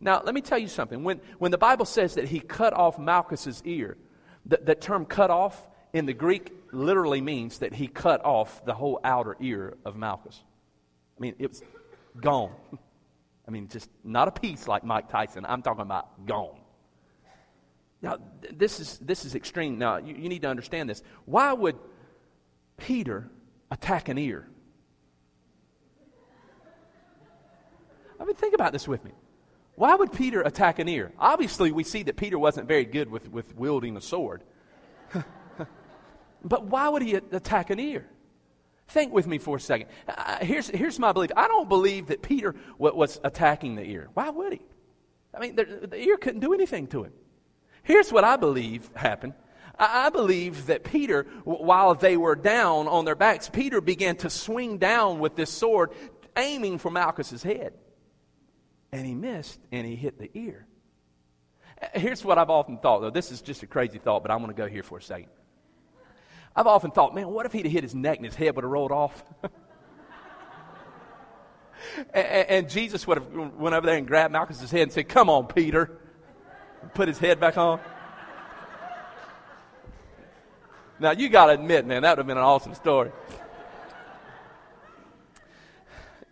Now, 0.00 0.22
let 0.24 0.34
me 0.34 0.40
tell 0.40 0.58
you 0.58 0.68
something. 0.68 1.04
When, 1.04 1.20
when 1.38 1.50
the 1.50 1.58
Bible 1.58 1.84
says 1.84 2.14
that 2.14 2.28
he 2.28 2.40
cut 2.40 2.72
off 2.72 2.98
Malchus's 2.98 3.62
ear, 3.64 3.96
the, 4.44 4.58
the 4.62 4.74
term 4.74 5.04
cut 5.04 5.30
off 5.30 5.68
in 5.92 6.06
the 6.06 6.12
Greek 6.12 6.52
literally 6.72 7.20
means 7.20 7.58
that 7.58 7.72
he 7.72 7.86
cut 7.86 8.24
off 8.24 8.64
the 8.64 8.74
whole 8.74 9.00
outer 9.04 9.36
ear 9.40 9.76
of 9.84 9.96
Malchus. 9.96 10.42
I 11.16 11.20
mean, 11.20 11.34
it 11.38 11.48
was 11.48 11.62
gone. 12.20 12.52
I 13.46 13.50
mean, 13.50 13.68
just 13.68 13.88
not 14.02 14.28
a 14.28 14.32
piece 14.32 14.66
like 14.66 14.84
Mike 14.84 15.08
Tyson. 15.08 15.46
I'm 15.46 15.62
talking 15.62 15.82
about 15.82 16.26
gone. 16.26 16.58
Now, 18.02 18.18
this 18.52 18.80
is, 18.80 18.98
this 18.98 19.24
is 19.24 19.34
extreme. 19.34 19.78
Now, 19.78 19.96
you, 19.96 20.14
you 20.14 20.28
need 20.28 20.42
to 20.42 20.48
understand 20.48 20.90
this. 20.90 21.02
Why 21.24 21.52
would 21.52 21.76
Peter 22.76 23.30
attack 23.70 24.08
an 24.08 24.18
ear? 24.18 24.46
I 28.26 28.30
mean, 28.30 28.34
think 28.34 28.54
about 28.54 28.72
this 28.72 28.88
with 28.88 29.04
me. 29.04 29.12
Why 29.76 29.94
would 29.94 30.10
Peter 30.10 30.42
attack 30.42 30.80
an 30.80 30.88
ear? 30.88 31.12
Obviously, 31.16 31.70
we 31.70 31.84
see 31.84 32.02
that 32.02 32.16
Peter 32.16 32.36
wasn't 32.40 32.66
very 32.66 32.84
good 32.84 33.08
with, 33.08 33.30
with 33.30 33.54
wielding 33.54 33.96
a 33.96 34.00
sword. 34.00 34.42
but 36.44 36.64
why 36.64 36.88
would 36.88 37.02
he 37.02 37.14
attack 37.14 37.70
an 37.70 37.78
ear? 37.78 38.08
Think 38.88 39.12
with 39.12 39.28
me 39.28 39.38
for 39.38 39.58
a 39.58 39.60
second. 39.60 39.90
Uh, 40.08 40.38
here's, 40.44 40.66
here's 40.66 40.98
my 40.98 41.12
belief. 41.12 41.30
I 41.36 41.46
don't 41.46 41.68
believe 41.68 42.08
that 42.08 42.20
Peter 42.20 42.56
was 42.78 43.20
attacking 43.22 43.76
the 43.76 43.84
ear. 43.84 44.08
Why 44.14 44.28
would 44.28 44.54
he? 44.54 44.62
I 45.32 45.38
mean, 45.38 45.54
the, 45.54 45.86
the 45.88 46.02
ear 46.02 46.16
couldn't 46.16 46.40
do 46.40 46.52
anything 46.52 46.88
to 46.88 47.04
him. 47.04 47.12
Here's 47.84 48.12
what 48.12 48.24
I 48.24 48.36
believe 48.36 48.90
happened. 48.96 49.34
I, 49.78 50.06
I 50.06 50.10
believe 50.10 50.66
that 50.66 50.82
Peter, 50.82 51.28
while 51.44 51.94
they 51.94 52.16
were 52.16 52.34
down 52.34 52.88
on 52.88 53.04
their 53.04 53.14
backs, 53.14 53.48
Peter 53.48 53.80
began 53.80 54.16
to 54.16 54.30
swing 54.30 54.78
down 54.78 55.20
with 55.20 55.36
this 55.36 55.50
sword, 55.50 55.92
aiming 56.36 56.78
for 56.78 56.90
Malchus's 56.90 57.44
head. 57.44 57.74
And 58.92 59.04
he 59.06 59.14
missed, 59.14 59.58
and 59.72 59.86
he 59.86 59.96
hit 59.96 60.18
the 60.18 60.30
ear. 60.34 60.66
Uh, 61.80 61.86
here's 61.94 62.24
what 62.24 62.38
I've 62.38 62.50
often 62.50 62.78
thought, 62.78 63.00
though. 63.00 63.10
This 63.10 63.30
is 63.30 63.42
just 63.42 63.62
a 63.62 63.66
crazy 63.66 63.98
thought, 63.98 64.22
but 64.22 64.30
I'm 64.30 64.38
going 64.38 64.50
to 64.50 64.56
go 64.56 64.68
here 64.68 64.82
for 64.82 64.98
a 64.98 65.02
second. 65.02 65.28
I've 66.54 66.66
often 66.66 66.90
thought, 66.90 67.14
man, 67.14 67.28
what 67.28 67.44
if 67.44 67.52
he'd 67.52 67.66
have 67.66 67.72
hit 67.72 67.82
his 67.82 67.94
neck 67.94 68.16
and 68.16 68.24
his 68.24 68.34
head 68.34 68.56
would 68.56 68.64
have 68.64 68.70
rolled 68.70 68.92
off? 68.92 69.22
and, 72.14 72.26
and, 72.48 72.70
Jesus 72.70 73.06
would 73.06 73.18
have 73.18 73.30
went 73.32 73.74
over 73.74 73.86
there 73.86 73.98
and 73.98 74.06
grabbed 74.06 74.32
Malchus's 74.32 74.70
head 74.70 74.82
and 74.82 74.92
said, 74.92 75.08
Come 75.08 75.28
on, 75.28 75.46
Peter. 75.46 75.98
Put 76.94 77.08
his 77.08 77.18
head 77.18 77.40
back 77.40 77.58
on. 77.58 77.80
Now, 80.98 81.10
you 81.10 81.28
got 81.28 81.46
to 81.46 81.52
admit, 81.52 81.84
man, 81.84 82.02
that 82.02 82.12
would 82.12 82.18
have 82.18 82.26
been 82.26 82.38
an 82.38 82.44
awesome 82.44 82.74
story. 82.74 83.12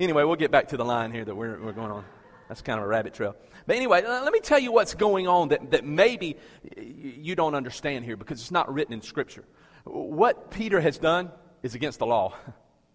Anyway, 0.01 0.25
we'll 0.25 0.37
get 0.37 0.51
back 0.51 0.69
to 0.69 0.77
the 0.77 0.85
line 0.85 1.13
here 1.13 1.25
that 1.25 1.35
we're, 1.35 1.61
we're 1.61 1.73
going 1.73 1.91
on. 1.91 2.05
That's 2.49 2.63
kind 2.63 2.79
of 2.79 2.85
a 2.85 2.89
rabbit 2.89 3.15
trail. 3.15 3.37
But 3.67 3.77
anyway, 3.77 4.03
let 4.03 4.33
me 4.33 4.41
tell 4.41 4.59
you 4.59 4.73
what's 4.73 4.95
going 4.95 5.27
on 5.27 5.49
that, 5.49 5.71
that 5.71 5.85
maybe 5.85 6.37
you 6.77 7.35
don't 7.35 7.55
understand 7.55 8.05
here 8.05 8.17
because 8.17 8.41
it's 8.41 8.51
not 8.51 8.73
written 8.73 8.93
in 8.93 9.01
Scripture. 9.01 9.45
What 9.85 10.51
Peter 10.51 10.81
has 10.81 10.99
done 10.99 11.31
is 11.63 11.75
against 11.75 11.99
the 11.99 12.07
law. 12.07 12.35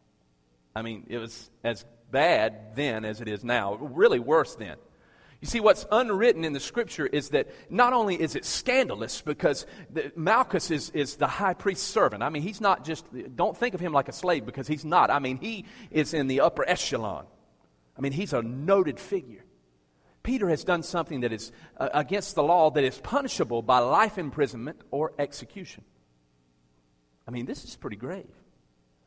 I 0.76 0.82
mean, 0.82 1.06
it 1.10 1.18
was 1.18 1.50
as 1.64 1.86
bad 2.12 2.76
then 2.76 3.06
as 3.06 3.22
it 3.22 3.28
is 3.28 3.44
now, 3.44 3.76
really 3.76 4.20
worse 4.20 4.56
then. 4.56 4.78
You 5.42 5.48
see, 5.48 5.62
what's 5.62 5.86
unwritten 5.90 6.44
in 6.44 6.52
the 6.52 6.60
scripture 6.60 7.08
is 7.08 7.30
that 7.30 7.48
not 7.70 7.94
only 7.94 8.22
is 8.22 8.36
it 8.36 8.44
scandalous 8.44 9.22
because 9.22 9.66
the, 9.90 10.12
Malchus 10.16 10.70
is, 10.70 10.90
is 10.90 11.16
the 11.16 11.28
high 11.28 11.54
priest's 11.54 11.88
servant. 11.88 12.24
I 12.24 12.30
mean, 12.30 12.42
he's 12.42 12.60
not 12.60 12.84
just, 12.84 13.06
don't 13.36 13.56
think 13.56 13.74
of 13.74 13.80
him 13.80 13.94
like 13.94 14.10
a 14.10 14.12
slave 14.14 14.46
because 14.46 14.68
he's 14.68 14.84
not. 14.84 15.10
I 15.10 15.20
mean, 15.20 15.38
he 15.38 15.66
is 15.92 16.14
in 16.14 16.28
the 16.28 16.42
upper 16.42 16.68
echelon. 16.68 17.26
I 18.00 18.02
mean, 18.02 18.14
he's 18.14 18.32
a 18.32 18.42
noted 18.42 18.98
figure. 18.98 19.44
Peter 20.24 20.48
has 20.48 20.64
done 20.64 20.84
something 20.84 21.20
that 21.22 21.34
is 21.34 21.52
uh, 21.76 21.90
against 21.94 22.34
the 22.36 22.44
law 22.44 22.72
that 22.72 22.84
is 22.86 22.98
punishable 22.98 23.62
by 23.62 23.80
life 23.80 24.18
imprisonment 24.18 24.80
or 24.90 25.12
execution. 25.20 25.84
I 27.28 27.32
mean, 27.32 27.46
this 27.46 27.66
is 27.66 27.76
pretty 27.76 27.98
grave. 27.98 28.32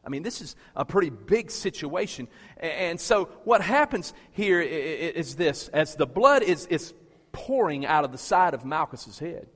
I 0.04 0.10
mean, 0.10 0.22
this 0.22 0.42
is 0.42 0.56
a 0.76 0.84
pretty 0.84 1.08
big 1.08 1.50
situation. 1.50 2.28
And 2.58 3.00
so, 3.00 3.26
what 3.44 3.62
happens 3.62 4.12
here 4.32 4.60
is 4.60 5.36
this 5.36 5.68
as 5.68 5.94
the 5.94 6.06
blood 6.06 6.42
is, 6.42 6.66
is 6.66 6.92
pouring 7.30 7.86
out 7.86 8.04
of 8.04 8.12
the 8.12 8.18
side 8.18 8.52
of 8.52 8.64
Malchus's 8.64 9.18
head 9.18 9.46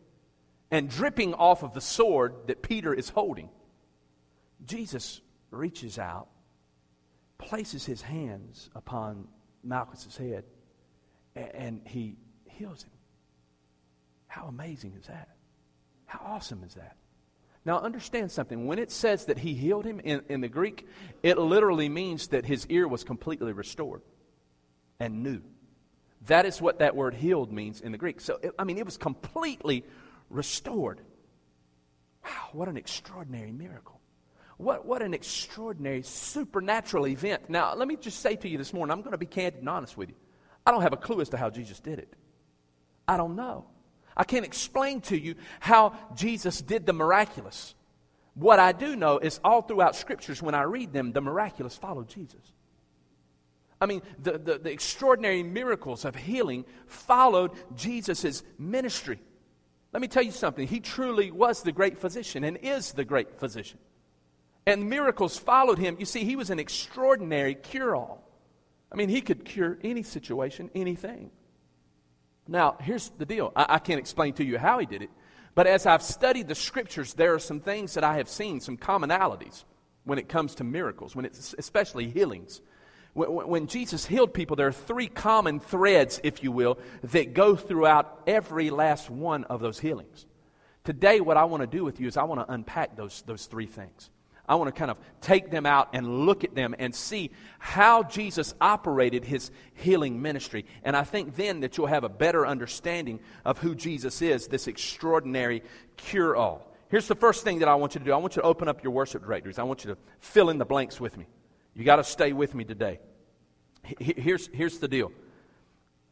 and 0.70 0.88
dripping 0.88 1.35
off 1.35 1.62
of 1.62 1.75
the 1.75 1.81
sword 1.81 2.35
that 2.46 2.62
Peter 2.62 2.94
is 2.94 3.11
holding, 3.11 3.51
Jesus 4.64 5.20
reaches 5.51 5.99
out, 5.99 6.29
places 7.38 7.85
his 7.85 8.03
hands 8.03 8.70
upon 8.75 9.29
Malchus's 9.62 10.16
head, 10.16 10.44
and 11.35 11.83
he 11.85 12.16
heals 12.44 12.83
him. 12.83 12.90
How 14.27 14.46
amazing 14.46 14.94
is 14.99 15.07
that? 15.07 15.29
How 16.07 16.20
awesome 16.25 16.62
is 16.64 16.75
that? 16.75 16.96
Now, 17.64 17.81
understand 17.81 18.31
something. 18.31 18.66
When 18.66 18.79
it 18.79 18.92
says 18.92 19.25
that 19.25 19.38
he 19.38 19.55
healed 19.55 19.85
him 19.85 19.99
in, 20.01 20.22
in 20.29 20.40
the 20.40 20.49
Greek, 20.49 20.87
it 21.22 21.37
literally 21.37 21.88
means 21.88 22.29
that 22.29 22.46
his 22.46 22.64
ear 22.68 22.87
was 22.87 23.03
completely 23.03 23.53
restored 23.53 24.03
and 25.01 25.25
new. 25.25 25.42
That 26.27 26.46
is 26.46 26.62
what 26.62 26.79
that 26.79 26.94
word 26.94 27.14
healed 27.14 27.53
means 27.53 27.81
in 27.81 27.92
the 27.92 27.99
Greek. 27.99 28.20
So, 28.20 28.38
it, 28.40 28.53
I 28.59 28.64
mean, 28.64 28.79
it 28.79 28.85
was 28.85 28.96
completely 28.96 29.85
restored. 30.31 31.01
Wow, 32.25 32.49
what 32.53 32.68
an 32.68 32.77
extraordinary 32.77 33.53
miracle. 33.53 33.95
What, 34.59 34.87
what 34.87 35.03
an 35.03 35.12
extraordinary 35.12 36.03
supernatural 36.03 37.07
event. 37.07 37.51
Now, 37.51 37.75
let 37.75 37.87
me 37.87 37.97
just 37.97 38.21
say 38.21 38.37
to 38.37 38.49
you 38.49 38.57
this 38.57 38.73
morning, 38.73 38.92
I'm 38.92 39.01
going 39.01 39.12
to 39.12 39.19
be 39.19 39.27
candid 39.27 39.61
and 39.61 39.69
honest 39.69 39.97
with 39.97 40.09
you. 40.09 40.14
I 40.64 40.71
don't 40.71 40.83
have 40.83 40.95
a 40.95 40.97
clue 40.97 41.21
as 41.21 41.29
to 41.31 41.37
how 41.37 41.51
Jesus 41.51 41.79
did 41.79 41.99
it. 41.99 42.12
I 43.07 43.16
don't 43.16 43.37
know. 43.37 43.66
I 44.16 44.25
can't 44.25 44.47
explain 44.47 45.03
to 45.03 45.19
you 45.19 45.35
how 45.61 45.92
Jesus 46.14 46.62
did 46.62 46.87
the 46.87 46.95
miraculous. 46.95 47.75
What 48.35 48.59
I 48.59 48.73
do 48.73 48.97
know 48.97 49.19
is 49.19 49.40
all 49.45 49.62
throughout 49.62 49.95
scriptures, 49.95 50.42
when 50.42 50.55
I 50.55 50.62
read 50.62 50.92
them, 50.92 51.12
the 51.12 51.21
miraculous 51.21 51.77
follow 51.77 52.05
Jesus. 52.05 52.53
I 53.79 53.87
mean, 53.87 54.01
the, 54.23 54.38
the, 54.38 54.59
the 54.59 54.71
extraordinary 54.71 55.42
miracles 55.42 56.07
of 56.07 56.16
healing 56.16 56.64
followed 56.87 57.51
Jesus' 57.75 58.42
ministry. 58.59 59.21
Let 59.92 60.01
me 60.01 60.09
tell 60.09 60.23
you 60.23 60.33
something. 60.33 60.66
He 60.66 60.81
truly 60.81 61.31
was 61.31 61.62
the 61.62 61.73
great 61.73 61.99
physician 61.99 62.42
and 62.42 62.59
is 62.62 62.92
the 62.92 63.05
great 63.05 63.38
physician. 63.38 63.79
And 64.66 64.90
miracles 64.90 65.38
followed 65.38 65.79
him. 65.79 65.96
You 65.98 66.07
see, 66.07 66.24
he 66.24 66.35
was 66.37 66.50
an 66.50 66.59
extraordinary 66.59 67.55
cure 67.55 67.94
all. 67.94 68.22
I 68.90 68.96
mean, 68.96 69.09
he 69.09 69.20
could 69.20 69.44
cure 69.44 69.79
any 69.83 70.02
situation, 70.02 70.70
anything. 70.74 71.31
Now, 72.48 72.76
here's 72.81 73.09
the 73.11 73.26
deal 73.26 73.52
I, 73.55 73.66
I 73.68 73.79
can't 73.79 73.98
explain 73.98 74.35
to 74.35 74.44
you 74.44 74.59
how 74.59 74.79
he 74.79 74.87
did 74.87 75.02
it, 75.02 75.11
but 75.55 75.66
as 75.66 75.87
I've 75.87 76.02
studied 76.02 76.48
the 76.48 76.55
scriptures, 76.55 77.14
there 77.14 77.35
are 77.35 77.38
some 77.38 77.61
things 77.61 77.94
that 77.94 78.05
I 78.05 78.16
have 78.16 78.29
seen, 78.29 78.61
some 78.61 78.76
commonalities 78.76 79.64
when 80.05 80.18
it 80.18 80.29
comes 80.29 80.57
to 80.57 80.64
miracles, 80.64 81.16
when 81.16 81.24
it's 81.24 81.55
especially 81.59 82.09
healings. 82.09 82.61
When, 83.14 83.48
when 83.48 83.66
Jesus 83.66 84.07
healed 84.07 84.35
people, 84.35 84.57
there 84.57 84.68
are 84.68 84.72
three 84.72 85.09
common 85.09 85.59
threads, 85.59 86.20
if 86.22 86.42
you 86.42 86.52
will, 86.52 86.79
that 87.02 87.35
go 87.35 87.57
throughout 87.57 88.22
every 88.26 88.70
last 88.70 89.11
one 89.11 89.44
of 89.44 89.61
those 89.61 89.79
healings. 89.79 90.26
Today, 90.85 91.20
what 91.20 91.37
I 91.37 91.44
want 91.44 91.62
to 91.62 91.66
do 91.66 91.85
with 91.85 91.98
you 91.98 92.07
is 92.07 92.16
I 92.16 92.24
want 92.24 92.46
to 92.46 92.52
unpack 92.52 92.96
those, 92.96 93.22
those 93.26 93.46
three 93.46 93.66
things. 93.66 94.11
I 94.48 94.54
want 94.54 94.72
to 94.72 94.78
kind 94.78 94.90
of 94.90 94.98
take 95.20 95.50
them 95.50 95.66
out 95.66 95.90
and 95.92 96.26
look 96.26 96.44
at 96.44 96.54
them 96.54 96.74
and 96.78 96.94
see 96.94 97.30
how 97.59 98.02
Jesus 98.04 98.54
operated 98.61 99.24
his 99.24 99.50
healing 99.74 100.22
ministry. 100.22 100.64
And 100.85 100.96
I 100.96 101.02
think 101.02 101.37
then 101.37 101.61
that 101.61 101.76
you'll 101.76 101.88
have 101.88 102.04
a 102.04 102.09
better 102.09 102.46
understanding 102.46 103.20
of 103.44 103.59
who 103.59 103.74
Jesus 103.74 104.22
is, 104.22 104.46
this 104.46 104.68
extraordinary 104.68 105.62
cure 105.96 106.37
all. 106.37 106.72
Here's 106.88 107.09
the 107.09 107.16
first 107.16 107.42
thing 107.42 107.59
that 107.61 107.68
I 107.68 107.74
want 107.74 107.94
you 107.94 107.98
to 107.98 108.04
do 108.04 108.12
I 108.12 108.16
want 108.16 108.37
you 108.37 108.42
to 108.42 108.48
open 108.48 108.68
up 108.68 108.85
your 108.85 108.92
worship 108.92 109.22
directories. 109.22 109.59
I 109.59 109.64
want 109.64 109.85
you 109.85 109.94
to 109.94 109.98
fill 110.20 110.50
in 110.50 110.59
the 110.59 110.64
blanks 110.64 111.00
with 111.00 111.16
me. 111.16 111.26
You 111.74 111.85
got 111.85 111.96
to 111.96 112.04
stay 112.04 112.32
with 112.32 112.54
me 112.54 112.64
today. 112.64 113.00
Here's, 113.98 114.48
here's 114.52 114.78
the 114.78 114.88
deal. 114.88 115.12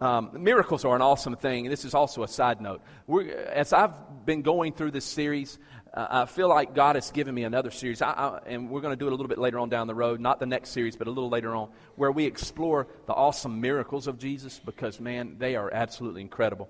Um, 0.01 0.31
miracles 0.35 0.85
are 0.85 0.95
an 0.95 1.03
awesome 1.03 1.37
thing. 1.37 1.69
This 1.69 1.85
is 1.85 1.95
also 1.95 2.25
a 2.25 2.29
side 2.29 2.61
note. 2.61 2.83
We're, 3.07 3.33
as 3.33 3.73
I've 3.73 4.27
been 4.27 4.43
going 4.43 4.73
through 4.73 4.91
this 4.91 5.05
series, 5.05 5.59
uh, 5.95 6.07
I 6.11 6.27
feel 6.27 6.49
like 6.49 6.75
God 6.75 6.97
has 6.97 7.11
given 7.13 7.35
me 7.35 7.45
another 7.45 7.71
series, 7.71 8.03
I, 8.03 8.11
I, 8.11 8.41
and 8.47 8.69
we're 8.69 8.81
going 8.81 8.93
to 8.93 8.97
do 8.97 9.07
it 9.07 9.13
a 9.13 9.15
little 9.15 9.29
bit 9.29 9.39
later 9.39 9.61
on 9.61 9.69
down 9.69 9.87
the 9.87 9.95
road, 9.95 10.21
not 10.21 10.41
the 10.41 10.47
next 10.47 10.71
series, 10.71 10.97
but 10.97 11.07
a 11.07 11.11
little 11.11 11.31
later 11.31 11.55
on, 11.55 11.71
where 11.95 12.11
we 12.11 12.25
explore 12.25 12.89
the 13.07 13.13
awesome 13.15 13.61
miracles 13.61 14.09
of 14.09 14.19
Jesus 14.19 14.61
because, 14.65 14.99
man, 14.99 15.37
they 15.39 15.55
are 15.55 15.73
absolutely 15.73 16.21
incredible. 16.21 16.69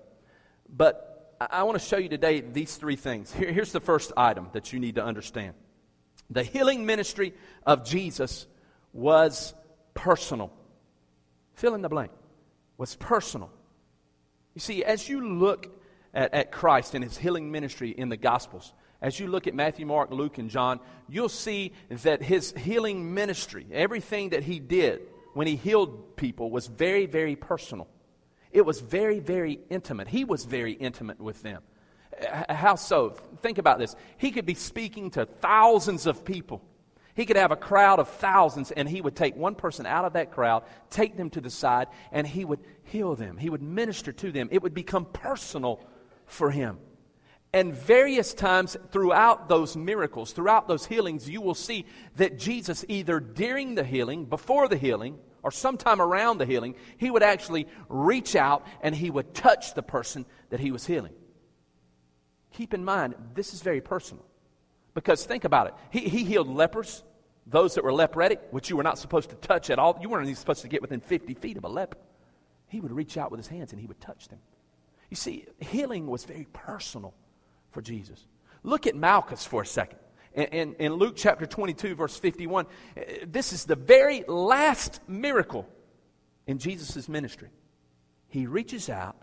But 0.69 1.37
I, 1.41 1.47
I 1.51 1.63
want 1.63 1.81
to 1.81 1.85
show 1.85 1.97
you 1.97 2.11
today 2.11 2.41
these 2.41 2.77
three 2.77 2.97
things. 2.97 3.33
Here, 3.33 3.51
here's 3.51 3.73
the 3.73 3.81
first 3.81 4.13
item 4.17 4.51
that 4.53 4.73
you 4.73 4.79
need 4.79 4.97
to 4.97 5.05
understand 5.05 5.55
the 6.31 6.43
healing 6.43 6.87
ministry 6.87 7.35
of 7.67 7.85
Jesus 7.85 8.47
was 8.93 9.55
personal. 9.95 10.53
Fill 11.55 11.75
in 11.75 11.83
the 11.83 11.89
blank. 11.89 12.11
Was 12.77 12.97
personal. 12.97 13.51
You 14.55 14.61
see, 14.61 14.85
as 14.85 15.09
you 15.09 15.37
look 15.39 15.69
at, 16.13 16.35
at 16.35 16.53
Christ 16.53 16.95
and 16.95 17.05
his 17.05 17.17
healing 17.17 17.53
ministry 17.53 17.91
in 17.91 18.09
the 18.09 18.17
Gospels, 18.17 18.73
as 19.05 19.21
you 19.21 19.27
look 19.27 19.47
at 19.47 19.55
Matthew, 19.55 19.85
Mark, 19.85 20.11
Luke, 20.11 20.38
and 20.38 20.49
John, 20.49 20.81
you'll 21.11 21.29
see 21.29 21.73
that 21.90 22.23
his 22.23 22.55
healing 22.57 23.12
ministry, 23.12 23.67
everything 23.71 24.31
that 24.31 24.43
he 24.43 24.59
did 24.59 25.03
when 25.35 25.47
he 25.47 25.57
healed 25.57 26.17
people, 26.17 26.51
was 26.51 26.69
very, 26.69 27.05
very 27.05 27.37
personal. 27.37 27.87
It 28.51 28.64
was 28.64 28.81
very, 28.81 29.21
very 29.21 29.61
intimate. 29.69 30.09
He 30.09 30.25
was 30.25 30.47
very 30.47 30.73
intimate 30.73 31.21
with 31.21 31.43
them. 31.43 31.62
How 32.49 32.77
so? 32.77 33.11
Think 33.43 33.59
about 33.59 33.79
this. 33.79 33.95
He 34.17 34.31
could 34.31 34.47
be 34.47 34.55
speaking 34.55 35.11
to 35.11 35.27
thousands 35.27 36.07
of 36.07 36.25
people. 36.25 36.62
He 37.14 37.27
could 37.27 37.37
have 37.37 37.53
a 37.53 37.57
crowd 37.57 37.99
of 37.99 38.09
thousands, 38.09 38.71
and 38.71 38.88
he 38.88 39.03
would 39.03 39.14
take 39.14 39.37
one 39.37 39.55
person 39.55 39.85
out 39.85 40.07
of 40.07 40.14
that 40.14 40.31
crowd, 40.33 40.62
take 40.88 41.19
them 41.19 41.29
to 41.31 41.43
the 41.43 41.51
side, 41.51 41.88
and 42.11 42.27
he 42.27 42.47
would 42.47 42.61
heal 42.85 43.14
them. 43.17 43.37
He 43.37 43.51
would 43.51 43.62
minister 43.62 44.12
to 44.12 44.33
them. 44.33 44.49
It 44.51 44.62
would 44.62 44.73
become 44.73 45.05
personal 45.05 45.85
for 46.25 46.51
him. 46.51 46.79
And 47.55 47.73
various 47.73 48.35
times 48.35 48.77
throughout 48.90 49.49
those 49.49 49.77
miracles, 49.77 50.33
throughout 50.33 50.67
those 50.67 50.87
healings, 50.87 51.31
you 51.31 51.40
will 51.40 51.55
see 51.55 51.87
that 52.17 52.37
Jesus, 52.37 52.85
either 52.88 53.21
during 53.21 53.77
the 53.77 53.85
healing, 53.85 54.25
before 54.25 54.67
the 54.67 54.77
healing, 54.77 55.21
or 55.40 55.53
sometime 55.53 56.01
around 56.03 56.38
the 56.38 56.47
healing, 56.47 56.75
he 56.97 57.12
would 57.12 57.23
actually 57.23 57.69
reach 57.88 58.35
out 58.35 58.67
and 58.81 58.93
he 58.93 59.09
would 59.09 59.35
touch 59.35 59.75
the 59.75 59.85
person 59.85 60.27
that 60.51 60.59
he 60.59 60.73
was 60.73 60.85
healing. 60.85 61.12
Keep 62.55 62.75
in 62.75 62.85
mind, 62.85 63.14
this 63.35 63.55
is 63.55 63.62
very 63.62 63.81
personal. 63.81 64.27
Because 64.93 65.25
think 65.25 65.45
about 65.45 65.69
it. 65.69 65.75
He, 65.90 66.09
he 66.09 66.25
healed 66.25 66.49
lepers, 66.49 67.05
those 67.47 67.77
that 67.77 67.85
were 67.85 67.93
leprotic, 67.93 68.38
which 68.51 68.69
you 68.69 68.77
were 68.77 68.83
not 68.83 68.99
supposed 68.99 69.31
to 69.31 69.37
touch 69.37 69.71
at 69.71 69.79
all. 69.79 69.97
You 70.01 70.09
weren't 70.09 70.25
even 70.25 70.35
supposed 70.35 70.62
to 70.62 70.69
get 70.69 70.83
within 70.83 70.99
50 70.99 71.35
feet 71.35 71.57
of 71.57 71.62
a 71.62 71.69
leper. 71.69 71.99
He 72.67 72.81
would 72.81 72.90
reach 72.90 73.17
out 73.17 73.31
with 73.31 73.38
his 73.38 73.47
hands 73.47 73.71
and 73.71 73.81
he 73.81 73.87
would 73.87 74.01
touch 74.01 74.27
them. 74.27 74.40
You 75.09 75.17
see, 75.17 75.47
healing 75.61 76.09
was 76.09 76.25
very 76.25 76.49
personal 76.53 77.14
for 77.75 77.83
Jesus. 77.83 78.25
Look 78.63 78.87
at 78.87 78.95
Malchus 78.95 79.45
for 79.45 79.63
a 79.63 79.67
second. 79.67 79.99
In, 80.33 80.45
in, 80.45 80.75
in 80.77 80.93
Luke 80.95 81.15
chapter 81.17 81.45
22, 81.45 81.95
verse 81.95 82.17
51, 82.17 82.67
eh, 82.97 83.25
this 83.27 83.53
is 83.53 83.67
the 83.67 83.77
very 83.77 84.25
last 84.27 85.01
miracle 85.07 85.69
in 86.47 86.59
Jesus' 86.59 87.09
ministry. 87.09 87.51
He 88.29 88.47
reaches 88.47 88.89
out. 88.89 89.17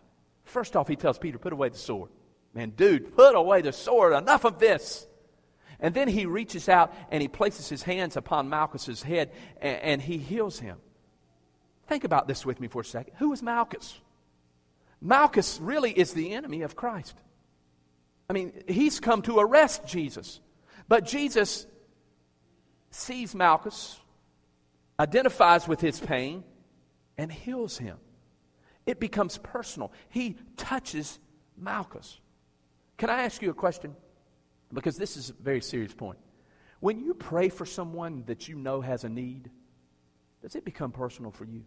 First 0.44 0.76
off, 0.76 0.88
he 0.88 0.96
tells 0.96 1.18
Peter, 1.18 1.40
Put 1.40 1.54
away 1.54 1.70
the 1.70 1.78
sword. 1.78 2.12
Man, 2.54 2.72
dude, 2.72 3.16
put 3.16 3.36
away 3.36 3.62
the 3.62 3.74
sword. 3.74 4.14
Enough 4.14 4.46
of 4.46 4.60
this. 4.60 5.08
And 5.80 5.96
then 5.96 6.08
he 6.08 6.26
reaches 6.26 6.70
out 6.70 6.94
and 7.10 7.22
he 7.22 7.28
places 7.28 7.68
his 7.68 7.82
hands 7.82 8.16
upon 8.16 8.50
Malchus's 8.50 9.02
head 9.02 9.32
and, 9.60 9.80
and 9.80 10.02
he 10.02 10.18
heals 10.18 10.60
him. 10.60 10.78
Think 11.88 12.04
about 12.04 12.28
this 12.28 12.46
with 12.46 12.60
me 12.60 12.68
for 12.68 12.82
a 12.82 12.86
second. 12.86 13.14
Who 13.18 13.34
is 13.34 13.42
Malchus? 13.42 14.00
Malchus 15.02 15.60
really 15.60 15.92
is 15.92 16.14
the 16.14 16.34
enemy 16.34 16.62
of 16.62 16.76
Christ. 16.76 17.16
I 18.32 18.34
mean, 18.34 18.64
he's 18.66 19.02
come 19.02 19.22
to 19.24 19.40
arrest 19.40 19.86
Jesus. 19.86 20.40
But 20.88 21.04
Jesus 21.04 21.68
sees 22.90 23.36
Malchus, 23.36 24.00
identifies 24.98 25.68
with 25.68 25.82
his 25.82 26.00
pain, 26.00 26.46
and 27.18 27.30
heals 27.30 27.78
him. 27.78 27.98
It 28.86 29.02
becomes 29.02 29.38
personal. 29.38 29.92
He 30.08 30.38
touches 30.56 31.20
Malchus. 31.58 32.22
Can 32.98 33.10
I 33.10 33.24
ask 33.24 33.42
you 33.42 33.50
a 33.50 33.54
question? 33.54 33.98
Because 34.74 34.96
this 34.96 35.18
is 35.18 35.32
a 35.32 35.34
very 35.34 35.60
serious 35.60 35.94
point. 35.94 36.18
When 36.80 37.02
you 37.02 37.14
pray 37.14 37.50
for 37.50 37.66
someone 37.66 38.24
that 38.28 38.48
you 38.48 38.56
know 38.56 38.80
has 38.80 39.04
a 39.04 39.10
need, 39.10 39.52
does 40.42 40.56
it 40.56 40.64
become 40.64 40.94
personal 40.94 41.32
for 41.32 41.44
you? 41.44 41.66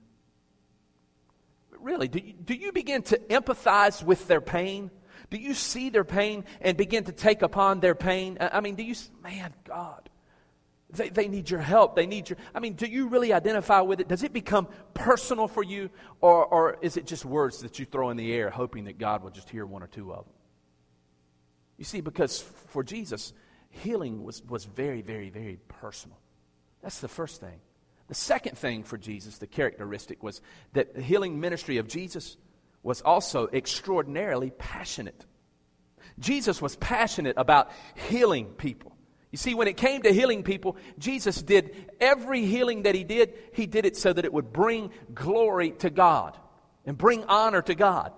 really, 1.78 2.08
do 2.08 2.18
you, 2.18 2.32
do 2.32 2.54
you 2.54 2.72
begin 2.72 3.02
to 3.02 3.18
empathize 3.28 4.02
with 4.02 4.26
their 4.26 4.40
pain? 4.40 4.90
Do 5.30 5.38
you 5.38 5.54
see 5.54 5.90
their 5.90 6.04
pain 6.04 6.44
and 6.60 6.76
begin 6.76 7.04
to 7.04 7.12
take 7.12 7.42
upon 7.42 7.80
their 7.80 7.94
pain? 7.94 8.38
I 8.40 8.60
mean, 8.60 8.74
do 8.74 8.82
you, 8.82 8.94
man, 9.22 9.52
God, 9.64 10.08
they, 10.90 11.08
they 11.08 11.28
need 11.28 11.50
your 11.50 11.60
help. 11.60 11.96
They 11.96 12.06
need 12.06 12.30
your, 12.30 12.38
I 12.54 12.60
mean, 12.60 12.74
do 12.74 12.86
you 12.86 13.08
really 13.08 13.32
identify 13.32 13.80
with 13.80 14.00
it? 14.00 14.08
Does 14.08 14.22
it 14.22 14.32
become 14.32 14.68
personal 14.92 15.48
for 15.48 15.62
you? 15.62 15.90
Or, 16.20 16.44
or 16.44 16.78
is 16.82 16.96
it 16.96 17.06
just 17.06 17.24
words 17.24 17.60
that 17.60 17.78
you 17.78 17.84
throw 17.84 18.10
in 18.10 18.16
the 18.16 18.32
air 18.32 18.50
hoping 18.50 18.84
that 18.84 18.98
God 18.98 19.22
will 19.22 19.30
just 19.30 19.50
hear 19.50 19.66
one 19.66 19.82
or 19.82 19.86
two 19.86 20.12
of 20.12 20.24
them? 20.24 20.34
You 21.78 21.84
see, 21.84 22.00
because 22.00 22.40
for 22.40 22.84
Jesus, 22.84 23.32
healing 23.70 24.22
was, 24.22 24.42
was 24.44 24.64
very, 24.64 25.02
very, 25.02 25.30
very 25.30 25.58
personal. 25.68 26.18
That's 26.82 27.00
the 27.00 27.08
first 27.08 27.40
thing. 27.40 27.60
The 28.08 28.14
second 28.14 28.58
thing 28.58 28.84
for 28.84 28.98
Jesus, 28.98 29.38
the 29.38 29.46
characteristic, 29.46 30.22
was 30.22 30.40
that 30.74 30.94
the 30.94 31.02
healing 31.02 31.40
ministry 31.40 31.78
of 31.78 31.88
Jesus 31.88 32.36
was 32.84 33.00
also 33.00 33.48
extraordinarily 33.48 34.50
passionate. 34.50 35.24
Jesus 36.20 36.62
was 36.62 36.76
passionate 36.76 37.34
about 37.36 37.70
healing 38.08 38.46
people. 38.46 38.96
You 39.32 39.38
see, 39.38 39.54
when 39.54 39.66
it 39.66 39.76
came 39.76 40.02
to 40.02 40.12
healing 40.12 40.44
people, 40.44 40.76
Jesus 40.96 41.42
did 41.42 41.90
every 41.98 42.44
healing 42.44 42.82
that 42.82 42.94
he 42.94 43.02
did, 43.02 43.34
he 43.52 43.66
did 43.66 43.84
it 43.84 43.96
so 43.96 44.12
that 44.12 44.24
it 44.24 44.32
would 44.32 44.52
bring 44.52 44.90
glory 45.12 45.72
to 45.78 45.90
God 45.90 46.38
and 46.86 46.96
bring 46.96 47.24
honor 47.24 47.62
to 47.62 47.74
God. 47.74 48.12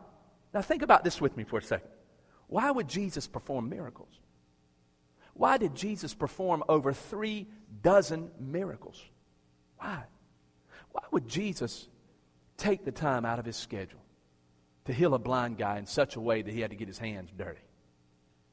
Now, 0.53 0.61
think 0.61 0.83
about 0.83 1.05
this 1.05 1.21
with 1.21 1.37
me 1.37 1.45
for 1.45 1.59
a 1.59 1.63
second. 1.63 1.89
Why 2.49 2.71
would 2.71 2.89
Jesus 2.89 3.27
perform 3.27 3.71
miracles? 3.71 4.11
Why 5.33 5.57
did 5.59 5.75
Jesus 5.75 6.13
perform 6.13 6.65
over 6.69 6.93
three 6.93 7.47
dozen 7.83 8.31
miracles? 8.39 9.03
Why? 9.79 10.03
Why 10.91 11.03
would 11.13 11.29
Jesus 11.29 11.89
take 12.57 12.85
the 12.85 12.93
time 12.93 13.25
out 13.25 13.39
of 13.39 13.45
his 13.45 13.57
schedule 13.57 14.01
to 14.87 14.93
heal 14.93 15.15
a 15.15 15.19
blind 15.19 15.59
guy 15.59 15.79
in 15.79 15.87
such 15.87 16.17
a 16.17 16.21
way 16.21 16.43
that 16.43 16.53
he 16.53 16.61
had 16.61 16.71
to 16.71 16.77
get 16.77 16.89
his 16.89 16.99
hands 16.99 17.31
dirty? 17.37 17.61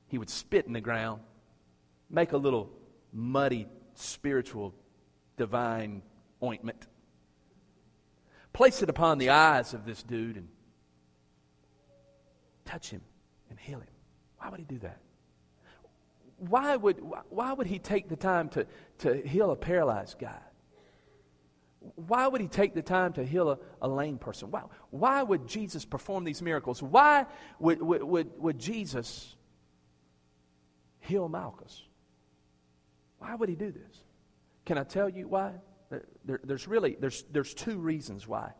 He 0.07 0.17
would 0.17 0.29
spit 0.29 0.67
in 0.67 0.73
the 0.73 0.81
ground, 0.81 1.21
make 2.09 2.33
a 2.33 2.37
little 2.37 2.69
muddy, 3.11 3.67
spiritual, 3.95 4.73
divine 5.37 6.01
ointment, 6.43 6.87
place 8.51 8.81
it 8.81 8.89
upon 8.89 9.17
the 9.17 9.29
eyes 9.29 9.73
of 9.73 9.85
this 9.85 10.03
dude, 10.03 10.37
and 10.37 10.47
touch 12.65 12.89
him 12.89 13.01
and 13.49 13.59
heal 13.59 13.79
him. 13.79 13.87
Why 14.37 14.49
would 14.49 14.59
he 14.59 14.65
do 14.65 14.79
that? 14.79 14.99
Why 16.37 16.75
would, 16.75 17.01
why 17.29 17.53
would 17.53 17.67
he 17.67 17.79
take 17.79 18.09
the 18.09 18.15
time 18.15 18.49
to, 18.49 18.67
to 18.99 19.21
heal 19.27 19.51
a 19.51 19.55
paralyzed 19.55 20.19
guy? 20.19 20.41
Why 21.95 22.27
would 22.27 22.41
he 22.41 22.47
take 22.47 22.73
the 22.73 22.81
time 22.81 23.13
to 23.13 23.25
heal 23.25 23.49
a, 23.49 23.59
a 23.81 23.87
lame 23.87 24.17
person? 24.17 24.51
Why, 24.51 24.63
why 24.89 25.21
would 25.21 25.47
Jesus 25.47 25.85
perform 25.85 26.23
these 26.23 26.41
miracles? 26.41 26.81
Why 26.81 27.25
would, 27.59 27.81
would, 27.81 28.03
would, 28.03 28.31
would 28.39 28.59
Jesus 28.59 29.35
heal 30.99 31.27
Malchus? 31.27 31.81
Why 33.19 33.35
would 33.35 33.49
he 33.49 33.55
do 33.55 33.71
this? 33.71 34.03
Can 34.65 34.77
I 34.77 34.83
tell 34.83 35.09
you 35.09 35.27
why? 35.27 35.51
Uh, 35.91 35.97
there, 36.25 36.39
there's 36.43 36.67
really 36.67 36.95
there's, 36.99 37.23
there's 37.31 37.53
two 37.53 37.77
reasons 37.77 38.27
why. 38.27 38.51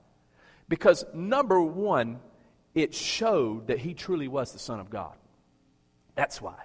Because 0.68 1.06
number 1.14 1.62
one, 1.62 2.20
it 2.76 2.94
showed 2.94 3.68
that 3.68 3.80
he 3.80 3.94
truly 3.94 4.28
was 4.28 4.52
the 4.52 4.60
Son 4.60 4.80
of 4.80 4.90
God. 4.90 5.16
That's 6.16 6.42
why. 6.42 6.56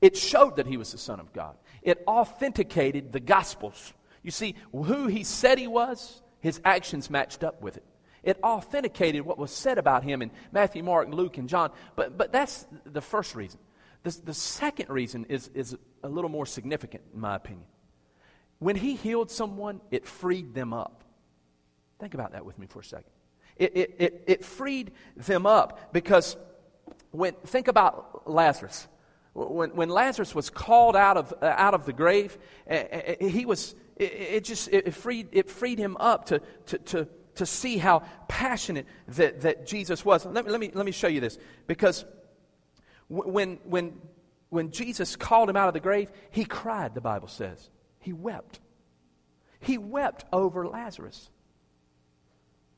It 0.00 0.16
showed 0.16 0.56
that 0.56 0.66
he 0.66 0.76
was 0.76 0.92
the 0.92 0.98
Son 0.98 1.20
of 1.20 1.32
God. 1.32 1.56
It 1.82 2.02
authenticated 2.06 3.12
the 3.12 3.20
Gospels 3.20 3.92
you 4.24 4.32
see, 4.32 4.56
who 4.72 5.06
he 5.06 5.22
said 5.22 5.58
he 5.58 5.68
was, 5.68 6.20
his 6.40 6.60
actions 6.64 7.08
matched 7.08 7.44
up 7.44 7.62
with 7.62 7.76
it. 7.76 7.84
It 8.24 8.38
authenticated 8.42 9.22
what 9.22 9.38
was 9.38 9.50
said 9.50 9.78
about 9.78 10.02
him 10.02 10.22
in 10.22 10.30
Matthew, 10.50 10.82
Mark, 10.82 11.08
Luke, 11.10 11.36
and 11.36 11.48
John. 11.48 11.70
But, 11.94 12.18
but 12.18 12.32
that's 12.32 12.66
the 12.84 13.02
first 13.02 13.34
reason. 13.34 13.60
The, 14.02 14.18
the 14.24 14.34
second 14.34 14.88
reason 14.88 15.26
is, 15.28 15.48
is 15.54 15.76
a 16.02 16.08
little 16.08 16.30
more 16.30 16.46
significant, 16.46 17.04
in 17.12 17.20
my 17.20 17.36
opinion. 17.36 17.66
When 18.58 18.76
he 18.76 18.94
healed 18.94 19.30
someone, 19.30 19.80
it 19.90 20.06
freed 20.06 20.54
them 20.54 20.72
up. 20.72 21.04
Think 22.00 22.14
about 22.14 22.32
that 22.32 22.46
with 22.46 22.58
me 22.58 22.66
for 22.66 22.80
a 22.80 22.84
second. 22.84 23.10
It, 23.56 23.76
it, 23.76 23.94
it, 23.98 24.24
it 24.26 24.44
freed 24.44 24.92
them 25.16 25.46
up 25.46 25.92
because 25.92 26.36
when, 27.10 27.34
think 27.44 27.68
about 27.68 28.28
Lazarus. 28.28 28.88
When, 29.34 29.74
when 29.76 29.88
Lazarus 29.88 30.34
was 30.34 30.48
called 30.48 30.96
out 30.96 31.16
of, 31.16 31.34
uh, 31.42 31.46
out 31.56 31.74
of 31.74 31.86
the 31.86 31.92
grave, 31.92 32.38
uh, 32.70 32.84
he 33.20 33.44
was, 33.44 33.74
it, 33.96 34.12
it 34.12 34.44
just 34.44 34.68
it 34.68 34.92
freed, 34.94 35.28
it 35.32 35.48
freed 35.48 35.78
him 35.78 35.96
up 35.98 36.26
to, 36.26 36.40
to, 36.66 36.78
to, 36.78 37.08
to 37.36 37.46
see 37.46 37.78
how 37.78 38.02
passionate 38.28 38.86
that, 39.08 39.42
that 39.42 39.66
Jesus 39.66 40.04
was. 40.04 40.24
Let 40.24 40.44
me, 40.44 40.50
let, 40.50 40.60
me, 40.60 40.70
let 40.74 40.86
me 40.86 40.92
show 40.92 41.08
you 41.08 41.20
this. 41.20 41.38
Because 41.66 42.04
when, 43.08 43.58
when, 43.64 43.94
when 44.48 44.70
Jesus 44.70 45.16
called 45.16 45.50
him 45.50 45.56
out 45.56 45.68
of 45.68 45.74
the 45.74 45.80
grave, 45.80 46.10
he 46.30 46.44
cried, 46.44 46.94
the 46.94 47.00
Bible 47.00 47.28
says. 47.28 47.70
He 48.00 48.12
wept. 48.12 48.60
He 49.60 49.78
wept 49.78 50.24
over 50.32 50.66
Lazarus 50.66 51.30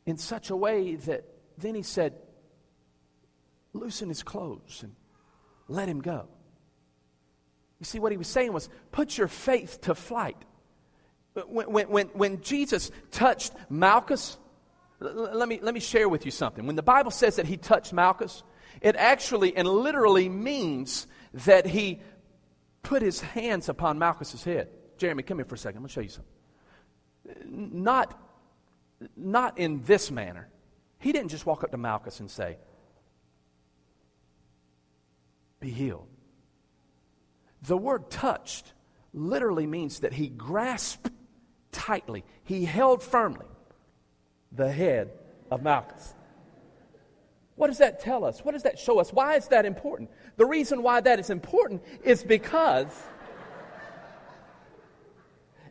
in 0.04 0.16
such 0.16 0.50
a 0.50 0.56
way 0.56 0.94
that 0.94 1.24
then 1.58 1.74
he 1.74 1.82
said, 1.82 2.14
Loosen 3.72 4.08
his 4.08 4.22
clothes 4.22 4.82
and 4.82 4.94
let 5.68 5.88
him 5.88 6.00
go. 6.00 6.28
You 7.78 7.84
see, 7.84 7.98
what 7.98 8.12
he 8.12 8.16
was 8.16 8.28
saying 8.28 8.52
was, 8.52 8.68
Put 8.92 9.18
your 9.18 9.28
faith 9.28 9.82
to 9.82 9.94
flight. 9.94 10.42
When, 11.46 11.88
when, 11.90 12.06
when, 12.08 12.40
Jesus 12.40 12.90
touched 13.10 13.52
Malchus, 13.68 14.38
let 15.00 15.48
me, 15.48 15.60
let 15.62 15.74
me 15.74 15.80
share 15.80 16.08
with 16.08 16.24
you 16.24 16.30
something. 16.30 16.66
When 16.66 16.76
the 16.76 16.82
Bible 16.82 17.10
says 17.10 17.36
that 17.36 17.46
he 17.46 17.58
touched 17.58 17.92
Malchus, 17.92 18.42
it 18.80 18.96
actually 18.96 19.54
and 19.56 19.68
literally 19.68 20.28
means 20.28 21.06
that 21.32 21.66
he 21.66 22.00
put 22.82 23.02
his 23.02 23.20
hands 23.20 23.68
upon 23.68 23.98
Malchus's 23.98 24.44
head. 24.44 24.68
Jeremy, 24.96 25.22
come 25.22 25.38
here 25.38 25.44
for 25.44 25.56
a 25.56 25.58
second. 25.58 25.78
I'm 25.78 25.82
going 25.82 25.88
to 25.88 25.94
show 25.94 26.00
you 26.00 26.08
something. 26.08 27.84
Not, 27.84 28.18
not 29.16 29.58
in 29.58 29.82
this 29.82 30.10
manner. 30.10 30.48
He 30.98 31.12
didn't 31.12 31.30
just 31.30 31.44
walk 31.44 31.64
up 31.64 31.72
to 31.72 31.76
Malchus 31.76 32.20
and 32.20 32.30
say, 32.30 32.56
Be 35.60 35.70
healed. 35.70 36.08
The 37.62 37.76
word 37.76 38.10
touched 38.10 38.72
literally 39.12 39.66
means 39.66 40.00
that 40.00 40.12
he 40.12 40.28
grasped 40.28 41.10
tightly, 41.76 42.24
he 42.42 42.64
held 42.64 43.02
firmly 43.02 43.46
the 44.50 44.72
head 44.72 45.10
of 45.50 45.62
Malchus. 45.62 46.14
What 47.54 47.68
does 47.68 47.78
that 47.78 48.00
tell 48.00 48.24
us? 48.24 48.40
What 48.40 48.52
does 48.52 48.62
that 48.64 48.78
show 48.78 48.98
us? 48.98 49.12
Why 49.12 49.36
is 49.36 49.48
that 49.48 49.64
important? 49.64 50.10
The 50.36 50.46
reason 50.46 50.82
why 50.82 51.00
that 51.00 51.20
is 51.20 51.30
important 51.30 51.82
is 52.02 52.24
because 52.24 52.92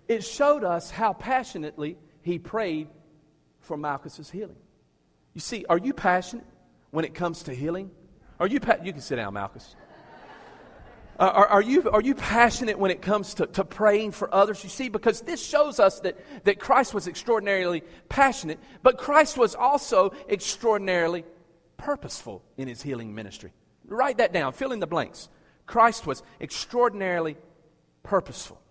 it 0.07 0.23
showed 0.23 0.63
us 0.63 0.89
how 0.89 1.13
passionately 1.13 1.97
he 2.21 2.39
prayed 2.39 2.87
for 3.59 3.77
Malchus's 3.77 4.29
healing. 4.29 4.57
You 5.33 5.41
see, 5.41 5.65
are 5.69 5.77
you 5.77 5.93
passionate 5.93 6.45
when 6.91 7.05
it 7.05 7.13
comes 7.13 7.43
to 7.43 7.53
healing? 7.53 7.91
Are 8.39 8.47
you 8.47 8.59
pa- 8.59 8.77
you 8.83 8.93
can 8.93 9.01
sit 9.01 9.17
down, 9.17 9.33
Malchus. 9.33 9.75
Uh, 11.17 11.31
are, 11.33 11.47
are, 11.47 11.61
you, 11.61 11.89
are 11.89 12.01
you 12.01 12.13
passionate 12.13 12.77
when 12.77 12.91
it 12.91 13.01
comes 13.01 13.35
to, 13.35 13.45
to 13.47 13.63
praying 13.63 14.11
for 14.11 14.33
others? 14.33 14.63
You 14.63 14.69
see, 14.69 14.89
because 14.89 15.21
this 15.21 15.45
shows 15.45 15.79
us 15.79 16.01
that, 16.01 16.17
that 16.43 16.59
Christ 16.59 16.93
was 16.93 17.07
extraordinarily 17.07 17.83
passionate, 18.09 18.59
but 18.83 18.97
Christ 18.97 19.37
was 19.37 19.55
also 19.55 20.13
extraordinarily 20.29 21.23
purposeful 21.77 22.43
in 22.57 22.67
his 22.67 22.81
healing 22.81 23.15
ministry. 23.15 23.53
Write 23.87 24.17
that 24.17 24.33
down, 24.33 24.53
fill 24.53 24.71
in 24.71 24.79
the 24.79 24.87
blanks. 24.87 25.29
Christ 25.65 26.05
was 26.05 26.21
extraordinarily 26.41 27.37
purposeful. 28.03 28.61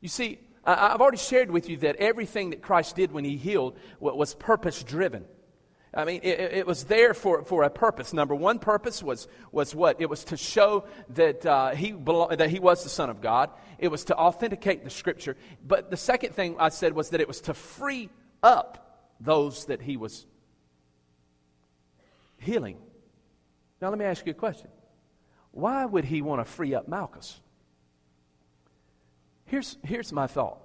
You 0.00 0.08
see, 0.08 0.40
I've 0.64 1.00
already 1.00 1.18
shared 1.18 1.50
with 1.50 1.68
you 1.68 1.76
that 1.78 1.96
everything 1.96 2.50
that 2.50 2.62
Christ 2.62 2.96
did 2.96 3.12
when 3.12 3.24
he 3.24 3.36
healed 3.36 3.78
was 4.00 4.34
purpose 4.34 4.82
driven. 4.82 5.24
I 5.96 6.04
mean, 6.04 6.20
it, 6.22 6.38
it, 6.40 6.66
was 6.66 6.84
there 6.84 7.14
for, 7.14 7.42
for 7.42 7.62
a 7.62 7.70
purpose. 7.70 8.12
Number 8.12 8.34
one 8.34 8.58
purpose 8.58 9.02
was, 9.02 9.26
was 9.50 9.74
what? 9.74 9.98
It 9.98 10.10
was 10.10 10.24
to 10.24 10.36
show 10.36 10.84
that, 11.14 11.46
uh, 11.46 11.70
he 11.70 11.92
belo- 11.92 12.36
that 12.36 12.50
he 12.50 12.58
was 12.58 12.82
the 12.82 12.90
Son 12.90 13.08
of 13.08 13.22
God. 13.22 13.48
It 13.78 13.88
was 13.88 14.04
to 14.04 14.16
authenticate 14.16 14.84
the 14.84 14.90
Scripture. 14.90 15.38
But 15.66 15.90
the 15.90 15.96
second 15.96 16.34
thing 16.34 16.56
I 16.58 16.68
said 16.68 16.92
was 16.92 17.10
that 17.10 17.22
it 17.22 17.26
was 17.26 17.40
to 17.42 17.54
free 17.54 18.10
up 18.42 19.08
those 19.20 19.64
that 19.66 19.80
he 19.80 19.96
was 19.96 20.26
healing. 22.36 22.76
Now, 23.80 23.88
let 23.88 23.98
me 23.98 24.04
ask 24.04 24.26
you 24.26 24.32
a 24.32 24.34
question. 24.34 24.68
Why 25.52 25.86
would 25.86 26.04
he 26.04 26.20
want 26.20 26.44
to 26.44 26.44
free 26.44 26.74
up 26.74 26.88
Malchus? 26.88 27.40
Here's, 29.46 29.78
here's 29.82 30.12
my 30.12 30.26
thought. 30.26 30.58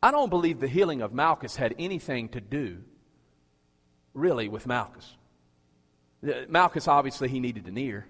I 0.00 0.12
don't 0.12 0.30
believe 0.30 0.60
the 0.60 0.68
healing 0.68 1.02
of 1.02 1.12
Malchus 1.12 1.56
had 1.56 1.74
anything 1.80 2.28
to 2.28 2.40
do 2.40 2.84
really 4.14 4.48
with 4.48 4.66
Malchus. 4.66 5.16
Uh, 6.26 6.32
Malchus, 6.48 6.88
obviously, 6.88 7.28
he 7.28 7.40
needed 7.40 7.66
an 7.66 7.76
ear. 7.76 8.06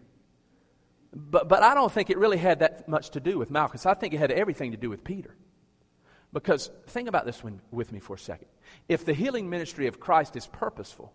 But, 1.14 1.48
but 1.48 1.62
I 1.62 1.74
don't 1.74 1.90
think 1.90 2.10
it 2.10 2.18
really 2.18 2.38
had 2.38 2.60
that 2.60 2.88
much 2.88 3.10
to 3.10 3.20
do 3.20 3.38
with 3.38 3.50
Malchus. 3.50 3.86
I 3.86 3.94
think 3.94 4.14
it 4.14 4.18
had 4.18 4.30
everything 4.30 4.72
to 4.72 4.76
do 4.76 4.90
with 4.90 5.04
Peter. 5.04 5.34
Because 6.32 6.70
think 6.88 7.08
about 7.08 7.24
this 7.24 7.42
one 7.42 7.60
with 7.70 7.92
me 7.92 8.00
for 8.00 8.14
a 8.14 8.18
second. 8.18 8.48
If 8.88 9.04
the 9.04 9.14
healing 9.14 9.48
ministry 9.48 9.86
of 9.86 10.00
Christ 10.00 10.36
is 10.36 10.46
purposeful, 10.48 11.12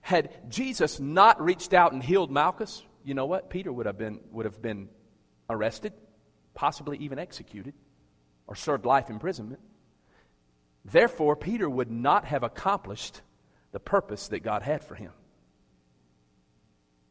had 0.00 0.50
Jesus 0.50 0.98
not 0.98 1.40
reached 1.40 1.74
out 1.74 1.92
and 1.92 2.02
healed 2.02 2.30
Malchus, 2.30 2.82
you 3.04 3.14
know 3.14 3.26
what? 3.26 3.50
Peter 3.50 3.70
would 3.70 3.86
have 3.86 3.98
been, 3.98 4.20
would 4.32 4.46
have 4.46 4.62
been 4.62 4.88
arrested, 5.50 5.92
possibly 6.54 6.96
even 6.98 7.18
executed, 7.18 7.74
or 8.46 8.54
served 8.54 8.86
life 8.86 9.10
imprisonment. 9.10 9.60
Therefore, 10.84 11.36
Peter 11.36 11.68
would 11.68 11.90
not 11.90 12.24
have 12.24 12.42
accomplished 12.42 13.20
the 13.74 13.80
purpose 13.80 14.28
that 14.28 14.38
God 14.44 14.62
had 14.62 14.84
for 14.84 14.94
him. 14.94 15.10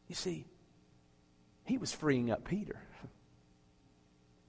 You 0.08 0.14
see, 0.14 0.46
he 1.64 1.76
was 1.76 1.92
freeing 1.92 2.30
up 2.30 2.44
Peter. 2.44 2.80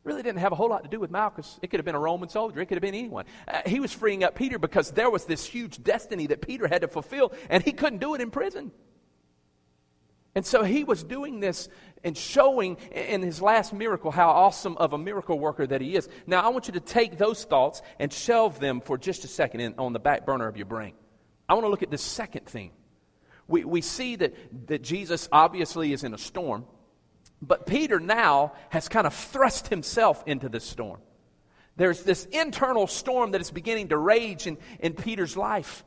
Really 0.06 0.24
didn't 0.24 0.40
have 0.40 0.54
a 0.54 0.56
whole 0.56 0.70
lot 0.70 0.84
to 0.84 0.90
do 0.90 1.00
with 1.00 1.12
Malchus. 1.12 1.60
It 1.62 1.70
could 1.70 1.80
have 1.80 1.86
been 1.86 1.96
a 1.96 2.00
Roman 2.00 2.30
soldier, 2.30 2.62
it 2.62 2.68
could 2.68 2.78
have 2.78 2.82
been 2.82 2.96
anyone. 2.96 3.26
Uh, 3.46 3.62
he 3.66 3.82
was 3.82 3.92
freeing 3.92 4.24
up 4.24 4.34
Peter 4.34 4.58
because 4.58 4.92
there 4.92 5.10
was 5.10 5.26
this 5.26 5.46
huge 5.46 5.84
destiny 5.84 6.28
that 6.28 6.42
Peter 6.42 6.70
had 6.70 6.84
to 6.84 6.88
fulfill, 6.88 7.34
and 7.50 7.62
he 7.62 7.74
couldn't 7.74 8.00
do 8.00 8.16
it 8.16 8.22
in 8.22 8.32
prison. 8.32 8.72
And 10.34 10.46
so 10.46 10.64
he 10.64 10.86
was 10.86 11.04
doing 11.04 11.42
this 11.42 11.68
and 12.02 12.18
showing 12.18 12.78
in 12.92 13.24
his 13.24 13.42
last 13.42 13.74
miracle 13.74 14.12
how 14.12 14.30
awesome 14.30 14.78
of 14.78 14.94
a 14.94 14.98
miracle 14.98 15.38
worker 15.38 15.68
that 15.68 15.82
he 15.82 15.96
is. 15.96 16.08
Now, 16.28 16.42
I 16.46 16.50
want 16.50 16.68
you 16.68 16.74
to 16.74 16.80
take 16.80 17.18
those 17.18 17.44
thoughts 17.44 17.82
and 18.00 18.12
shelve 18.14 18.60
them 18.62 18.80
for 18.80 18.98
just 18.98 19.26
a 19.26 19.28
second 19.28 19.60
in, 19.60 19.76
on 19.78 19.92
the 19.92 20.00
back 20.00 20.26
burner 20.26 20.48
of 20.48 20.56
your 20.56 20.66
brain. 20.66 20.94
I 21.48 21.54
want 21.54 21.66
to 21.66 21.70
look 21.70 21.84
at 21.84 21.92
the 21.92 21.98
second 21.98 22.46
thing. 22.46 22.72
We, 23.48 23.64
we 23.64 23.82
see 23.82 24.16
that, 24.16 24.34
that 24.68 24.82
Jesus 24.82 25.30
obviously 25.32 25.94
is 25.94 26.04
in 26.04 26.14
a 26.14 26.18
storm, 26.18 26.66
but 27.42 27.68
Peter 27.68 28.00
now 28.00 28.54
has 28.70 28.90
kind 28.90 29.06
of 29.06 29.14
thrust 29.14 29.68
himself 29.68 30.24
into 30.26 30.50
this 30.50 30.64
storm. 30.64 31.00
There's 31.78 32.04
this 32.04 32.26
internal 32.26 32.88
storm 32.88 33.32
that 33.32 33.42
is 33.42 33.52
beginning 33.52 33.90
to 33.90 33.98
rage 33.98 34.48
in, 34.48 34.58
in 34.80 34.94
Peter's 34.94 35.36
life. 35.36 35.84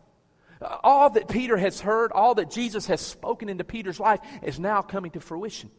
Uh, 0.61 0.77
all 0.85 1.11
that 1.11 1.29
Peter 1.29 1.57
has 1.57 1.81
heard, 1.81 2.13
all 2.13 2.35
that 2.35 2.51
Jesus 2.51 2.87
has 2.87 3.01
spoken 3.01 3.49
into 3.49 3.65
Peter's 3.65 3.99
life 3.99 4.21
is 4.43 4.61
now 4.61 4.83
coming 4.83 5.11
to 5.13 5.21
fruition. 5.21 5.71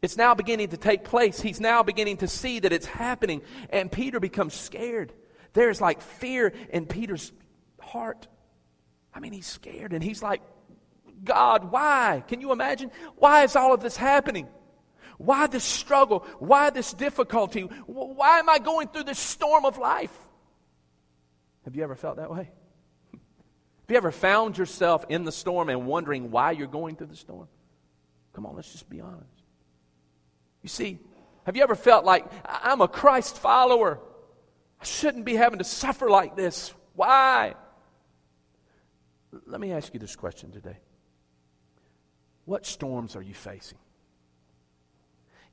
It's 0.00 0.16
now 0.16 0.34
beginning 0.34 0.68
to 0.68 0.76
take 0.76 1.04
place. 1.04 1.40
He's 1.40 1.60
now 1.60 1.82
beginning 1.82 2.18
to 2.18 2.28
see 2.28 2.60
that 2.60 2.72
it's 2.72 2.86
happening, 2.86 3.42
and 3.70 3.90
Peter 3.90 4.20
becomes 4.20 4.54
scared. 4.54 5.12
There's 5.52 5.80
like 5.80 6.00
fear 6.00 6.52
in 6.70 6.86
Peter's 6.86 7.32
heart. 7.80 8.28
I 9.14 9.20
mean, 9.20 9.32
he's 9.32 9.46
scared 9.46 9.92
and 9.92 10.02
he's 10.02 10.22
like, 10.22 10.42
God, 11.24 11.70
why? 11.70 12.22
Can 12.28 12.40
you 12.40 12.52
imagine? 12.52 12.90
Why 13.16 13.44
is 13.44 13.56
all 13.56 13.74
of 13.74 13.80
this 13.80 13.96
happening? 13.96 14.48
Why 15.18 15.48
this 15.48 15.64
struggle? 15.64 16.24
Why 16.38 16.70
this 16.70 16.92
difficulty? 16.92 17.62
Why 17.62 18.38
am 18.38 18.48
I 18.48 18.58
going 18.58 18.88
through 18.88 19.04
this 19.04 19.18
storm 19.18 19.64
of 19.64 19.78
life? 19.78 20.16
Have 21.64 21.74
you 21.74 21.82
ever 21.82 21.96
felt 21.96 22.16
that 22.16 22.30
way? 22.30 22.50
Have 23.12 23.90
you 23.90 23.96
ever 23.96 24.12
found 24.12 24.56
yourself 24.56 25.04
in 25.08 25.24
the 25.24 25.32
storm 25.32 25.68
and 25.68 25.86
wondering 25.86 26.30
why 26.30 26.52
you're 26.52 26.66
going 26.66 26.96
through 26.96 27.08
the 27.08 27.16
storm? 27.16 27.48
Come 28.32 28.46
on, 28.46 28.54
let's 28.54 28.70
just 28.70 28.88
be 28.88 29.00
honest. 29.00 29.26
You 30.62 30.68
see, 30.68 30.98
have 31.44 31.56
you 31.56 31.62
ever 31.62 31.74
felt 31.74 32.04
like, 32.04 32.26
I'm 32.44 32.80
a 32.80 32.88
Christ 32.88 33.38
follower? 33.38 34.00
I 34.80 34.84
shouldn't 34.84 35.24
be 35.24 35.34
having 35.34 35.58
to 35.58 35.64
suffer 35.64 36.08
like 36.08 36.36
this. 36.36 36.72
Why? 36.94 37.54
Let 39.46 39.60
me 39.60 39.72
ask 39.72 39.94
you 39.94 40.00
this 40.00 40.16
question 40.16 40.50
today 40.50 40.78
What 42.44 42.66
storms 42.66 43.16
are 43.16 43.22
you 43.22 43.34
facing? 43.34 43.78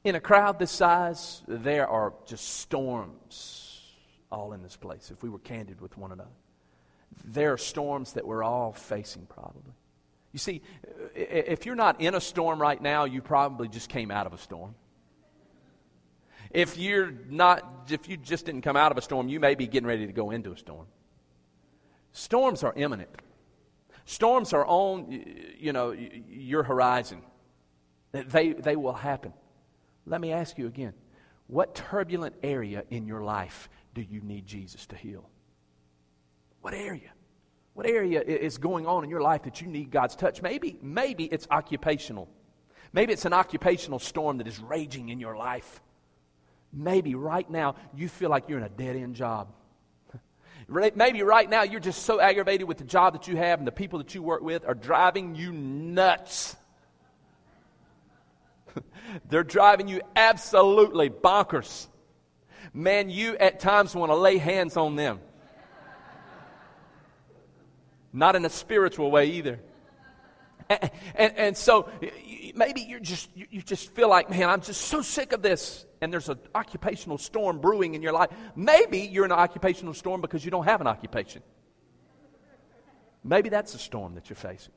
In 0.04 0.16
a 0.16 0.20
crowd 0.20 0.60
this 0.60 0.72
size, 0.72 1.42
there 1.48 1.88
are 1.88 2.14
just 2.28 2.60
storms 2.60 3.82
all 4.32 4.54
in 4.54 4.62
this 4.62 4.76
place, 4.76 5.10
if 5.12 5.24
we 5.24 5.30
were 5.30 5.40
candid 5.40 5.82
with 5.82 5.98
one 5.98 6.12
another. 6.12 6.30
There 7.24 7.54
are 7.54 7.58
storms 7.58 8.14
that 8.14 8.28
we're 8.28 8.44
all 8.44 8.72
facing, 8.74 9.26
probably. 9.26 9.74
You 10.32 10.40
see, 10.40 10.62
if 11.16 11.66
you're 11.66 11.76
not 11.76 12.02
in 12.02 12.14
a 12.14 12.22
storm 12.22 12.62
right 12.62 12.80
now, 12.80 13.06
you 13.06 13.22
probably 13.22 13.68
just 13.68 13.90
came 13.90 14.12
out 14.12 14.28
of 14.28 14.34
a 14.34 14.38
storm. 14.38 14.76
If 16.52 16.78
you're 16.78 17.12
not, 17.30 17.88
if 17.90 18.08
you 18.08 18.18
just 18.18 18.46
didn't 18.46 18.62
come 18.62 18.76
out 18.76 18.92
of 18.92 18.98
a 18.98 19.02
storm, 19.02 19.28
you 19.28 19.40
may 19.40 19.56
be 19.56 19.66
getting 19.66 19.88
ready 19.88 20.06
to 20.06 20.14
go 20.14 20.32
into 20.32 20.52
a 20.52 20.58
storm. 20.58 20.86
Storms 22.12 22.64
are 22.64 22.74
imminent. 22.76 23.10
Storms 24.06 24.54
are 24.54 24.66
on, 24.66 25.24
you 25.58 25.74
know, 25.74 25.92
your 25.92 26.64
horizon. 26.64 27.22
They, 28.12 28.54
they 28.54 28.76
will 28.76 28.94
happen. 28.94 29.34
Let 30.06 30.22
me 30.22 30.32
ask 30.32 30.58
you 30.58 30.68
again. 30.68 30.94
What 31.48 31.76
turbulent 31.76 32.36
area 32.44 32.84
in 32.90 33.08
your 33.08 33.22
life 33.22 33.70
do 33.94 34.02
you 34.02 34.22
need 34.22 34.46
Jesus 34.46 34.86
to 34.88 34.96
heal? 34.96 35.30
What 36.62 36.74
area? 36.74 37.10
What 37.74 37.86
area 37.88 38.22
is 38.22 38.58
going 38.58 38.88
on 38.88 39.04
in 39.04 39.10
your 39.10 39.22
life 39.22 39.44
that 39.44 39.60
you 39.62 39.68
need 39.68 39.92
God's 39.92 40.16
touch? 40.16 40.42
Maybe, 40.42 40.78
maybe 40.82 41.26
it's 41.26 41.48
occupational. 41.52 42.30
Maybe 42.94 43.12
it's 43.12 43.26
an 43.26 43.34
occupational 43.34 44.00
storm 44.00 44.38
that 44.38 44.48
is 44.48 44.60
raging 44.60 45.10
in 45.10 45.20
your 45.20 45.36
life. 45.36 45.82
Maybe 46.72 47.16
right 47.16 47.50
now 47.50 47.76
you 47.94 48.08
feel 48.08 48.30
like 48.30 48.48
you're 48.48 48.60
in 48.60 48.64
a 48.64 48.70
dead 48.70 48.96
end 48.96 49.16
job. 49.16 49.50
Maybe 50.68 51.22
right 51.22 51.50
now 51.50 51.64
you're 51.64 51.80
just 51.80 52.04
so 52.04 52.20
aggravated 52.20 52.68
with 52.68 52.80
the 52.80 52.84
job 52.84 53.14
that 53.14 53.28
you 53.28 53.38
have 53.38 53.60
and 53.60 53.68
the 53.68 53.72
people 53.72 54.00
that 54.00 54.16
you 54.16 54.24
work 54.24 54.42
with 54.42 54.66
are 54.66 54.74
driving 54.74 55.36
you 55.36 55.52
nuts. 55.52 56.56
They're 59.30 59.44
driving 59.44 59.88
you 59.88 60.02
absolutely 60.16 61.10
bonkers. 61.10 61.88
Man, 62.74 63.10
you 63.10 63.38
at 63.38 63.60
times 63.60 63.96
want 63.96 64.12
to 64.12 64.16
lay 64.16 64.38
hands 64.38 64.76
on 64.76 64.96
them. 64.96 65.20
Not 68.12 68.36
in 68.36 68.44
a 68.46 68.50
spiritual 68.50 69.12
way 69.12 69.28
either. 69.32 69.60
And, 70.68 70.92
and, 71.14 71.38
and, 71.38 71.58
so 71.58 71.90
maybe 72.56 72.82
you're 72.82 73.00
just, 73.00 73.30
you 73.36 73.62
just 73.62 73.94
feel 73.94 74.10
like, 74.10 74.30
man, 74.30 74.50
I'm 74.50 74.62
just 74.62 74.82
so 74.82 75.02
sick 75.02 75.34
of 75.34 75.42
this. 75.42 75.86
And 76.02 76.12
there's 76.12 76.30
an 76.30 76.40
occupational 76.54 77.18
storm 77.18 77.60
brewing 77.60 77.96
in 77.96 78.02
your 78.02 78.14
life. 78.14 78.30
Maybe 78.56 79.00
you're 79.00 79.26
in 79.26 79.32
an 79.32 79.40
occupational 79.40 79.94
storm 79.94 80.22
because 80.22 80.46
you 80.46 80.52
don't 80.52 80.66
have 80.66 80.82
an 80.82 80.88
occupation. 80.88 81.42
Maybe 83.24 83.50
that's 83.50 83.74
a 83.74 83.80
storm 83.80 84.16
that 84.16 84.30
you're 84.30 84.38
facing. 84.38 84.74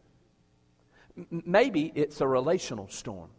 Maybe 1.31 1.93
it's 1.95 2.21
a 2.21 2.27
relational 2.27 2.88
storm. 2.88 3.31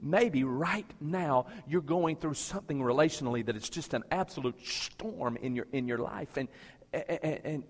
Maybe 0.00 0.42
right 0.42 0.90
now 1.00 1.46
you're 1.68 1.80
going 1.80 2.16
through 2.16 2.34
something 2.34 2.80
relationally 2.80 3.44
that 3.46 3.56
is 3.56 3.68
just 3.68 3.94
an 3.94 4.04
absolute 4.10 4.58
storm 4.66 5.36
in 5.36 5.54
your, 5.54 5.66
in 5.72 5.86
your 5.86 5.98
life. 5.98 6.36
And, 6.36 6.48
and, 6.92 7.40
and 7.44 7.64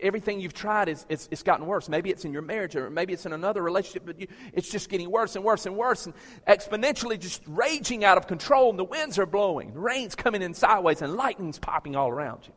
everything 0.00 0.40
you've 0.40 0.54
tried 0.54 0.88
is 0.88 1.04
it's, 1.08 1.28
it's 1.30 1.42
gotten 1.42 1.66
worse. 1.66 1.88
Maybe 1.88 2.10
it's 2.10 2.24
in 2.24 2.32
your 2.32 2.42
marriage 2.42 2.76
or 2.76 2.90
maybe 2.90 3.12
it's 3.12 3.26
in 3.26 3.32
another 3.32 3.62
relationship, 3.62 4.04
but 4.06 4.20
you, 4.20 4.28
it's 4.52 4.70
just 4.70 4.88
getting 4.88 5.10
worse 5.10 5.36
and 5.36 5.44
worse 5.44 5.66
and 5.66 5.76
worse 5.76 6.06
and 6.06 6.14
exponentially 6.46 7.18
just 7.18 7.42
raging 7.46 8.04
out 8.04 8.18
of 8.18 8.26
control. 8.26 8.70
And 8.70 8.78
the 8.78 8.84
winds 8.84 9.18
are 9.18 9.26
blowing, 9.26 9.74
the 9.74 9.80
rain's 9.80 10.14
coming 10.14 10.42
in 10.42 10.54
sideways, 10.54 11.02
and 11.02 11.14
lightning's 11.14 11.58
popping 11.58 11.96
all 11.96 12.08
around 12.08 12.46
you. 12.46 12.52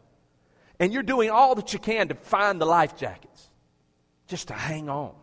And 0.80 0.94
you're 0.94 1.04
doing 1.04 1.30
all 1.30 1.56
that 1.56 1.74
you 1.74 1.80
can 1.80 2.10
to 2.10 2.16
find 2.16 2.62
the 2.62 2.66
life 2.66 2.98
jackets 2.98 3.50
just 4.28 4.50
to 4.50 4.54
hang 4.54 4.90
on. 4.90 5.14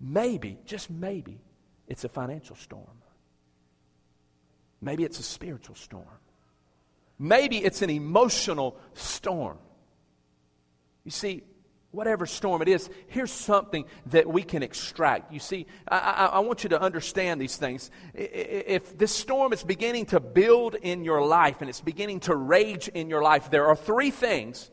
Maybe, 0.00 0.58
just 0.64 0.90
maybe, 0.90 1.40
it's 1.86 2.04
a 2.04 2.08
financial 2.08 2.56
storm. 2.56 2.86
Maybe 4.80 5.04
it's 5.04 5.18
a 5.18 5.22
spiritual 5.22 5.76
storm. 5.76 6.06
Maybe 7.18 7.58
it's 7.58 7.80
an 7.82 7.90
emotional 7.90 8.76
storm. 8.94 9.58
You 11.04 11.10
see, 11.10 11.44
whatever 11.90 12.26
storm 12.26 12.62
it 12.62 12.68
is, 12.68 12.90
here's 13.06 13.30
something 13.30 13.84
that 14.06 14.26
we 14.26 14.42
can 14.42 14.62
extract. 14.62 15.32
You 15.32 15.38
see, 15.38 15.66
I, 15.86 15.98
I, 15.98 16.26
I, 16.26 16.38
want 16.40 16.64
you 16.64 16.70
to 16.70 16.80
understand 16.80 17.40
these 17.40 17.56
things. 17.56 17.90
If 18.14 18.98
this 18.98 19.12
storm 19.12 19.52
is 19.52 19.62
beginning 19.62 20.06
to 20.06 20.20
build 20.20 20.74
in 20.74 21.04
your 21.04 21.24
life 21.24 21.60
and 21.60 21.70
it's 21.70 21.80
beginning 21.80 22.20
to 22.20 22.34
rage 22.34 22.88
in 22.88 23.08
your 23.08 23.22
life, 23.22 23.50
there 23.50 23.66
are 23.66 23.76
three 23.76 24.10
things 24.10 24.70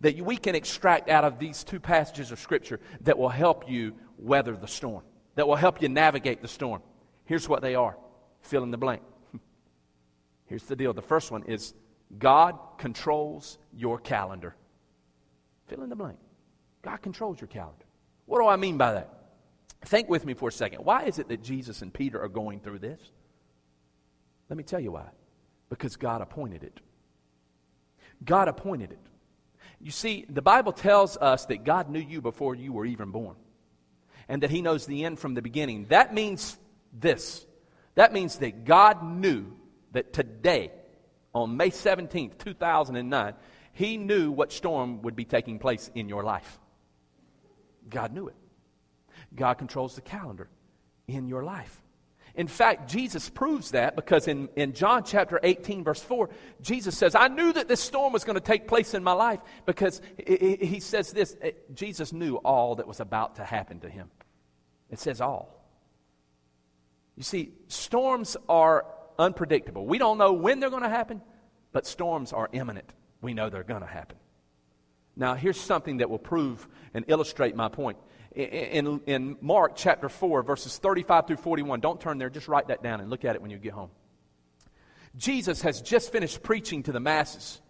that 0.00 0.20
we 0.20 0.36
can 0.36 0.54
extract 0.54 1.08
out 1.08 1.24
of 1.24 1.38
these 1.38 1.64
two 1.64 1.80
passages 1.80 2.32
of 2.32 2.38
Scripture 2.38 2.80
that 3.02 3.16
will 3.16 3.28
help 3.30 3.70
you 3.70 3.94
weather 4.18 4.56
the 4.56 4.68
storm 4.68 5.02
that 5.38 5.46
will 5.46 5.54
help 5.54 5.80
you 5.80 5.88
navigate 5.88 6.42
the 6.42 6.48
storm. 6.48 6.82
Here's 7.24 7.48
what 7.48 7.62
they 7.62 7.76
are 7.76 7.96
fill 8.40 8.64
in 8.64 8.72
the 8.72 8.76
blank. 8.76 9.02
Here's 10.46 10.64
the 10.64 10.74
deal 10.74 10.92
the 10.92 11.00
first 11.00 11.30
one 11.30 11.44
is 11.44 11.74
God 12.18 12.58
controls 12.76 13.56
your 13.72 14.00
calendar. 14.00 14.56
Fill 15.68 15.82
in 15.82 15.90
the 15.90 15.96
blank. 15.96 16.18
God 16.82 17.02
controls 17.02 17.40
your 17.40 17.48
calendar. 17.48 17.84
What 18.26 18.40
do 18.40 18.46
I 18.46 18.56
mean 18.56 18.76
by 18.76 18.92
that? 18.92 19.14
Think 19.84 20.08
with 20.08 20.24
me 20.24 20.34
for 20.34 20.48
a 20.48 20.52
second. 20.52 20.84
Why 20.84 21.04
is 21.04 21.18
it 21.18 21.28
that 21.28 21.42
Jesus 21.42 21.82
and 21.82 21.92
Peter 21.92 22.20
are 22.20 22.28
going 22.28 22.60
through 22.60 22.80
this? 22.80 23.00
Let 24.48 24.56
me 24.56 24.64
tell 24.64 24.80
you 24.80 24.92
why. 24.92 25.06
Because 25.68 25.96
God 25.96 26.20
appointed 26.20 26.64
it. 26.64 26.80
God 28.24 28.48
appointed 28.48 28.92
it. 28.92 28.98
You 29.80 29.90
see, 29.90 30.24
the 30.28 30.42
Bible 30.42 30.72
tells 30.72 31.16
us 31.16 31.46
that 31.46 31.64
God 31.64 31.88
knew 31.88 32.00
you 32.00 32.20
before 32.20 32.54
you 32.54 32.72
were 32.72 32.84
even 32.84 33.10
born 33.10 33.36
and 34.28 34.42
that 34.42 34.50
he 34.50 34.62
knows 34.62 34.86
the 34.86 35.04
end 35.04 35.18
from 35.18 35.34
the 35.34 35.42
beginning. 35.42 35.86
That 35.88 36.12
means 36.12 36.58
this. 36.92 37.46
That 37.94 38.12
means 38.12 38.36
that 38.38 38.64
God 38.64 39.02
knew 39.02 39.46
that 39.92 40.12
today, 40.12 40.72
on 41.34 41.56
May 41.56 41.70
17th, 41.70 42.38
2009, 42.38 43.34
he 43.78 43.96
knew 43.96 44.32
what 44.32 44.50
storm 44.50 45.02
would 45.02 45.14
be 45.14 45.24
taking 45.24 45.60
place 45.60 45.88
in 45.94 46.08
your 46.08 46.24
life. 46.24 46.58
God 47.88 48.12
knew 48.12 48.26
it. 48.26 48.34
God 49.36 49.54
controls 49.54 49.94
the 49.94 50.00
calendar 50.00 50.48
in 51.06 51.28
your 51.28 51.44
life. 51.44 51.80
In 52.34 52.48
fact, 52.48 52.90
Jesus 52.90 53.30
proves 53.30 53.70
that 53.70 53.94
because 53.94 54.26
in, 54.26 54.48
in 54.56 54.72
John 54.72 55.04
chapter 55.04 55.38
18, 55.40 55.84
verse 55.84 56.02
4, 56.02 56.28
Jesus 56.60 56.98
says, 56.98 57.14
I 57.14 57.28
knew 57.28 57.52
that 57.52 57.68
this 57.68 57.78
storm 57.80 58.12
was 58.12 58.24
going 58.24 58.34
to 58.34 58.40
take 58.40 58.66
place 58.66 58.94
in 58.94 59.04
my 59.04 59.12
life 59.12 59.38
because 59.64 60.02
he 60.26 60.80
says 60.80 61.12
this 61.12 61.36
eh, 61.40 61.52
Jesus 61.72 62.12
knew 62.12 62.34
all 62.34 62.74
that 62.76 62.88
was 62.88 62.98
about 62.98 63.36
to 63.36 63.44
happen 63.44 63.78
to 63.80 63.88
him. 63.88 64.10
It 64.90 64.98
says 64.98 65.20
all. 65.20 65.54
You 67.14 67.22
see, 67.22 67.52
storms 67.68 68.36
are 68.48 68.86
unpredictable. 69.20 69.86
We 69.86 69.98
don't 69.98 70.18
know 70.18 70.32
when 70.32 70.58
they're 70.58 70.68
going 70.68 70.82
to 70.82 70.88
happen, 70.88 71.22
but 71.70 71.86
storms 71.86 72.32
are 72.32 72.48
imminent. 72.50 72.92
We 73.20 73.34
know 73.34 73.50
they're 73.50 73.64
going 73.64 73.82
to 73.82 73.86
happen. 73.86 74.16
Now, 75.16 75.34
here's 75.34 75.60
something 75.60 75.96
that 75.96 76.08
will 76.08 76.18
prove 76.18 76.66
and 76.94 77.04
illustrate 77.08 77.56
my 77.56 77.68
point. 77.68 77.98
In, 78.34 79.00
in, 79.06 79.36
Mark 79.40 79.72
chapter 79.74 80.08
4, 80.08 80.44
verses 80.44 80.78
35 80.78 81.26
through 81.26 81.36
41, 81.38 81.80
don't 81.80 82.00
turn 82.00 82.18
there, 82.18 82.30
just 82.30 82.46
write 82.46 82.68
that 82.68 82.84
down 82.84 83.00
and 83.00 83.10
look 83.10 83.24
at 83.24 83.34
it 83.34 83.42
when 83.42 83.50
you 83.50 83.58
get 83.58 83.72
home. 83.72 83.90
Jesus 85.16 85.62
has 85.62 85.82
just 85.82 86.12
finished 86.12 86.42
preaching 86.42 86.84
to 86.84 86.92
the 86.92 87.00
masses. 87.00 87.60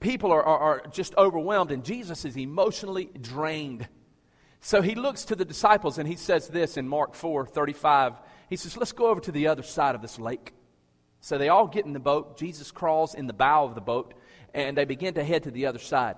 People 0.00 0.30
are, 0.32 0.42
are, 0.42 0.58
are 0.58 0.86
just 0.88 1.16
overwhelmed, 1.16 1.70
and 1.70 1.82
Jesus 1.82 2.26
is 2.26 2.36
emotionally 2.36 3.08
drained. 3.18 3.88
So 4.60 4.82
he 4.82 4.94
looks 4.94 5.24
to 5.26 5.36
the 5.36 5.44
disciples 5.44 5.98
and 5.98 6.08
he 6.08 6.16
says 6.16 6.48
this 6.48 6.76
in 6.76 6.88
Mark 6.88 7.14
4 7.14 7.46
35. 7.46 8.14
He 8.50 8.56
says, 8.56 8.76
Let's 8.76 8.92
go 8.92 9.06
over 9.06 9.20
to 9.20 9.32
the 9.32 9.46
other 9.46 9.62
side 9.62 9.94
of 9.94 10.02
this 10.02 10.18
lake. 10.18 10.52
So 11.20 11.38
they 11.38 11.48
all 11.48 11.66
get 11.66 11.86
in 11.86 11.92
the 11.92 12.00
boat. 12.00 12.36
Jesus 12.36 12.70
crawls 12.70 13.14
in 13.14 13.26
the 13.26 13.32
bow 13.32 13.64
of 13.64 13.74
the 13.74 13.80
boat 13.80 14.14
and 14.54 14.76
they 14.76 14.84
begin 14.84 15.14
to 15.14 15.24
head 15.24 15.44
to 15.44 15.50
the 15.50 15.66
other 15.66 15.78
side. 15.78 16.16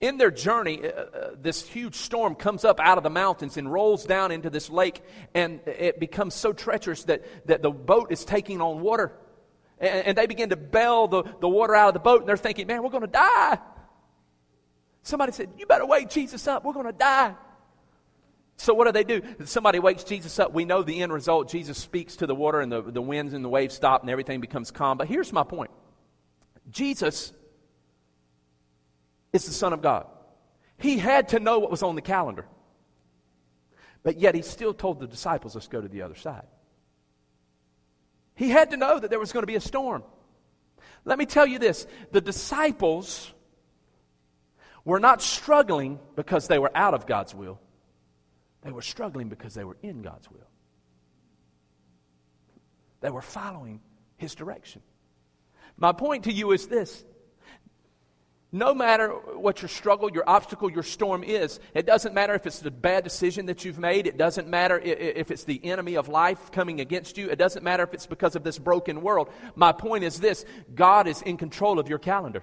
In 0.00 0.18
their 0.18 0.30
journey, 0.30 0.82
uh, 0.84 0.88
uh, 0.88 1.30
this 1.40 1.66
huge 1.66 1.94
storm 1.94 2.34
comes 2.34 2.64
up 2.64 2.80
out 2.80 2.98
of 2.98 3.04
the 3.04 3.10
mountains 3.10 3.56
and 3.56 3.72
rolls 3.72 4.04
down 4.04 4.30
into 4.30 4.50
this 4.50 4.68
lake, 4.68 5.02
and 5.34 5.60
it 5.66 5.98
becomes 5.98 6.34
so 6.34 6.52
treacherous 6.52 7.04
that, 7.04 7.46
that 7.46 7.62
the 7.62 7.70
boat 7.70 8.12
is 8.12 8.24
taking 8.24 8.60
on 8.60 8.80
water. 8.80 9.12
And, 9.78 10.08
and 10.08 10.18
they 10.18 10.26
begin 10.26 10.50
to 10.50 10.56
bail 10.56 11.08
the, 11.08 11.22
the 11.40 11.48
water 11.48 11.74
out 11.74 11.88
of 11.88 11.94
the 11.94 12.00
boat, 12.00 12.20
and 12.20 12.28
they're 12.28 12.36
thinking, 12.36 12.66
man, 12.66 12.82
we're 12.82 12.90
going 12.90 13.02
to 13.02 13.06
die. 13.06 13.58
Somebody 15.02 15.32
said, 15.32 15.50
You 15.56 15.66
better 15.66 15.86
wake 15.86 16.10
Jesus 16.10 16.46
up. 16.48 16.64
We're 16.64 16.72
going 16.72 16.86
to 16.86 16.92
die. 16.92 17.34
So, 18.56 18.74
what 18.74 18.86
do 18.86 18.92
they 18.92 19.04
do? 19.04 19.22
Somebody 19.44 19.78
wakes 19.78 20.02
Jesus 20.02 20.38
up. 20.38 20.52
We 20.52 20.64
know 20.64 20.82
the 20.82 21.00
end 21.00 21.12
result. 21.12 21.48
Jesus 21.48 21.78
speaks 21.78 22.16
to 22.16 22.26
the 22.26 22.34
water, 22.34 22.60
and 22.60 22.72
the, 22.72 22.82
the 22.82 23.02
winds 23.02 23.32
and 23.32 23.44
the 23.44 23.48
waves 23.48 23.74
stop, 23.74 24.00
and 24.00 24.10
everything 24.10 24.40
becomes 24.40 24.70
calm. 24.70 24.98
But 24.98 25.08
here's 25.08 25.32
my 25.32 25.44
point 25.44 25.70
Jesus 26.70 27.32
is 29.32 29.44
the 29.44 29.52
Son 29.52 29.72
of 29.72 29.82
God. 29.82 30.06
He 30.78 30.98
had 30.98 31.28
to 31.28 31.40
know 31.40 31.58
what 31.58 31.70
was 31.70 31.82
on 31.82 31.94
the 31.94 32.02
calendar. 32.02 32.46
But 34.02 34.18
yet, 34.18 34.34
he 34.34 34.42
still 34.42 34.74
told 34.74 35.00
the 35.00 35.06
disciples, 35.06 35.54
Let's 35.54 35.68
go 35.68 35.80
to 35.80 35.88
the 35.88 36.02
other 36.02 36.14
side. 36.14 36.46
He 38.34 38.50
had 38.50 38.70
to 38.70 38.76
know 38.76 38.98
that 38.98 39.10
there 39.10 39.18
was 39.18 39.32
going 39.32 39.42
to 39.42 39.46
be 39.46 39.56
a 39.56 39.60
storm. 39.60 40.04
Let 41.04 41.18
me 41.18 41.26
tell 41.26 41.46
you 41.46 41.58
this 41.58 41.86
the 42.12 42.20
disciples 42.20 43.32
were 44.84 45.00
not 45.00 45.22
struggling 45.22 45.98
because 46.14 46.46
they 46.46 46.58
were 46.58 46.70
out 46.74 46.94
of 46.94 47.06
God's 47.06 47.34
will. 47.34 47.58
They 48.62 48.70
were 48.70 48.82
struggling 48.82 49.28
because 49.28 49.54
they 49.54 49.64
were 49.64 49.76
in 49.82 50.02
God's 50.02 50.30
will. 50.30 50.48
They 53.00 53.10
were 53.10 53.22
following 53.22 53.80
His 54.16 54.34
direction. 54.34 54.82
My 55.76 55.92
point 55.92 56.24
to 56.24 56.32
you 56.32 56.52
is 56.52 56.66
this 56.66 57.04
no 58.52 58.72
matter 58.72 59.08
what 59.08 59.60
your 59.60 59.68
struggle, 59.68 60.10
your 60.10 60.26
obstacle, 60.26 60.70
your 60.70 60.82
storm 60.82 61.22
is, 61.22 61.60
it 61.74 61.84
doesn't 61.84 62.14
matter 62.14 62.32
if 62.32 62.46
it's 62.46 62.60
the 62.60 62.70
bad 62.70 63.04
decision 63.04 63.46
that 63.46 63.64
you've 63.64 63.78
made. 63.78 64.06
It 64.06 64.16
doesn't 64.16 64.48
matter 64.48 64.78
if 64.78 65.30
it's 65.30 65.44
the 65.44 65.62
enemy 65.64 65.96
of 65.96 66.08
life 66.08 66.52
coming 66.52 66.80
against 66.80 67.18
you. 67.18 67.28
It 67.28 67.36
doesn't 67.36 67.62
matter 67.62 67.82
if 67.82 67.92
it's 67.92 68.06
because 68.06 68.34
of 68.34 68.44
this 68.44 68.58
broken 68.58 69.02
world. 69.02 69.28
My 69.56 69.72
point 69.72 70.04
is 70.04 70.20
this 70.20 70.46
God 70.74 71.06
is 71.06 71.20
in 71.22 71.36
control 71.36 71.78
of 71.78 71.88
your 71.88 71.98
calendar. 71.98 72.42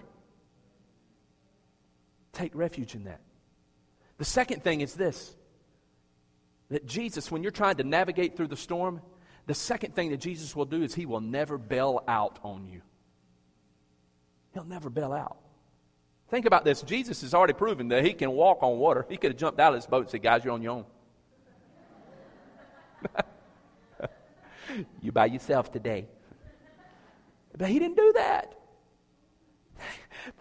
Take 2.33 2.53
refuge 2.53 2.95
in 2.95 3.05
that. 3.05 3.21
The 4.17 4.25
second 4.25 4.63
thing 4.63 4.81
is 4.81 4.93
this 4.93 5.35
that 6.69 6.85
Jesus, 6.85 7.31
when 7.31 7.43
you're 7.43 7.51
trying 7.51 7.77
to 7.77 7.83
navigate 7.83 8.35
through 8.35 8.47
the 8.47 8.57
storm, 8.57 9.01
the 9.45 9.53
second 9.53 9.95
thing 9.95 10.11
that 10.11 10.17
Jesus 10.17 10.55
will 10.55 10.65
do 10.65 10.83
is 10.83 10.93
he 10.93 11.05
will 11.05 11.21
never 11.21 11.57
bail 11.57 12.03
out 12.07 12.39
on 12.43 12.67
you. 12.67 12.81
He'll 14.53 14.63
never 14.63 14.89
bail 14.89 15.13
out. 15.13 15.37
Think 16.29 16.45
about 16.45 16.65
this. 16.65 16.81
Jesus 16.81 17.21
has 17.21 17.33
already 17.33 17.53
proven 17.53 17.89
that 17.89 18.03
he 18.05 18.13
can 18.13 18.31
walk 18.31 18.59
on 18.61 18.77
water. 18.77 19.05
He 19.09 19.17
could 19.17 19.31
have 19.31 19.39
jumped 19.39 19.59
out 19.59 19.73
of 19.73 19.75
his 19.75 19.85
boat 19.85 20.01
and 20.01 20.09
said, 20.09 20.23
Guys, 20.23 20.43
you're 20.43 20.53
on 20.53 20.61
your 20.61 20.71
own. 20.71 20.85
you 25.01 25.11
by 25.11 25.25
yourself 25.27 25.71
today. 25.71 26.07
But 27.57 27.69
he 27.69 27.77
didn't 27.79 27.97
do 27.97 28.13
that. 28.13 28.55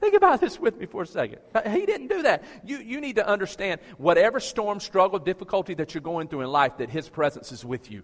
Think 0.00 0.14
about 0.14 0.40
this 0.40 0.58
with 0.58 0.78
me 0.78 0.86
for 0.86 1.02
a 1.02 1.06
second. 1.06 1.40
He 1.66 1.84
didn't 1.84 2.08
do 2.08 2.22
that. 2.22 2.44
You, 2.64 2.78
you 2.78 3.00
need 3.00 3.16
to 3.16 3.26
understand 3.26 3.80
whatever 3.98 4.40
storm, 4.40 4.80
struggle, 4.80 5.18
difficulty 5.18 5.74
that 5.74 5.94
you're 5.94 6.00
going 6.00 6.28
through 6.28 6.42
in 6.42 6.48
life, 6.48 6.78
that 6.78 6.88
His 6.90 7.08
presence 7.08 7.52
is 7.52 7.64
with 7.64 7.90
you. 7.90 8.02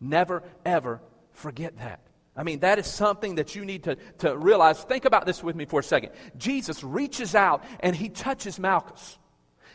Never, 0.00 0.42
ever 0.64 1.00
forget 1.32 1.78
that. 1.78 2.00
I 2.36 2.42
mean, 2.42 2.60
that 2.60 2.78
is 2.78 2.86
something 2.86 3.36
that 3.36 3.54
you 3.54 3.64
need 3.64 3.84
to, 3.84 3.96
to 4.18 4.36
realize. 4.36 4.82
Think 4.84 5.04
about 5.04 5.24
this 5.24 5.42
with 5.42 5.56
me 5.56 5.64
for 5.64 5.80
a 5.80 5.82
second. 5.82 6.10
Jesus 6.36 6.84
reaches 6.84 7.34
out 7.34 7.64
and 7.80 7.96
He 7.96 8.08
touches 8.08 8.58
Malchus. 8.58 9.18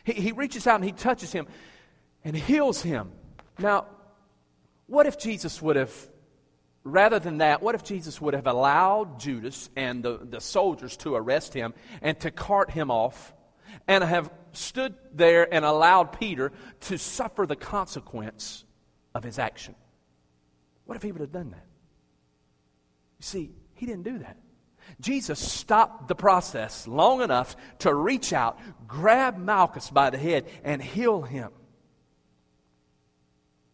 He, 0.03 0.13
he 0.13 0.31
reaches 0.31 0.67
out 0.67 0.75
and 0.75 0.85
He 0.85 0.91
touches 0.91 1.31
him 1.31 1.47
and 2.23 2.35
heals 2.35 2.81
him. 2.81 3.11
Now, 3.57 3.87
what 4.87 5.05
if 5.07 5.17
Jesus 5.17 5.61
would 5.61 5.75
have 5.75 5.91
Rather 6.83 7.19
than 7.19 7.37
that, 7.39 7.61
what 7.61 7.75
if 7.75 7.83
Jesus 7.83 8.19
would 8.19 8.33
have 8.33 8.47
allowed 8.47 9.19
Judas 9.19 9.69
and 9.75 10.03
the, 10.03 10.17
the 10.17 10.41
soldiers 10.41 10.97
to 10.97 11.13
arrest 11.13 11.53
him 11.53 11.75
and 12.01 12.19
to 12.21 12.31
cart 12.31 12.71
him 12.71 12.89
off 12.89 13.33
and 13.87 14.03
have 14.03 14.31
stood 14.53 14.95
there 15.13 15.51
and 15.53 15.63
allowed 15.63 16.19
Peter 16.19 16.51
to 16.81 16.97
suffer 16.97 17.45
the 17.45 17.55
consequence 17.55 18.65
of 19.13 19.23
his 19.23 19.37
action? 19.37 19.75
What 20.85 20.95
if 20.95 21.03
he 21.03 21.11
would 21.11 21.21
have 21.21 21.31
done 21.31 21.51
that? 21.51 21.65
You 23.21 23.25
see, 23.25 23.51
he 23.75 23.85
didn't 23.85 24.01
do 24.01 24.17
that. 24.17 24.35
Jesus 24.99 25.37
stopped 25.37 26.07
the 26.07 26.15
process 26.15 26.87
long 26.87 27.21
enough 27.21 27.55
to 27.79 27.93
reach 27.93 28.33
out, 28.33 28.57
grab 28.87 29.37
Malchus 29.37 29.91
by 29.91 30.09
the 30.09 30.17
head, 30.17 30.47
and 30.63 30.81
heal 30.81 31.21
him. 31.21 31.51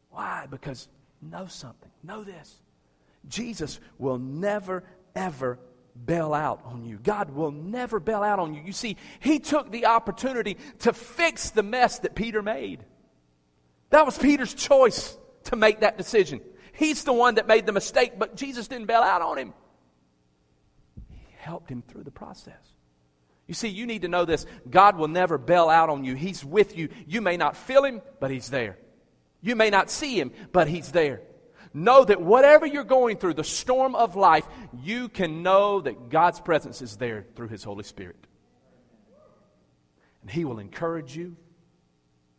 Why? 0.09 0.47
Because 0.49 0.89
know 1.21 1.47
something. 1.47 1.89
Know 2.03 2.25
this. 2.25 2.57
Jesus 3.29 3.79
will 3.97 4.17
never, 4.17 4.83
ever 5.15 5.59
bail 6.05 6.33
out 6.33 6.61
on 6.65 6.83
you. 6.83 6.99
God 7.01 7.29
will 7.29 7.51
never 7.51 8.01
bail 8.01 8.23
out 8.23 8.39
on 8.39 8.53
you. 8.53 8.61
You 8.65 8.73
see, 8.73 8.97
He 9.21 9.39
took 9.39 9.71
the 9.71 9.85
opportunity 9.85 10.57
to 10.79 10.91
fix 10.91 11.51
the 11.51 11.63
mess 11.63 11.99
that 11.99 12.15
Peter 12.15 12.41
made. 12.41 12.83
That 13.91 14.05
was 14.05 14.17
Peter's 14.17 14.53
choice 14.53 15.17
to 15.45 15.55
make 15.55 15.79
that 15.79 15.97
decision. 15.97 16.41
He's 16.77 17.03
the 17.03 17.13
one 17.13 17.35
that 17.35 17.47
made 17.47 17.65
the 17.65 17.71
mistake, 17.71 18.19
but 18.19 18.35
Jesus 18.35 18.67
didn't 18.67 18.85
bail 18.85 19.01
out 19.01 19.23
on 19.23 19.37
him. 19.37 19.53
He 21.09 21.25
helped 21.39 21.71
him 21.71 21.81
through 21.81 22.03
the 22.03 22.11
process. 22.11 22.53
You 23.47 23.53
see, 23.53 23.69
you 23.69 23.87
need 23.87 24.03
to 24.03 24.07
know 24.07 24.25
this 24.25 24.45
God 24.69 24.97
will 24.97 25.07
never 25.07 25.37
bail 25.37 25.69
out 25.69 25.89
on 25.89 26.03
you. 26.03 26.13
He's 26.15 26.45
with 26.45 26.77
you. 26.77 26.89
You 27.07 27.21
may 27.21 27.37
not 27.37 27.55
feel 27.55 27.83
Him, 27.83 28.01
but 28.19 28.29
He's 28.29 28.49
there. 28.49 28.77
You 29.41 29.55
may 29.55 29.69
not 29.69 29.89
see 29.89 30.19
Him, 30.19 30.31
but 30.51 30.67
He's 30.67 30.91
there. 30.91 31.21
Know 31.73 32.03
that 32.03 32.21
whatever 32.21 32.65
you're 32.65 32.83
going 32.83 33.17
through, 33.17 33.35
the 33.35 33.43
storm 33.43 33.95
of 33.95 34.15
life, 34.15 34.45
you 34.83 35.09
can 35.09 35.43
know 35.43 35.81
that 35.81 36.09
God's 36.09 36.39
presence 36.39 36.81
is 36.81 36.97
there 36.97 37.25
through 37.35 37.47
His 37.47 37.63
Holy 37.63 37.83
Spirit. 37.83 38.27
And 40.21 40.29
He 40.29 40.43
will 40.43 40.59
encourage 40.59 41.15
you 41.15 41.37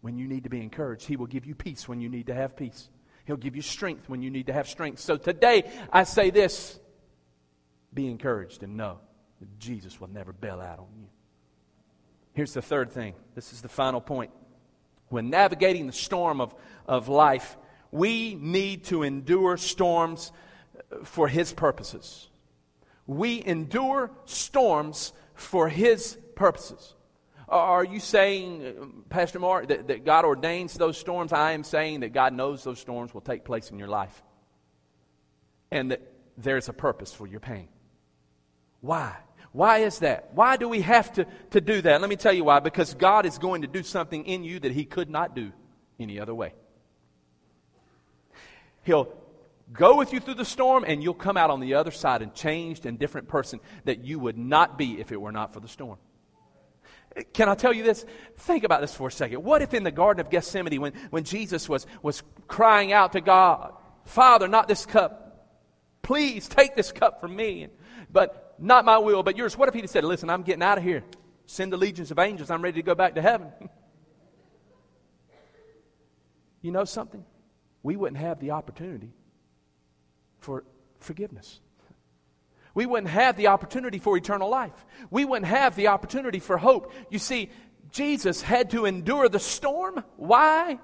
when 0.01 0.19
you 0.19 0.29
need 0.29 0.45
to 0.45 0.51
be 0.51 0.61
encouraged. 0.61 1.07
He 1.07 1.17
will 1.17 1.27
give 1.27 1.47
you 1.47 1.55
peace 1.55 1.89
when 1.89 2.01
you 2.01 2.09
need 2.09 2.27
to 2.27 2.35
have 2.35 2.57
peace. 2.57 2.89
He'll 3.29 3.37
give 3.37 3.55
you 3.55 3.61
strength 3.61 4.09
when 4.09 4.23
you 4.23 4.31
need 4.31 4.47
to 4.47 4.55
have 4.55 4.67
strength. 4.67 5.01
So 5.01 5.19
today, 5.19 5.71
I 5.93 6.05
say 6.05 6.31
this 6.31 6.81
be 7.93 8.11
encouraged 8.11 8.63
and 8.63 8.75
know 8.75 9.01
that 9.41 9.59
Jesus 9.59 10.01
will 10.01 10.09
never 10.09 10.33
bail 10.33 10.63
out 10.63 10.79
on 10.79 10.89
you. 10.99 11.09
Here's 12.33 12.55
the 12.55 12.63
third 12.63 12.91
thing. 12.91 13.13
This 13.35 13.53
is 13.53 13.61
the 13.61 13.69
final 13.69 14.01
point. 14.01 14.31
When 15.11 15.29
navigating 15.29 15.87
the 15.87 15.93
storm 15.93 16.41
of, 16.41 16.55
of 16.87 17.09
life, 17.09 17.59
we 17.91 18.35
need 18.35 18.85
to 18.85 19.03
endure 19.03 19.59
storms 19.59 20.33
for 21.05 21.29
His 21.29 21.53
purposes. 21.53 22.29
We 23.07 23.45
endure 23.45 24.11
storms 24.25 25.13
for 25.35 25.69
His 25.69 26.17
purposes. 26.35 26.95
Are 27.49 27.85
you 27.85 27.99
saying, 27.99 28.63
uh, 28.63 28.85
Pastor 29.09 29.39
Mark, 29.39 29.69
that, 29.69 29.89
that 29.89 30.05
God 30.05 30.25
ordains 30.25 30.75
those 30.75 30.99
storms? 30.99 31.33
I 31.33 31.53
am 31.53 31.65
saying 31.65 32.01
that 32.01 32.13
God 32.13 32.35
knows 32.35 32.63
those 32.63 32.79
storms 32.79 33.15
will 33.15 33.23
take 33.23 33.45
place 33.45 33.71
in 33.71 33.79
your 33.79 33.89
life 33.89 34.23
and 35.71 35.91
that 35.91 36.03
there's 36.37 36.69
a 36.69 36.73
purpose 36.73 37.13
for 37.13 37.27
your 37.27 37.41
pain. 37.41 37.69
Why? 38.81 39.17
Why 39.53 39.79
is 39.79 40.01
that? 40.01 40.31
Why 40.35 40.57
do 40.57 40.69
we 40.69 40.83
have 40.83 41.13
to, 41.15 41.27
to 41.51 41.61
do 41.61 41.81
that? 41.81 42.01
Let 42.01 42.11
me 42.11 42.17
tell 42.17 42.33
you 42.33 42.45
why. 42.45 42.61
Because 42.61 42.95
God 42.95 43.25
is 43.25 43.39
going 43.39 43.63
to 43.63 43.69
do 43.69 43.83
something 43.83 44.27
in 44.27 44.45
you 44.45 44.61
that 44.61 44.73
He 44.73 44.85
could 44.85 45.09
not 45.09 45.35
do 45.35 45.51
any 45.99 46.21
other 46.21 46.35
way. 46.35 46.53
He'll 48.83 49.13
go 49.73 49.97
with 49.97 50.13
you 50.13 50.21
through 50.21 50.35
the 50.35 50.45
storm, 50.45 50.85
and 50.87 51.03
you'll 51.03 51.15
come 51.15 51.37
out 51.37 51.51
on 51.51 51.61
the 51.61 51.75
other 51.75 51.91
side 51.91 52.23
a 52.23 52.27
changed 52.27 52.87
and 52.87 52.99
different 52.99 53.29
person 53.29 53.61
that 53.85 54.05
you 54.05 54.19
would 54.19 54.39
not 54.39 54.79
be 54.79 55.01
if 55.01 55.13
it 55.13 55.21
were 55.21 55.33
not 55.33 55.55
for 55.55 55.61
the 55.61 55.69
storm. 55.69 55.99
Can 57.33 57.49
I 57.49 57.55
tell 57.55 57.73
you 57.73 57.83
this? 57.83 58.05
Think 58.37 58.65
about 58.65 58.81
this 58.81 58.95
for 58.95 59.09
a 59.09 59.13
second. 59.13 59.43
What 59.43 59.63
if 59.63 59.75
in 59.75 59.83
the 59.83 59.91
Garden 59.91 60.21
of 60.21 60.31
Gethsemane, 60.31 60.81
when, 60.81 60.93
when 61.11 61.25
Jesus 61.25 61.69
was, 61.69 61.87
was 62.03 62.23
crying 62.47 62.93
out 62.93 63.13
to 63.13 63.21
God, 63.21 63.75
Father, 64.05 64.49
not 64.49 64.69
this 64.69 64.87
cup. 64.87 65.25
Please 66.03 66.49
take 66.49 66.75
this 66.75 66.93
cup 66.93 67.21
from 67.21 67.37
me. 67.37 67.69
But 68.11 68.55
not 68.59 68.85
my 68.85 68.99
will, 68.99 69.23
but 69.23 69.37
yours. 69.37 69.57
What 69.57 69.69
if 69.69 69.75
he 69.75 69.87
said, 69.87 70.05
Listen, 70.05 70.31
I'm 70.31 70.43
getting 70.43 70.63
out 70.63 70.79
of 70.79 70.85
here. 70.85 71.05
Send 71.47 71.73
the 71.73 71.77
legions 71.77 72.11
of 72.11 72.19
angels. 72.19 72.51
I'm 72.51 72.63
ready 72.63 72.81
to 72.81 72.87
go 72.87 72.95
back 72.95 73.15
to 73.17 73.23
heaven. 73.23 73.53
you 76.63 76.73
know 76.73 76.85
something? 76.85 77.25
we 77.83 77.97
wouldn't 77.97 78.21
have 78.21 78.41
the 78.41 78.51
opportunity 78.51 79.13
for 80.41 80.65
forgiveness. 81.01 81.61
We 82.79 82.87
wouldn't 82.87 83.11
have 83.11 83.37
the 83.37 83.49
opportunity 83.49 83.99
for 83.99 84.17
eternal 84.17 84.49
life. 84.49 84.87
We 85.11 85.25
wouldn't 85.25 85.51
have 85.51 85.75
the 85.75 85.89
opportunity 85.89 86.39
for 86.39 86.57
hope. 86.57 86.93
You 87.11 87.19
see, 87.19 87.51
Jesus 87.91 88.41
had 88.41 88.71
to 88.71 88.85
endure 88.85 89.29
the 89.29 89.41
storm. 89.41 90.05
Why? 90.17 90.79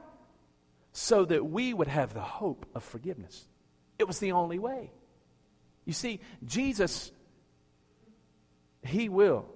So 0.90 1.24
that 1.24 1.46
we 1.46 1.72
would 1.72 1.86
have 1.86 2.12
the 2.12 2.20
hope 2.20 2.66
of 2.74 2.82
forgiveness. 2.82 3.46
It 3.96 4.08
was 4.08 4.18
the 4.18 4.32
only 4.32 4.58
way. 4.58 4.90
You 5.84 5.92
see, 5.92 6.18
Jesus, 6.44 7.12
He 8.82 9.08
will 9.08 9.46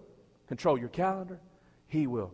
control 0.46 0.78
your 0.78 0.90
calendar, 0.90 1.40
He 1.88 2.06
will 2.06 2.32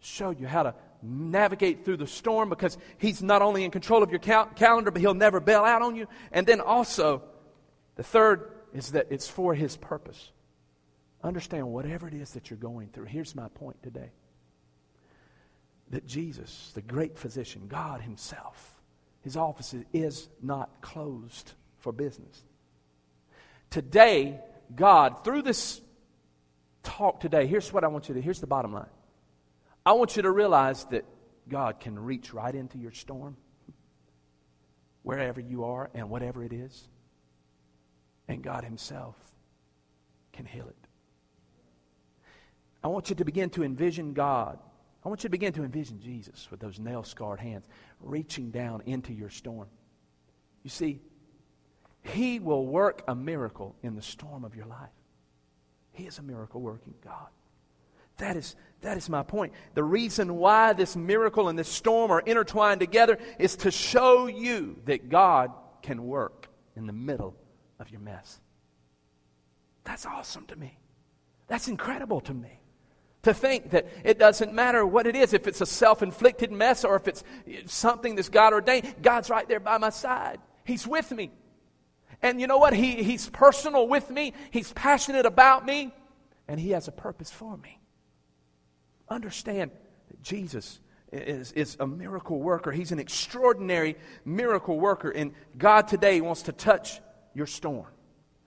show 0.00 0.30
you 0.30 0.46
how 0.46 0.62
to 0.62 0.74
navigate 1.02 1.84
through 1.84 1.98
the 1.98 2.06
storm 2.06 2.48
because 2.48 2.78
He's 2.96 3.22
not 3.22 3.42
only 3.42 3.64
in 3.64 3.70
control 3.70 4.02
of 4.02 4.08
your 4.08 4.20
cal- 4.20 4.46
calendar, 4.46 4.90
but 4.90 5.02
He'll 5.02 5.12
never 5.12 5.40
bail 5.40 5.64
out 5.64 5.82
on 5.82 5.94
you. 5.94 6.08
And 6.32 6.46
then 6.46 6.62
also, 6.62 7.22
the 7.96 8.02
third 8.02 8.54
is 8.72 8.92
that 8.92 9.06
it's 9.10 9.28
for 9.28 9.54
His 9.54 9.76
purpose. 9.76 10.30
Understand 11.22 11.68
whatever 11.68 12.06
it 12.06 12.14
is 12.14 12.30
that 12.30 12.50
you're 12.50 12.58
going 12.58 12.88
through. 12.88 13.06
Here's 13.06 13.34
my 13.34 13.48
point 13.48 13.82
today 13.82 14.10
that 15.90 16.06
Jesus, 16.06 16.70
the 16.74 16.82
great 16.82 17.18
physician, 17.18 17.66
God 17.66 18.02
Himself, 18.02 18.74
His 19.22 19.36
office 19.36 19.74
is 19.92 20.28
not 20.42 20.82
closed 20.82 21.52
for 21.78 21.92
business. 21.92 22.42
Today, 23.70 24.40
God, 24.74 25.24
through 25.24 25.42
this 25.42 25.80
talk 26.82 27.20
today, 27.20 27.46
here's 27.46 27.72
what 27.72 27.84
I 27.84 27.88
want 27.88 28.08
you 28.08 28.14
to, 28.14 28.20
here's 28.20 28.40
the 28.40 28.46
bottom 28.46 28.72
line. 28.72 28.90
I 29.84 29.92
want 29.92 30.16
you 30.16 30.22
to 30.22 30.30
realize 30.30 30.84
that 30.86 31.04
God 31.48 31.80
can 31.80 31.98
reach 31.98 32.34
right 32.34 32.54
into 32.54 32.78
your 32.78 32.92
storm, 32.92 33.36
wherever 35.02 35.40
you 35.40 35.64
are 35.64 35.90
and 35.94 36.10
whatever 36.10 36.44
it 36.44 36.52
is. 36.52 36.86
And 38.28 38.42
God 38.42 38.64
Himself 38.64 39.16
can 40.32 40.46
heal 40.46 40.68
it. 40.68 40.76
I 42.84 42.88
want 42.88 43.10
you 43.10 43.16
to 43.16 43.24
begin 43.24 43.50
to 43.50 43.64
envision 43.64 44.12
God. 44.12 44.58
I 45.04 45.08
want 45.08 45.22
you 45.22 45.28
to 45.28 45.32
begin 45.32 45.52
to 45.54 45.64
envision 45.64 46.00
Jesus 46.00 46.48
with 46.50 46.60
those 46.60 46.78
nail 46.78 47.02
scarred 47.02 47.40
hands 47.40 47.66
reaching 48.00 48.50
down 48.50 48.82
into 48.86 49.12
your 49.12 49.30
storm. 49.30 49.68
You 50.62 50.70
see, 50.70 51.00
He 52.02 52.38
will 52.38 52.66
work 52.66 53.02
a 53.08 53.14
miracle 53.14 53.74
in 53.82 53.96
the 53.96 54.02
storm 54.02 54.44
of 54.44 54.54
your 54.54 54.66
life. 54.66 54.90
He 55.92 56.06
is 56.06 56.18
a 56.18 56.22
miracle 56.22 56.60
working 56.60 56.94
God. 57.04 57.28
That 58.18 58.36
is, 58.36 58.56
that 58.82 58.96
is 58.96 59.08
my 59.08 59.22
point. 59.22 59.52
The 59.74 59.84
reason 59.84 60.36
why 60.36 60.72
this 60.72 60.96
miracle 60.96 61.48
and 61.48 61.58
this 61.58 61.68
storm 61.68 62.10
are 62.10 62.20
intertwined 62.20 62.80
together 62.80 63.18
is 63.38 63.56
to 63.56 63.70
show 63.70 64.26
you 64.26 64.76
that 64.86 65.08
God 65.08 65.52
can 65.82 66.04
work 66.04 66.48
in 66.76 66.86
the 66.86 66.92
middle 66.92 67.34
of 67.78 67.90
your 67.90 68.00
mess. 68.00 68.40
That's 69.84 70.04
awesome 70.06 70.46
to 70.46 70.56
me. 70.56 70.78
That's 71.46 71.68
incredible 71.68 72.20
to 72.22 72.34
me. 72.34 72.60
To 73.22 73.34
think 73.34 73.70
that 73.70 73.88
it 74.04 74.18
doesn't 74.18 74.52
matter 74.52 74.86
what 74.86 75.06
it 75.06 75.16
is, 75.16 75.32
if 75.32 75.48
it's 75.48 75.60
a 75.60 75.66
self 75.66 76.02
inflicted 76.02 76.52
mess 76.52 76.84
or 76.84 76.96
if 76.96 77.08
it's 77.08 77.24
something 77.66 78.14
that's 78.14 78.28
God 78.28 78.52
ordained, 78.52 78.94
God's 79.02 79.28
right 79.28 79.48
there 79.48 79.60
by 79.60 79.78
my 79.78 79.90
side. 79.90 80.38
He's 80.64 80.86
with 80.86 81.10
me. 81.10 81.30
And 82.22 82.40
you 82.40 82.46
know 82.46 82.58
what? 82.58 82.74
He, 82.74 83.02
he's 83.02 83.28
personal 83.28 83.88
with 83.88 84.10
me, 84.10 84.34
He's 84.50 84.72
passionate 84.72 85.26
about 85.26 85.66
me, 85.66 85.92
and 86.46 86.60
He 86.60 86.70
has 86.70 86.88
a 86.88 86.92
purpose 86.92 87.30
for 87.30 87.56
me. 87.56 87.80
Understand 89.08 89.70
that 90.08 90.22
Jesus 90.22 90.80
is, 91.12 91.52
is 91.52 91.76
a 91.80 91.86
miracle 91.86 92.38
worker. 92.38 92.72
He's 92.72 92.92
an 92.92 92.98
extraordinary 92.98 93.96
miracle 94.24 94.78
worker. 94.78 95.10
And 95.10 95.32
God 95.56 95.88
today 95.88 96.20
wants 96.20 96.42
to 96.42 96.52
touch 96.52 97.00
your 97.34 97.46
storm. 97.46 97.86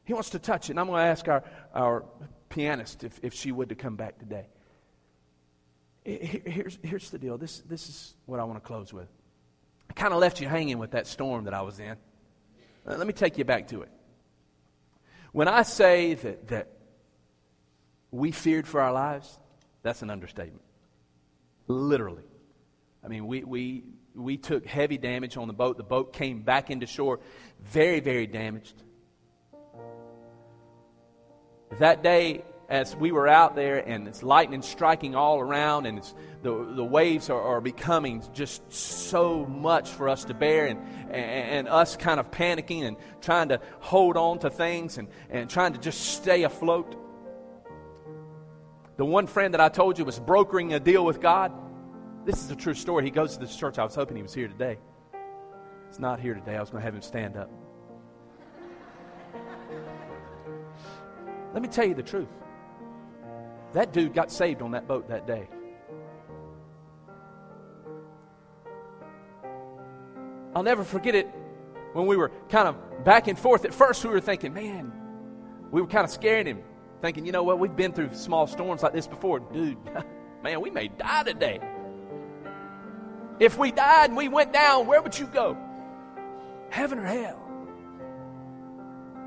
He 0.03 0.13
wants 0.13 0.31
to 0.31 0.39
touch 0.39 0.69
it. 0.69 0.71
And 0.71 0.79
I'm 0.79 0.87
going 0.87 1.01
to 1.01 1.07
ask 1.07 1.27
our, 1.27 1.43
our 1.73 2.05
pianist 2.49 3.03
if, 3.03 3.19
if 3.23 3.33
she 3.33 3.51
would 3.51 3.69
to 3.69 3.75
come 3.75 3.95
back 3.95 4.19
today. 4.19 4.47
Here's, 6.03 6.79
here's 6.81 7.09
the 7.11 7.19
deal. 7.19 7.37
This, 7.37 7.59
this 7.59 7.87
is 7.87 8.15
what 8.25 8.39
I 8.39 8.43
want 8.43 8.61
to 8.61 8.67
close 8.67 8.91
with. 8.91 9.07
I 9.89 9.93
kind 9.93 10.13
of 10.13 10.19
left 10.19 10.41
you 10.41 10.47
hanging 10.47 10.79
with 10.79 10.91
that 10.91 11.05
storm 11.05 11.45
that 11.45 11.53
I 11.53 11.61
was 11.61 11.79
in. 11.79 11.95
Let 12.85 13.05
me 13.05 13.13
take 13.13 13.37
you 13.37 13.45
back 13.45 13.67
to 13.67 13.83
it. 13.83 13.89
When 15.31 15.47
I 15.47 15.61
say 15.61 16.15
that, 16.15 16.47
that 16.47 16.67
we 18.09 18.31
feared 18.31 18.67
for 18.67 18.81
our 18.81 18.91
lives, 18.91 19.39
that's 19.83 20.01
an 20.01 20.09
understatement. 20.09 20.63
Literally. 21.67 22.23
I 23.03 23.07
mean, 23.07 23.27
we, 23.27 23.43
we, 23.43 23.83
we 24.15 24.37
took 24.37 24.65
heavy 24.65 24.97
damage 24.97 25.37
on 25.37 25.47
the 25.47 25.53
boat. 25.53 25.77
The 25.77 25.83
boat 25.83 26.13
came 26.13 26.41
back 26.41 26.69
into 26.69 26.85
shore 26.85 27.19
very, 27.61 27.99
very 27.99 28.27
damaged. 28.27 28.83
That 31.79 32.03
day, 32.03 32.43
as 32.71 32.95
we 32.95 33.11
were 33.11 33.27
out 33.27 33.55
there 33.55 33.77
and 33.77 34.07
it's 34.07 34.23
lightning 34.23 34.61
striking 34.61 35.13
all 35.13 35.39
around 35.39 35.85
and 35.85 36.01
the, 36.41 36.73
the 36.73 36.83
waves 36.83 37.29
are, 37.29 37.41
are, 37.41 37.59
becoming 37.59 38.23
just 38.33 38.61
so 38.71 39.45
much 39.45 39.89
for 39.89 40.07
us 40.07 40.23
to 40.25 40.33
bear 40.33 40.67
and, 40.67 40.79
and, 41.09 41.13
and, 41.13 41.67
us 41.67 41.97
kind 41.97 42.17
of 42.17 42.31
panicking 42.31 42.83
and 42.83 42.95
trying 43.19 43.49
to 43.49 43.59
hold 43.79 44.15
on 44.15 44.39
to 44.39 44.49
things 44.49 44.97
and, 44.97 45.09
and 45.29 45.49
trying 45.49 45.73
to 45.73 45.79
just 45.79 45.99
stay 45.99 46.43
afloat. 46.43 46.95
The 48.95 49.05
one 49.05 49.27
friend 49.27 49.53
that 49.53 49.61
I 49.61 49.67
told 49.67 49.99
you 49.99 50.05
was 50.05 50.19
brokering 50.19 50.73
a 50.73 50.79
deal 50.79 51.03
with 51.03 51.19
God. 51.19 51.51
This 52.23 52.43
is 52.43 52.51
a 52.51 52.55
true 52.55 52.75
story. 52.75 53.03
He 53.03 53.09
goes 53.09 53.33
to 53.33 53.39
this 53.39 53.55
church. 53.55 53.79
I 53.79 53.83
was 53.83 53.95
hoping 53.95 54.15
he 54.15 54.21
was 54.21 54.33
here 54.33 54.47
today. 54.47 54.77
He's 55.87 55.99
not 55.99 56.19
here 56.19 56.35
today. 56.35 56.55
I 56.55 56.59
was 56.59 56.69
going 56.69 56.81
to 56.81 56.85
have 56.85 56.93
him 56.93 57.01
stand 57.01 57.35
up. 57.35 57.49
Let 61.53 61.63
me 61.63 61.67
tell 61.67 61.85
you 61.85 61.95
the 61.95 62.03
truth. 62.03 62.29
That 63.73 63.91
dude 63.91 64.13
got 64.13 64.31
saved 64.31 64.61
on 64.61 64.71
that 64.71 64.87
boat 64.87 65.09
that 65.09 65.25
day. 65.25 65.47
I'll 70.55 70.63
never 70.63 70.83
forget 70.83 71.15
it 71.15 71.27
when 71.93 72.05
we 72.05 72.17
were 72.17 72.31
kind 72.49 72.67
of 72.67 73.03
back 73.03 73.27
and 73.27 73.39
forth. 73.39 73.65
At 73.65 73.73
first, 73.73 74.03
we 74.03 74.11
were 74.11 74.21
thinking, 74.21 74.53
man, 74.53 74.91
we 75.71 75.81
were 75.81 75.87
kind 75.87 76.03
of 76.03 76.11
scaring 76.11 76.45
him, 76.45 76.61
thinking, 77.01 77.25
you 77.25 77.31
know 77.31 77.43
what, 77.43 77.57
we've 77.57 77.75
been 77.75 77.93
through 77.93 78.13
small 78.13 78.45
storms 78.47 78.83
like 78.83 78.93
this 78.93 79.07
before. 79.07 79.39
Dude, 79.39 79.77
man, 80.43 80.61
we 80.61 80.69
may 80.69 80.89
die 80.89 81.23
today. 81.23 81.59
If 83.41 83.57
we 83.57 83.71
died 83.71 84.11
and 84.11 84.15
we 84.15 84.27
went 84.27 84.53
down, 84.53 84.85
where 84.85 85.01
would 85.01 85.17
you 85.17 85.25
go? 85.25 85.57
Heaven 86.69 86.99
or 86.99 87.05
hell? 87.05 87.41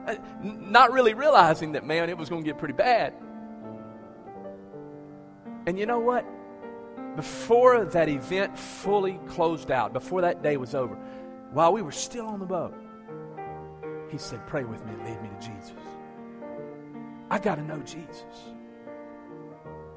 Uh, 0.06 0.14
not 0.40 0.92
really 0.92 1.14
realizing 1.14 1.72
that, 1.72 1.84
man, 1.84 2.08
it 2.08 2.16
was 2.16 2.28
going 2.28 2.44
to 2.44 2.46
get 2.48 2.56
pretty 2.56 2.74
bad. 2.74 3.12
And 5.66 5.76
you 5.76 5.84
know 5.84 5.98
what? 5.98 6.24
Before 7.16 7.84
that 7.86 8.08
event 8.08 8.56
fully 8.56 9.18
closed 9.26 9.72
out, 9.72 9.92
before 9.92 10.20
that 10.20 10.44
day 10.44 10.58
was 10.58 10.76
over, 10.76 10.94
while 11.50 11.72
we 11.72 11.82
were 11.82 11.90
still 11.90 12.28
on 12.28 12.38
the 12.38 12.46
boat, 12.46 12.72
he 14.12 14.18
said, 14.18 14.46
Pray 14.46 14.62
with 14.62 14.84
me 14.86 14.92
and 14.92 15.04
lead 15.06 15.22
me 15.22 15.28
to 15.28 15.44
Jesus. 15.44 15.72
I 17.30 17.40
got 17.40 17.56
to 17.56 17.62
know 17.62 17.80
Jesus. 17.80 18.22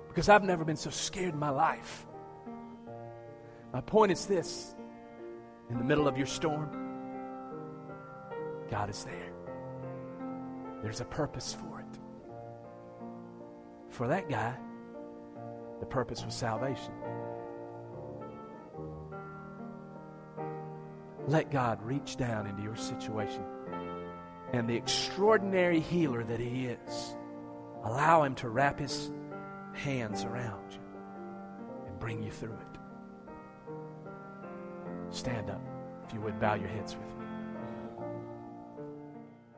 Because 0.07 0.27
I've 0.27 0.43
never 0.43 0.65
been 0.65 0.75
so 0.75 0.89
scared 0.89 1.33
in 1.33 1.39
my 1.39 1.51
life. 1.51 2.07
My 3.77 3.81
point 3.81 4.11
is 4.11 4.25
this 4.25 4.73
in 5.69 5.77
the 5.77 5.83
middle 5.83 6.07
of 6.07 6.17
your 6.17 6.25
storm, 6.25 6.67
God 8.71 8.89
is 8.89 9.03
there. 9.03 9.31
There's 10.81 10.99
a 10.99 11.05
purpose 11.05 11.53
for 11.53 11.81
it. 11.81 11.99
For 13.89 14.07
that 14.07 14.29
guy, 14.29 14.57
the 15.79 15.85
purpose 15.85 16.25
was 16.25 16.33
salvation. 16.33 16.91
Let 21.27 21.51
God 21.51 21.79
reach 21.83 22.17
down 22.17 22.47
into 22.47 22.63
your 22.63 22.77
situation 22.77 23.45
and 24.53 24.67
the 24.67 24.75
extraordinary 24.75 25.81
healer 25.81 26.23
that 26.23 26.39
He 26.39 26.65
is, 26.65 27.15
allow 27.83 28.23
Him 28.23 28.33
to 28.37 28.49
wrap 28.49 28.79
His 28.79 29.11
hands 29.73 30.23
around 30.23 30.71
you 30.71 30.79
and 31.85 31.99
bring 31.99 32.23
you 32.23 32.31
through 32.31 32.53
it. 32.53 32.66
Stand 35.09 35.49
up, 35.49 35.61
if 36.05 36.13
you 36.13 36.21
would, 36.21 36.39
bow 36.39 36.53
your 36.55 36.69
heads 36.69 36.95
with 36.95 37.16
me. 37.16 37.16